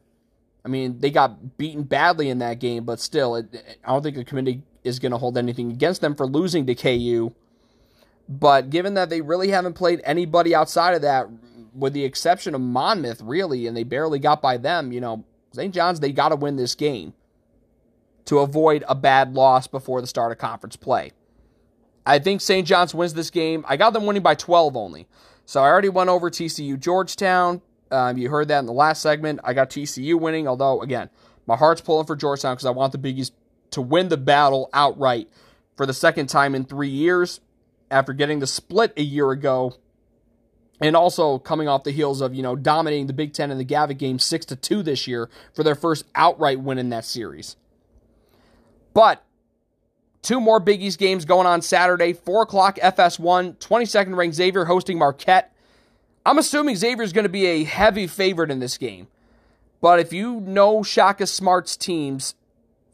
I 0.64 0.68
mean, 0.68 1.00
they 1.00 1.10
got 1.10 1.56
beaten 1.56 1.84
badly 1.84 2.28
in 2.28 2.38
that 2.38 2.58
game, 2.58 2.84
but 2.84 3.00
still, 3.00 3.36
it, 3.36 3.78
I 3.84 3.92
don't 3.92 4.02
think 4.02 4.16
the 4.16 4.24
committee 4.24 4.62
is 4.84 4.98
going 4.98 5.12
to 5.12 5.18
hold 5.18 5.38
anything 5.38 5.70
against 5.70 6.00
them 6.00 6.14
for 6.14 6.26
losing 6.26 6.66
to 6.66 6.74
KU. 6.74 7.32
But 8.28 8.70
given 8.70 8.94
that 8.94 9.08
they 9.08 9.20
really 9.20 9.48
haven't 9.48 9.74
played 9.74 10.02
anybody 10.04 10.54
outside 10.54 10.94
of 10.94 11.02
that, 11.02 11.28
with 11.74 11.92
the 11.92 12.04
exception 12.04 12.54
of 12.54 12.60
Monmouth, 12.60 13.22
really, 13.22 13.66
and 13.66 13.76
they 13.76 13.84
barely 13.84 14.18
got 14.18 14.42
by 14.42 14.56
them, 14.56 14.92
you 14.92 15.00
know, 15.00 15.24
St. 15.52 15.74
John's, 15.74 16.00
they 16.00 16.12
got 16.12 16.28
to 16.28 16.36
win 16.36 16.56
this 16.56 16.74
game 16.74 17.14
to 18.26 18.40
avoid 18.40 18.84
a 18.88 18.94
bad 18.94 19.32
loss 19.32 19.66
before 19.66 20.00
the 20.00 20.06
start 20.06 20.32
of 20.32 20.38
conference 20.38 20.76
play. 20.76 21.12
I 22.04 22.18
think 22.18 22.40
St. 22.40 22.66
John's 22.66 22.94
wins 22.94 23.14
this 23.14 23.30
game. 23.30 23.64
I 23.66 23.76
got 23.76 23.92
them 23.92 24.04
winning 24.04 24.22
by 24.22 24.34
12 24.34 24.76
only. 24.76 25.06
So 25.46 25.62
I 25.62 25.68
already 25.68 25.88
went 25.88 26.10
over 26.10 26.30
TCU 26.30 26.78
Georgetown. 26.78 27.62
Um, 27.90 28.18
you 28.18 28.28
heard 28.28 28.48
that 28.48 28.58
in 28.58 28.66
the 28.66 28.72
last 28.72 29.00
segment. 29.00 29.40
I 29.44 29.54
got 29.54 29.70
TCU 29.70 30.20
winning, 30.20 30.46
although, 30.46 30.82
again, 30.82 31.08
my 31.46 31.56
heart's 31.56 31.80
pulling 31.80 32.06
for 32.06 32.16
Georgetown 32.16 32.54
because 32.54 32.66
I 32.66 32.70
want 32.70 32.92
the 32.92 32.98
Biggies 32.98 33.30
to 33.70 33.80
win 33.80 34.08
the 34.08 34.18
battle 34.18 34.68
outright 34.74 35.30
for 35.76 35.86
the 35.86 35.94
second 35.94 36.26
time 36.26 36.54
in 36.54 36.64
three 36.64 36.88
years 36.88 37.40
after 37.90 38.12
getting 38.12 38.38
the 38.40 38.46
split 38.46 38.92
a 38.96 39.02
year 39.02 39.30
ago 39.30 39.74
and 40.80 40.94
also 40.94 41.38
coming 41.38 41.68
off 41.68 41.84
the 41.84 41.90
heels 41.90 42.20
of, 42.20 42.34
you 42.34 42.42
know, 42.42 42.54
dominating 42.54 43.06
the 43.06 43.12
Big 43.12 43.32
Ten 43.32 43.50
in 43.50 43.58
the 43.58 43.64
Gavitt 43.64 43.98
game 43.98 44.18
6 44.18 44.46
to 44.46 44.56
2 44.56 44.82
this 44.82 45.06
year 45.06 45.28
for 45.54 45.62
their 45.62 45.74
first 45.74 46.04
outright 46.14 46.60
win 46.60 46.78
in 46.78 46.90
that 46.90 47.04
series. 47.04 47.56
But 48.94 49.24
two 50.22 50.40
more 50.40 50.60
Biggies 50.60 50.96
games 50.96 51.24
going 51.24 51.46
on 51.46 51.62
Saturday, 51.62 52.12
4 52.12 52.42
o'clock 52.42 52.78
FS1, 52.78 53.58
22nd 53.58 54.16
ranked 54.16 54.36
Xavier 54.36 54.66
hosting 54.66 54.98
Marquette. 54.98 55.52
I'm 56.24 56.38
assuming 56.38 56.76
Xavier 56.76 57.02
is 57.02 57.12
going 57.12 57.24
to 57.24 57.30
be 57.30 57.46
a 57.46 57.64
heavy 57.64 58.06
favorite 58.06 58.50
in 58.50 58.60
this 58.60 58.78
game. 58.78 59.08
But 59.80 60.00
if 60.00 60.12
you 60.12 60.40
know 60.40 60.82
Shaka 60.82 61.26
Smart's 61.26 61.76
teams 61.76 62.34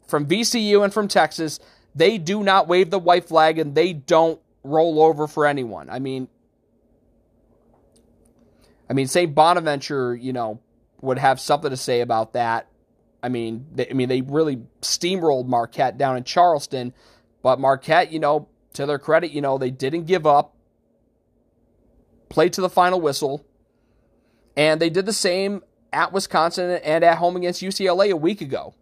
from 0.07 0.27
VCU 0.27 0.83
and 0.83 0.93
from 0.93 1.07
Texas, 1.07 1.59
they 1.93 2.17
do 2.17 2.43
not 2.43 2.67
wave 2.67 2.91
the 2.91 2.99
white 2.99 3.25
flag 3.25 3.57
and 3.57 3.75
they 3.75 3.93
don't 3.93 4.39
roll 4.65 5.01
over 5.01 5.27
for 5.27 5.45
anyone. 5.45 5.89
I 5.89 5.99
mean, 5.99 6.27
I 8.89 8.93
mean, 8.93 9.07
St. 9.07 9.33
Bonaventure, 9.33 10.15
you 10.15 10.33
know, 10.33 10.59
would 11.01 11.17
have 11.17 11.39
something 11.39 11.69
to 11.69 11.77
say 11.77 12.01
about 12.01 12.33
that. 12.33 12.67
I 13.23 13.29
mean, 13.29 13.65
they, 13.73 13.89
I 13.89 13.93
mean, 13.93 14.09
they 14.09 14.21
really 14.21 14.61
steamrolled 14.81 15.47
Marquette 15.47 15.97
down 15.97 16.17
in 16.17 16.23
Charleston, 16.23 16.93
but 17.41 17.59
Marquette, 17.59 18.11
you 18.11 18.19
know, 18.19 18.47
to 18.73 18.85
their 18.85 18.99
credit, 18.99 19.31
you 19.31 19.41
know, 19.41 19.57
they 19.57 19.71
didn't 19.71 20.05
give 20.05 20.27
up, 20.27 20.55
played 22.29 22.53
to 22.53 22.61
the 22.61 22.69
final 22.69 23.01
whistle, 23.01 23.45
and 24.55 24.79
they 24.79 24.89
did 24.89 25.05
the 25.05 25.13
same 25.13 25.63
at 25.91 26.11
Wisconsin 26.11 26.69
and 26.83 27.03
at 27.03 27.17
home 27.17 27.35
against 27.35 27.61
UCLA 27.61 28.11
a 28.11 28.17
week 28.17 28.41
ago. 28.41 28.75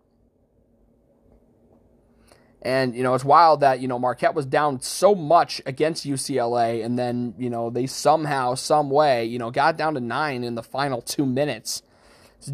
And, 2.63 2.95
you 2.95 3.03
know, 3.03 3.13
it's 3.13 3.25
wild 3.25 3.59
that, 3.59 3.81
you 3.81 3.89
know, 3.89 3.99
Marquette 3.99 4.33
was 4.33 4.45
down 4.45 4.79
so 4.79 5.13
much 5.13 5.61
against 5.65 6.07
UCLA 6.07 6.83
and 6.83 6.97
then, 6.97 7.33
you 7.37 7.49
know, 7.49 7.69
they 7.69 7.85
somehow, 7.85 8.55
some 8.55 8.89
way, 8.89 9.25
you 9.25 9.37
know, 9.37 9.51
got 9.51 9.77
down 9.77 9.95
to 9.95 9.99
nine 9.99 10.45
in 10.45 10.55
the 10.55 10.63
final 10.63 11.01
two 11.01 11.25
minutes. 11.25 11.83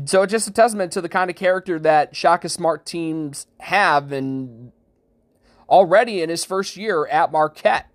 So 0.06 0.24
it's 0.24 0.32
just 0.32 0.48
a 0.48 0.52
testament 0.52 0.92
to 0.94 1.02
the 1.02 1.10
kind 1.10 1.30
of 1.30 1.36
character 1.36 1.78
that 1.80 2.16
Shaka 2.16 2.50
Smart 2.50 2.88
teams 2.88 3.46
have 3.60 4.12
and 4.12 4.72
already 5.70 6.24
in 6.24 6.30
his 6.30 6.44
first 6.44 6.76
year 6.76 7.06
at 7.08 7.32
Marquette. 7.32 7.88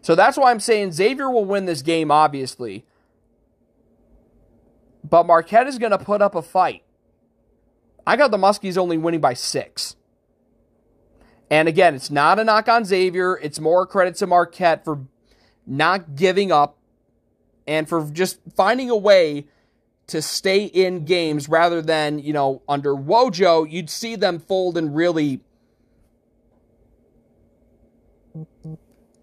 So 0.00 0.14
that's 0.14 0.36
why 0.36 0.52
I'm 0.52 0.60
saying 0.60 0.92
Xavier 0.92 1.28
will 1.28 1.44
win 1.44 1.64
this 1.64 1.82
game, 1.82 2.12
obviously. 2.12 2.84
But 5.02 5.26
Marquette 5.26 5.66
is 5.66 5.78
going 5.78 5.90
to 5.90 5.98
put 5.98 6.22
up 6.22 6.36
a 6.36 6.42
fight. 6.42 6.84
I 8.06 8.14
got 8.14 8.30
the 8.30 8.36
Muskies 8.36 8.78
only 8.78 8.96
winning 8.96 9.20
by 9.20 9.34
six. 9.34 9.96
And 11.50 11.68
again, 11.68 11.94
it's 11.94 12.10
not 12.10 12.38
a 12.38 12.44
knock 12.44 12.68
on 12.68 12.84
Xavier. 12.84 13.38
It's 13.38 13.60
more 13.60 13.86
credit 13.86 14.16
to 14.16 14.26
Marquette 14.26 14.84
for 14.84 15.06
not 15.66 16.16
giving 16.16 16.50
up 16.50 16.78
and 17.66 17.88
for 17.88 18.08
just 18.10 18.38
finding 18.54 18.90
a 18.90 18.96
way 18.96 19.46
to 20.08 20.22
stay 20.22 20.64
in 20.64 21.04
games 21.04 21.48
rather 21.48 21.82
than, 21.82 22.18
you 22.18 22.32
know, 22.32 22.62
under 22.68 22.94
Wojo, 22.94 23.68
you'd 23.68 23.90
see 23.90 24.14
them 24.14 24.38
fold 24.38 24.78
and 24.78 24.94
really, 24.94 25.40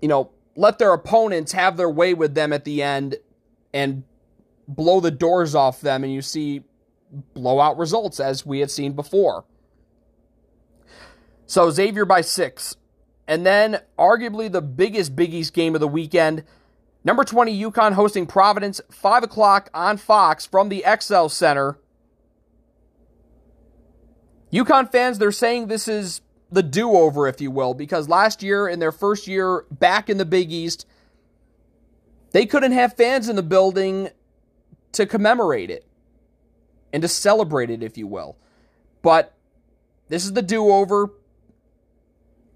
you 0.02 0.10
know, 0.10 0.32
let 0.56 0.80
their 0.80 0.94
opponents 0.94 1.54
have 1.54 1.78
their 1.78 1.90
way 1.90 2.14
with 2.14 2.36
them 2.36 2.52
at 2.52 2.66
the 2.66 2.84
end 2.84 3.16
and 3.74 4.04
blow 4.68 5.00
the 5.00 5.12
doors 5.12 5.56
off 5.56 5.80
them. 5.80 6.04
And 6.04 6.14
you 6.14 6.22
see 6.22 6.64
blowout 7.34 7.78
results 7.78 8.20
as 8.20 8.46
we 8.46 8.60
have 8.60 8.72
seen 8.72 8.94
before. 8.94 9.46
So 11.46 11.70
Xavier 11.70 12.06
by 12.06 12.22
six. 12.22 12.76
And 13.28 13.46
then 13.46 13.80
arguably 13.98 14.52
the 14.52 14.62
biggest 14.62 15.16
Big 15.16 15.34
East 15.34 15.54
game 15.54 15.76
of 15.76 15.82
the 15.82 15.88
weekend. 15.88 16.44
Number 17.04 17.24
20, 17.24 17.58
UConn 17.64 17.94
hosting 17.94 18.26
Providence, 18.26 18.82
5 18.90 19.24
o'clock 19.24 19.70
on 19.74 19.98
Fox 19.98 20.46
from 20.46 20.70
the 20.70 20.84
XL 21.00 21.28
Center. 21.28 21.78
UConn 24.52 24.92
fans, 24.92 25.20
they're 25.20 25.32
saying 25.32 25.68
this 25.68 25.88
is 25.88 26.22
the 26.52 26.64
do 26.64 26.92
over, 26.92 27.28
if 27.28 27.42
you 27.42 27.50
will, 27.50 27.74
because 27.74 28.08
last 28.08 28.44
year, 28.44 28.68
in 28.68 28.80
their 28.80 28.92
first 28.92 29.28
year 29.28 29.66
back 29.72 30.10
in 30.10 30.18
the 30.18 30.26
Big 30.26 30.52
East, 30.52 30.86
they 32.32 32.46
couldn't 32.46 32.72
have 32.72 32.96
fans 32.96 33.28
in 33.28 33.36
the 33.36 33.44
building 33.44 34.10
to 34.92 35.06
commemorate 35.06 35.72
it 35.72 35.86
and 36.92 37.02
to 37.02 37.08
celebrate 37.08 37.70
it, 37.70 37.82
if 37.82 37.98
you 37.98 38.06
will. 38.06 38.38
But 39.02 39.34
this 40.10 40.24
is 40.24 40.34
the 40.34 40.42
do 40.42 40.70
over 40.70 41.12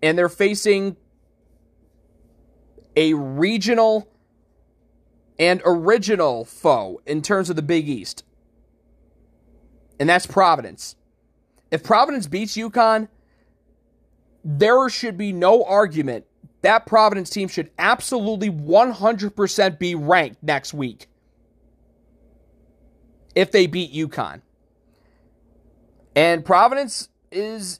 and 0.02 0.18
they're 0.18 0.30
facing 0.30 0.98
a 2.96 3.14
regional 3.14 4.10
and 5.40 5.62
original 5.66 6.46
foe 6.46 7.02
in 7.06 7.22
terms 7.22 7.50
of 7.50 7.56
the 7.56 7.62
Big 7.62 7.88
East. 7.88 8.24
And 10.00 10.10
that's 10.10 10.26
Providence. 10.26 10.96
If 11.72 11.84
Providence 11.84 12.28
beats 12.28 12.56
UConn, 12.56 13.08
there 14.44 14.88
should 14.90 15.18
be 15.18 15.34
no 15.34 15.64
argument 15.64 16.26
that 16.62 16.86
Providence 16.86 17.30
team 17.30 17.48
should 17.48 17.70
absolutely 17.78 18.50
100% 18.50 19.80
be 19.80 19.96
ranked 19.96 20.42
next 20.42 20.74
week 20.74 21.08
if 23.36 23.52
they 23.52 23.68
beat 23.68 23.94
UConn. 23.94 24.42
And 26.16 26.44
Providence 26.44 27.10
is 27.32 27.80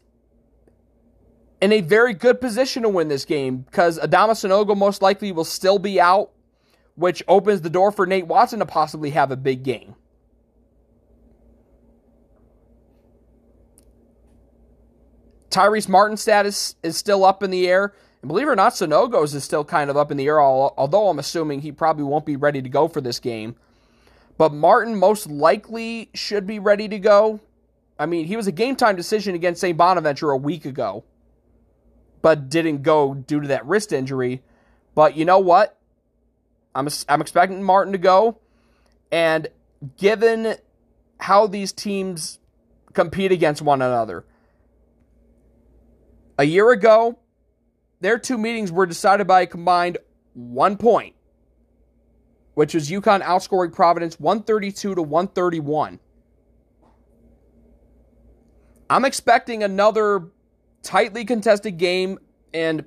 in 1.62 1.72
a 1.72 1.82
very 1.82 2.14
good 2.14 2.40
position 2.40 2.84
to 2.84 2.90
win 2.90 3.08
this 3.08 3.26
game 3.26 3.58
because 3.58 4.00
Adama 4.00 4.32
Sanogo 4.32 4.78
most 4.78 5.02
likely 5.02 5.32
will 5.32 5.44
still 5.44 5.80
be 5.80 6.00
out, 6.00 6.32
which 6.96 7.24
opens 7.28 7.62
the 7.62 7.70
door 7.70 7.92
for 7.92 8.06
Nate 8.06 8.28
Watson 8.28 8.60
to 8.60 8.66
possibly 8.66 9.12
have 9.12 9.32
a 9.32 9.38
big 9.38 9.64
game. 9.64 9.96
Tyrese 15.50 15.90
Martin's 15.90 16.22
status 16.22 16.76
is 16.84 16.98
still 16.98 17.26
up 17.26 17.42
in 17.42 17.50
the 17.50 17.68
air. 17.68 17.94
And 18.22 18.28
believe 18.30 18.48
it 18.48 18.52
or 18.52 18.56
not, 18.56 18.74
Sanogo's 18.74 19.34
is 19.34 19.44
still 19.44 19.64
kind 19.64 19.90
of 19.90 19.98
up 19.98 20.12
in 20.12 20.18
the 20.18 20.28
air, 20.28 20.42
although 20.42 21.08
I'm 21.08 21.20
assuming 21.20 21.62
he 21.62 21.72
probably 21.72 22.04
won't 22.04 22.26
be 22.26 22.36
ready 22.36 22.62
to 22.62 22.70
go 22.70 22.88
for 22.88 23.02
this 23.02 23.20
game. 23.20 23.56
But 24.38 24.54
Martin 24.54 24.96
most 24.96 25.28
likely 25.28 26.10
should 26.14 26.46
be 26.46 26.60
ready 26.60 26.88
to 26.90 27.00
go. 27.00 27.40
I 27.98 28.06
mean, 28.06 28.26
he 28.26 28.36
was 28.36 28.46
a 28.46 28.52
game 28.52 28.76
time 28.76 28.96
decision 28.96 29.34
against 29.34 29.62
St. 29.62 29.76
Bonaventure 29.76 30.30
a 30.30 30.38
week 30.38 30.66
ago 30.66 31.04
but 32.22 32.50
didn't 32.50 32.84
go 32.84 33.14
due 33.14 33.42
to 33.42 33.48
that 33.48 33.66
wrist 33.66 33.92
injury. 33.92 34.44
But 34.96 35.16
you 35.16 35.26
know 35.26 35.40
what? 35.40 35.78
I'm, 36.74 36.88
I'm 37.08 37.22
expecting 37.22 37.64
Martin 37.64 37.94
to 37.94 38.00
go. 38.00 38.40
And 39.12 39.48
given 39.98 40.56
how 41.20 41.48
these 41.48 41.72
teams 41.72 42.40
compete 42.94 43.32
against 43.32 43.62
one 43.62 43.82
another, 43.82 44.26
a 46.38 46.44
year 46.44 46.72
ago, 46.72 47.18
their 48.00 48.20
two 48.20 48.38
meetings 48.38 48.72
were 48.72 48.86
decided 48.86 49.26
by 49.26 49.42
a 49.42 49.48
combined 49.48 49.98
one 50.34 50.78
point, 50.78 51.16
which 52.54 52.76
was 52.76 52.90
UConn 52.90 53.24
outscoring 53.24 53.74
Providence 53.74 54.20
132 54.20 54.96
to 54.96 55.02
131. 55.02 56.00
I'm 58.90 59.04
expecting 59.04 59.64
another 59.64 60.28
tightly 60.88 61.26
contested 61.26 61.78
game, 61.78 62.18
and 62.54 62.86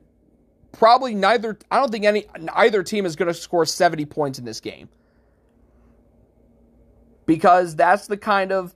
probably 0.73 1.15
neither. 1.15 1.59
I 1.71 1.79
don't 1.79 1.93
think 1.93 2.07
any 2.07 2.25
either 2.55 2.83
team 2.83 3.05
is 3.05 3.15
going 3.15 3.29
to 3.29 3.35
score 3.35 3.67
70 3.67 4.07
points 4.07 4.39
in 4.39 4.45
this 4.45 4.59
game 4.59 4.89
because 7.27 7.77
that's 7.77 8.07
the 8.07 8.17
kind 8.17 8.53
of 8.53 8.75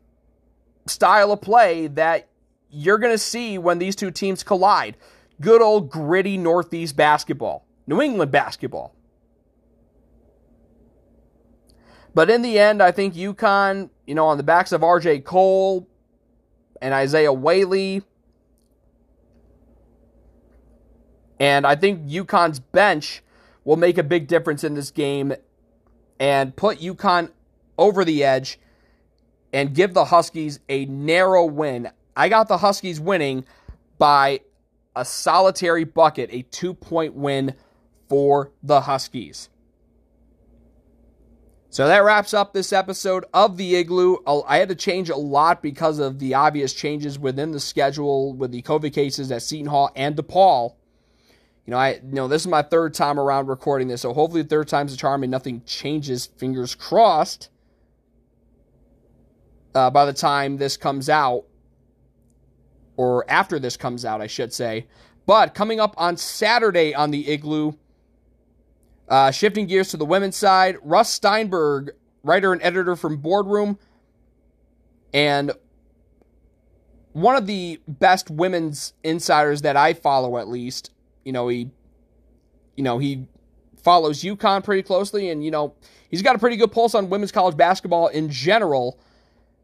style 0.86 1.32
of 1.32 1.40
play 1.40 1.86
that 1.88 2.28
you're 2.70 2.98
going 2.98 3.14
to 3.14 3.18
see 3.18 3.56
when 3.56 3.78
these 3.78 3.96
two 3.96 4.10
teams 4.10 4.42
collide. 4.42 4.96
Good 5.40 5.62
old 5.62 5.90
gritty 5.90 6.36
Northeast 6.36 6.94
basketball, 6.94 7.66
New 7.86 8.02
England 8.02 8.30
basketball. 8.30 8.94
But 12.14 12.30
in 12.30 12.42
the 12.42 12.58
end, 12.58 12.82
I 12.82 12.92
think 12.92 13.14
UConn, 13.14 13.90
you 14.06 14.14
know, 14.14 14.26
on 14.26 14.36
the 14.36 14.44
backs 14.44 14.70
of 14.70 14.82
RJ 14.82 15.24
Cole 15.24 15.88
and 16.80 16.94
Isaiah 16.94 17.32
Whaley, 17.32 18.02
And 21.44 21.66
I 21.66 21.76
think 21.76 22.08
UConn's 22.08 22.58
bench 22.58 23.22
will 23.64 23.76
make 23.76 23.98
a 23.98 24.02
big 24.02 24.28
difference 24.28 24.64
in 24.64 24.72
this 24.72 24.90
game 24.90 25.34
and 26.18 26.56
put 26.56 26.78
UConn 26.78 27.32
over 27.76 28.02
the 28.02 28.24
edge 28.24 28.58
and 29.52 29.74
give 29.74 29.92
the 29.92 30.06
Huskies 30.06 30.60
a 30.70 30.86
narrow 30.86 31.44
win. 31.44 31.90
I 32.16 32.30
got 32.30 32.48
the 32.48 32.56
Huskies 32.56 32.98
winning 32.98 33.44
by 33.98 34.40
a 34.96 35.04
solitary 35.04 35.84
bucket, 35.84 36.30
a 36.32 36.44
two 36.44 36.72
point 36.72 37.12
win 37.12 37.52
for 38.08 38.50
the 38.62 38.80
Huskies. 38.80 39.50
So 41.68 41.86
that 41.88 42.04
wraps 42.04 42.32
up 42.32 42.54
this 42.54 42.72
episode 42.72 43.26
of 43.34 43.58
the 43.58 43.76
Igloo. 43.76 44.16
I 44.48 44.56
had 44.56 44.70
to 44.70 44.74
change 44.74 45.10
a 45.10 45.16
lot 45.16 45.60
because 45.60 45.98
of 45.98 46.20
the 46.20 46.32
obvious 46.32 46.72
changes 46.72 47.18
within 47.18 47.50
the 47.50 47.60
schedule 47.60 48.32
with 48.32 48.50
the 48.50 48.62
COVID 48.62 48.94
cases 48.94 49.30
at 49.30 49.42
Seton 49.42 49.66
Hall 49.66 49.90
and 49.94 50.16
DePaul. 50.16 50.76
You 51.66 51.70
know, 51.70 51.78
I 51.78 51.94
you 51.94 52.00
know 52.12 52.28
this 52.28 52.42
is 52.42 52.48
my 52.48 52.62
third 52.62 52.92
time 52.92 53.18
around 53.18 53.46
recording 53.48 53.88
this, 53.88 54.02
so 54.02 54.12
hopefully 54.12 54.42
the 54.42 54.48
third 54.48 54.68
time's 54.68 54.92
a 54.92 54.96
charm 54.96 55.22
and 55.22 55.30
nothing 55.30 55.62
changes. 55.64 56.26
Fingers 56.26 56.74
crossed. 56.74 57.48
Uh, 59.74 59.90
by 59.90 60.04
the 60.04 60.12
time 60.12 60.58
this 60.58 60.76
comes 60.76 61.08
out, 61.08 61.44
or 62.96 63.24
after 63.28 63.58
this 63.58 63.76
comes 63.76 64.04
out, 64.04 64.20
I 64.20 64.26
should 64.26 64.52
say. 64.52 64.86
But 65.26 65.54
coming 65.54 65.80
up 65.80 65.94
on 65.96 66.16
Saturday 66.16 66.94
on 66.94 67.10
the 67.10 67.28
Igloo, 67.28 67.72
uh, 69.08 69.30
shifting 69.30 69.66
gears 69.66 69.88
to 69.88 69.96
the 69.96 70.04
women's 70.04 70.36
side, 70.36 70.76
Russ 70.82 71.10
Steinberg, 71.10 71.92
writer 72.22 72.52
and 72.52 72.62
editor 72.62 72.94
from 72.94 73.16
Boardroom, 73.16 73.78
and 75.12 75.52
one 77.12 77.36
of 77.36 77.46
the 77.46 77.80
best 77.88 78.30
women's 78.30 78.92
insiders 79.02 79.62
that 79.62 79.76
I 79.76 79.94
follow, 79.94 80.36
at 80.38 80.48
least. 80.48 80.90
You 81.24 81.32
know, 81.32 81.48
he, 81.48 81.70
you 82.76 82.84
know, 82.84 82.98
he 82.98 83.26
follows 83.82 84.22
UConn 84.22 84.64
pretty 84.64 84.82
closely, 84.82 85.28
and 85.28 85.44
you 85.44 85.50
know, 85.50 85.74
he's 86.08 86.22
got 86.22 86.36
a 86.36 86.38
pretty 86.38 86.56
good 86.56 86.72
pulse 86.72 86.94
on 86.94 87.10
women's 87.10 87.32
college 87.32 87.56
basketball 87.56 88.08
in 88.08 88.30
general. 88.30 88.98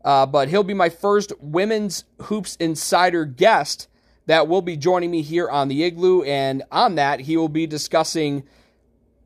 Uh, 0.04 0.24
but 0.24 0.48
he'll 0.48 0.62
be 0.62 0.74
my 0.74 0.88
first 0.88 1.32
women's 1.40 2.04
hoops 2.22 2.56
insider 2.56 3.26
guest 3.26 3.86
that 4.26 4.48
will 4.48 4.62
be 4.62 4.76
joining 4.76 5.10
me 5.10 5.22
here 5.22 5.48
on 5.48 5.68
the 5.68 5.82
Igloo, 5.84 6.22
and 6.22 6.62
on 6.70 6.94
that, 6.94 7.20
he 7.20 7.36
will 7.36 7.48
be 7.48 7.66
discussing 7.66 8.44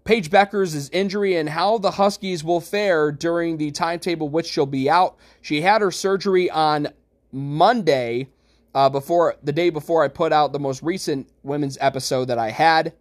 Paige 0.04 0.30
Bueckers' 0.30 0.90
injury 0.92 1.36
and 1.36 1.48
how 1.48 1.78
the 1.78 1.92
Huskies 1.92 2.44
will 2.44 2.60
fare 2.60 3.12
during 3.12 3.56
the 3.56 3.70
timetable 3.70 4.28
which 4.28 4.46
she'll 4.46 4.66
be 4.66 4.88
out. 4.88 5.16
She 5.40 5.60
had 5.60 5.80
her 5.80 5.90
surgery 5.90 6.50
on 6.50 6.88
Monday, 7.32 8.28
uh, 8.74 8.88
before 8.88 9.36
the 9.42 9.52
day 9.52 9.70
before 9.70 10.04
I 10.04 10.08
put 10.08 10.32
out 10.32 10.52
the 10.52 10.58
most 10.58 10.82
recent 10.82 11.28
women's 11.42 11.78
episode 11.80 12.26
that 12.26 12.38
I 12.38 12.50
had. 12.50 12.92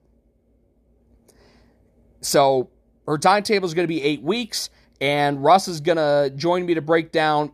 So 2.21 2.69
her 3.07 3.17
timetable 3.17 3.65
is 3.65 3.73
going 3.73 3.83
to 3.83 3.93
be 3.93 4.01
eight 4.01 4.21
weeks, 4.21 4.69
and 5.01 5.43
Russ 5.43 5.67
is 5.67 5.81
going 5.81 5.97
to 5.97 6.31
join 6.35 6.65
me 6.65 6.75
to 6.75 6.81
break 6.81 7.11
down 7.11 7.51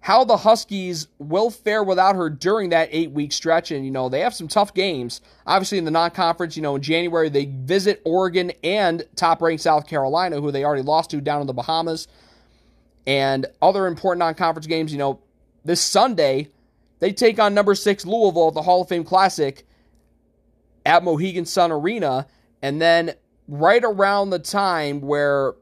how 0.00 0.24
the 0.24 0.36
Huskies 0.36 1.06
will 1.18 1.48
fare 1.48 1.84
without 1.84 2.16
her 2.16 2.28
during 2.28 2.70
that 2.70 2.88
eight 2.90 3.12
week 3.12 3.32
stretch. 3.32 3.70
And, 3.70 3.84
you 3.84 3.90
know, 3.92 4.08
they 4.08 4.20
have 4.20 4.34
some 4.34 4.48
tough 4.48 4.74
games. 4.74 5.20
Obviously, 5.46 5.78
in 5.78 5.84
the 5.84 5.92
non 5.92 6.10
conference, 6.10 6.56
you 6.56 6.62
know, 6.62 6.74
in 6.74 6.82
January, 6.82 7.28
they 7.28 7.46
visit 7.46 8.02
Oregon 8.04 8.52
and 8.64 9.06
top 9.14 9.40
ranked 9.40 9.62
South 9.62 9.86
Carolina, 9.86 10.40
who 10.40 10.50
they 10.50 10.64
already 10.64 10.82
lost 10.82 11.10
to 11.10 11.20
down 11.20 11.40
in 11.40 11.46
the 11.46 11.52
Bahamas. 11.52 12.08
And 13.06 13.46
other 13.60 13.86
important 13.86 14.18
non 14.18 14.34
conference 14.34 14.66
games, 14.66 14.92
you 14.92 14.98
know, 14.98 15.20
this 15.64 15.80
Sunday, 15.80 16.48
they 17.02 17.12
take 17.12 17.40
on 17.40 17.52
number 17.52 17.74
six 17.74 18.06
Louisville 18.06 18.46
at 18.46 18.54
the 18.54 18.62
Hall 18.62 18.82
of 18.82 18.88
Fame 18.88 19.02
Classic 19.02 19.66
at 20.86 21.02
Mohegan 21.02 21.44
Sun 21.44 21.72
Arena. 21.72 22.28
And 22.62 22.80
then 22.80 23.14
right 23.48 23.82
around 23.82 24.30
the 24.30 24.38
time 24.38 25.00
where 25.00 25.54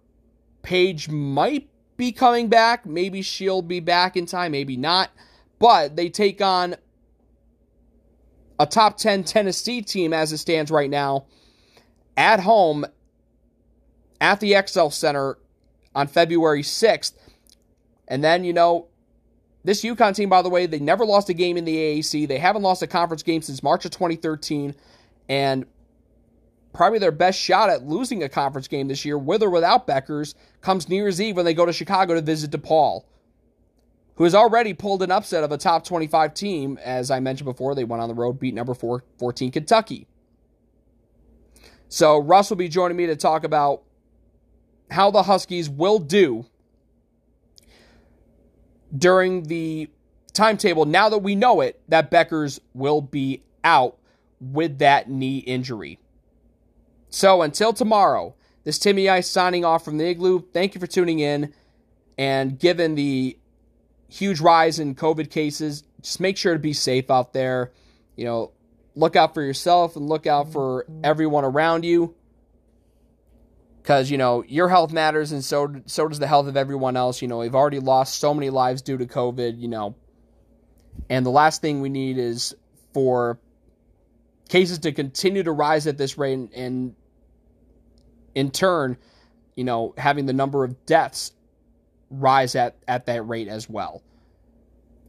Paige 0.60 1.08
might 1.08 1.70
be 1.96 2.12
coming 2.12 2.48
back. 2.48 2.84
Maybe 2.84 3.22
she'll 3.22 3.62
be 3.62 3.80
back 3.80 4.18
in 4.18 4.26
time, 4.26 4.52
maybe 4.52 4.76
not. 4.76 5.12
But 5.58 5.96
they 5.96 6.10
take 6.10 6.42
on 6.42 6.76
a 8.58 8.66
top 8.66 8.98
10 8.98 9.24
Tennessee 9.24 9.80
team 9.80 10.12
as 10.12 10.34
it 10.34 10.38
stands 10.38 10.70
right 10.70 10.90
now 10.90 11.24
at 12.18 12.40
home 12.40 12.84
at 14.20 14.40
the 14.40 14.62
XL 14.66 14.88
Center 14.88 15.38
on 15.94 16.06
February 16.06 16.62
6th. 16.62 17.14
And 18.08 18.22
then, 18.22 18.44
you 18.44 18.52
know, 18.52 18.89
this 19.64 19.82
UConn 19.82 20.14
team, 20.14 20.28
by 20.28 20.42
the 20.42 20.48
way, 20.48 20.66
they 20.66 20.78
never 20.78 21.04
lost 21.04 21.28
a 21.28 21.34
game 21.34 21.56
in 21.56 21.64
the 21.64 21.76
AAC. 21.76 22.26
They 22.26 22.38
haven't 22.38 22.62
lost 22.62 22.82
a 22.82 22.86
conference 22.86 23.22
game 23.22 23.42
since 23.42 23.62
March 23.62 23.84
of 23.84 23.90
2013. 23.90 24.74
And 25.28 25.66
probably 26.72 26.98
their 26.98 27.12
best 27.12 27.38
shot 27.38 27.68
at 27.68 27.84
losing 27.84 28.22
a 28.22 28.28
conference 28.28 28.68
game 28.68 28.88
this 28.88 29.04
year, 29.04 29.18
with 29.18 29.42
or 29.42 29.50
without 29.50 29.86
Bueckers, 29.86 30.34
comes 30.60 30.88
New 30.88 30.96
Year's 30.96 31.20
Eve 31.20 31.36
when 31.36 31.44
they 31.44 31.54
go 31.54 31.66
to 31.66 31.72
Chicago 31.72 32.14
to 32.14 32.22
visit 32.22 32.50
DePaul, 32.50 33.04
who 34.16 34.24
has 34.24 34.34
already 34.34 34.72
pulled 34.72 35.02
an 35.02 35.10
upset 35.10 35.44
of 35.44 35.52
a 35.52 35.58
top 35.58 35.84
25 35.84 36.32
team. 36.32 36.78
As 36.82 37.10
I 37.10 37.20
mentioned 37.20 37.46
before, 37.46 37.74
they 37.74 37.84
went 37.84 38.02
on 38.02 38.08
the 38.08 38.14
road, 38.14 38.40
beat 38.40 38.54
number 38.54 38.74
four, 38.74 39.04
14 39.18 39.50
Kentucky. 39.50 40.06
So 41.88 42.18
Russ 42.18 42.48
will 42.50 42.56
be 42.56 42.68
joining 42.68 42.96
me 42.96 43.06
to 43.06 43.16
talk 43.16 43.44
about 43.44 43.82
how 44.90 45.10
the 45.10 45.24
Huskies 45.24 45.68
will 45.68 45.98
do 45.98 46.46
during 48.96 49.44
the 49.44 49.88
timetable 50.32 50.84
now 50.84 51.08
that 51.08 51.18
we 51.18 51.34
know 51.34 51.60
it 51.60 51.80
that 51.88 52.10
Bueckers 52.10 52.60
will 52.74 53.00
be 53.00 53.42
out 53.64 53.98
with 54.40 54.78
that 54.78 55.10
knee 55.10 55.38
injury. 55.38 55.98
So 57.10 57.42
until 57.42 57.72
tomorrow, 57.72 58.34
this 58.64 58.78
Timmy 58.78 59.08
Ice 59.08 59.28
signing 59.28 59.64
off 59.64 59.84
from 59.84 59.98
the 59.98 60.08
Igloo. 60.08 60.44
Thank 60.52 60.74
you 60.74 60.80
for 60.80 60.86
tuning 60.86 61.18
in. 61.18 61.52
And 62.18 62.58
given 62.58 62.94
the 62.94 63.38
huge 64.08 64.40
rise 64.40 64.78
in 64.78 64.94
COVID 64.94 65.30
cases, 65.30 65.84
just 66.02 66.20
make 66.20 66.36
sure 66.36 66.52
to 66.52 66.58
be 66.58 66.72
safe 66.72 67.10
out 67.10 67.32
there. 67.32 67.72
You 68.16 68.24
know, 68.26 68.52
look 68.94 69.16
out 69.16 69.34
for 69.34 69.42
yourself 69.42 69.96
and 69.96 70.08
look 70.08 70.26
out 70.26 70.52
for 70.52 70.86
everyone 71.02 71.44
around 71.44 71.84
you. 71.84 72.14
Because, 73.82 74.10
you 74.10 74.18
know, 74.18 74.44
your 74.46 74.68
health 74.68 74.92
matters 74.92 75.32
and 75.32 75.42
so, 75.42 75.74
so 75.86 76.06
does 76.06 76.18
the 76.18 76.26
health 76.26 76.46
of 76.46 76.56
everyone 76.56 76.96
else. 76.96 77.22
You 77.22 77.28
know, 77.28 77.38
we've 77.38 77.54
already 77.54 77.78
lost 77.78 78.20
so 78.20 78.34
many 78.34 78.50
lives 78.50 78.82
due 78.82 78.98
to 78.98 79.06
COVID, 79.06 79.58
you 79.58 79.68
know. 79.68 79.94
And 81.08 81.24
the 81.24 81.30
last 81.30 81.62
thing 81.62 81.80
we 81.80 81.88
need 81.88 82.18
is 82.18 82.54
for 82.92 83.38
cases 84.48 84.78
to 84.80 84.92
continue 84.92 85.42
to 85.42 85.52
rise 85.52 85.86
at 85.86 85.96
this 85.96 86.18
rate 86.18 86.34
and, 86.34 86.52
and 86.52 86.94
in 88.34 88.50
turn, 88.50 88.98
you 89.56 89.64
know, 89.64 89.94
having 89.96 90.26
the 90.26 90.32
number 90.32 90.62
of 90.62 90.84
deaths 90.86 91.32
rise 92.10 92.54
at, 92.54 92.76
at 92.86 93.06
that 93.06 93.22
rate 93.22 93.48
as 93.48 93.68
well. 93.68 94.02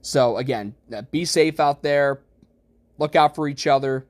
So, 0.01 0.37
again, 0.37 0.75
uh, 0.95 1.01
be 1.03 1.25
safe 1.25 1.59
out 1.59 1.83
there. 1.83 2.21
Look 2.97 3.15
out 3.15 3.35
for 3.35 3.47
each 3.47 3.67
other. 3.67 4.05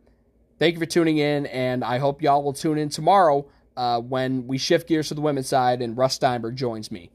Thank 0.59 0.75
you 0.75 0.79
for 0.79 0.85
tuning 0.85 1.17
in, 1.17 1.47
and 1.47 1.83
I 1.83 1.97
hope 1.97 2.21
y'all 2.21 2.43
will 2.43 2.53
tune 2.53 2.77
in 2.77 2.89
tomorrow 2.89 3.47
uh, 3.81 3.99
when 3.99 4.45
we 4.45 4.59
shift 4.59 4.87
gears 4.87 5.07
to 5.07 5.15
the 5.15 5.21
women's 5.21 5.47
side 5.47 5.81
and 5.81 5.97
Russ 5.97 6.13
Steinberg 6.13 6.55
joins 6.55 6.91
me. 6.91 7.09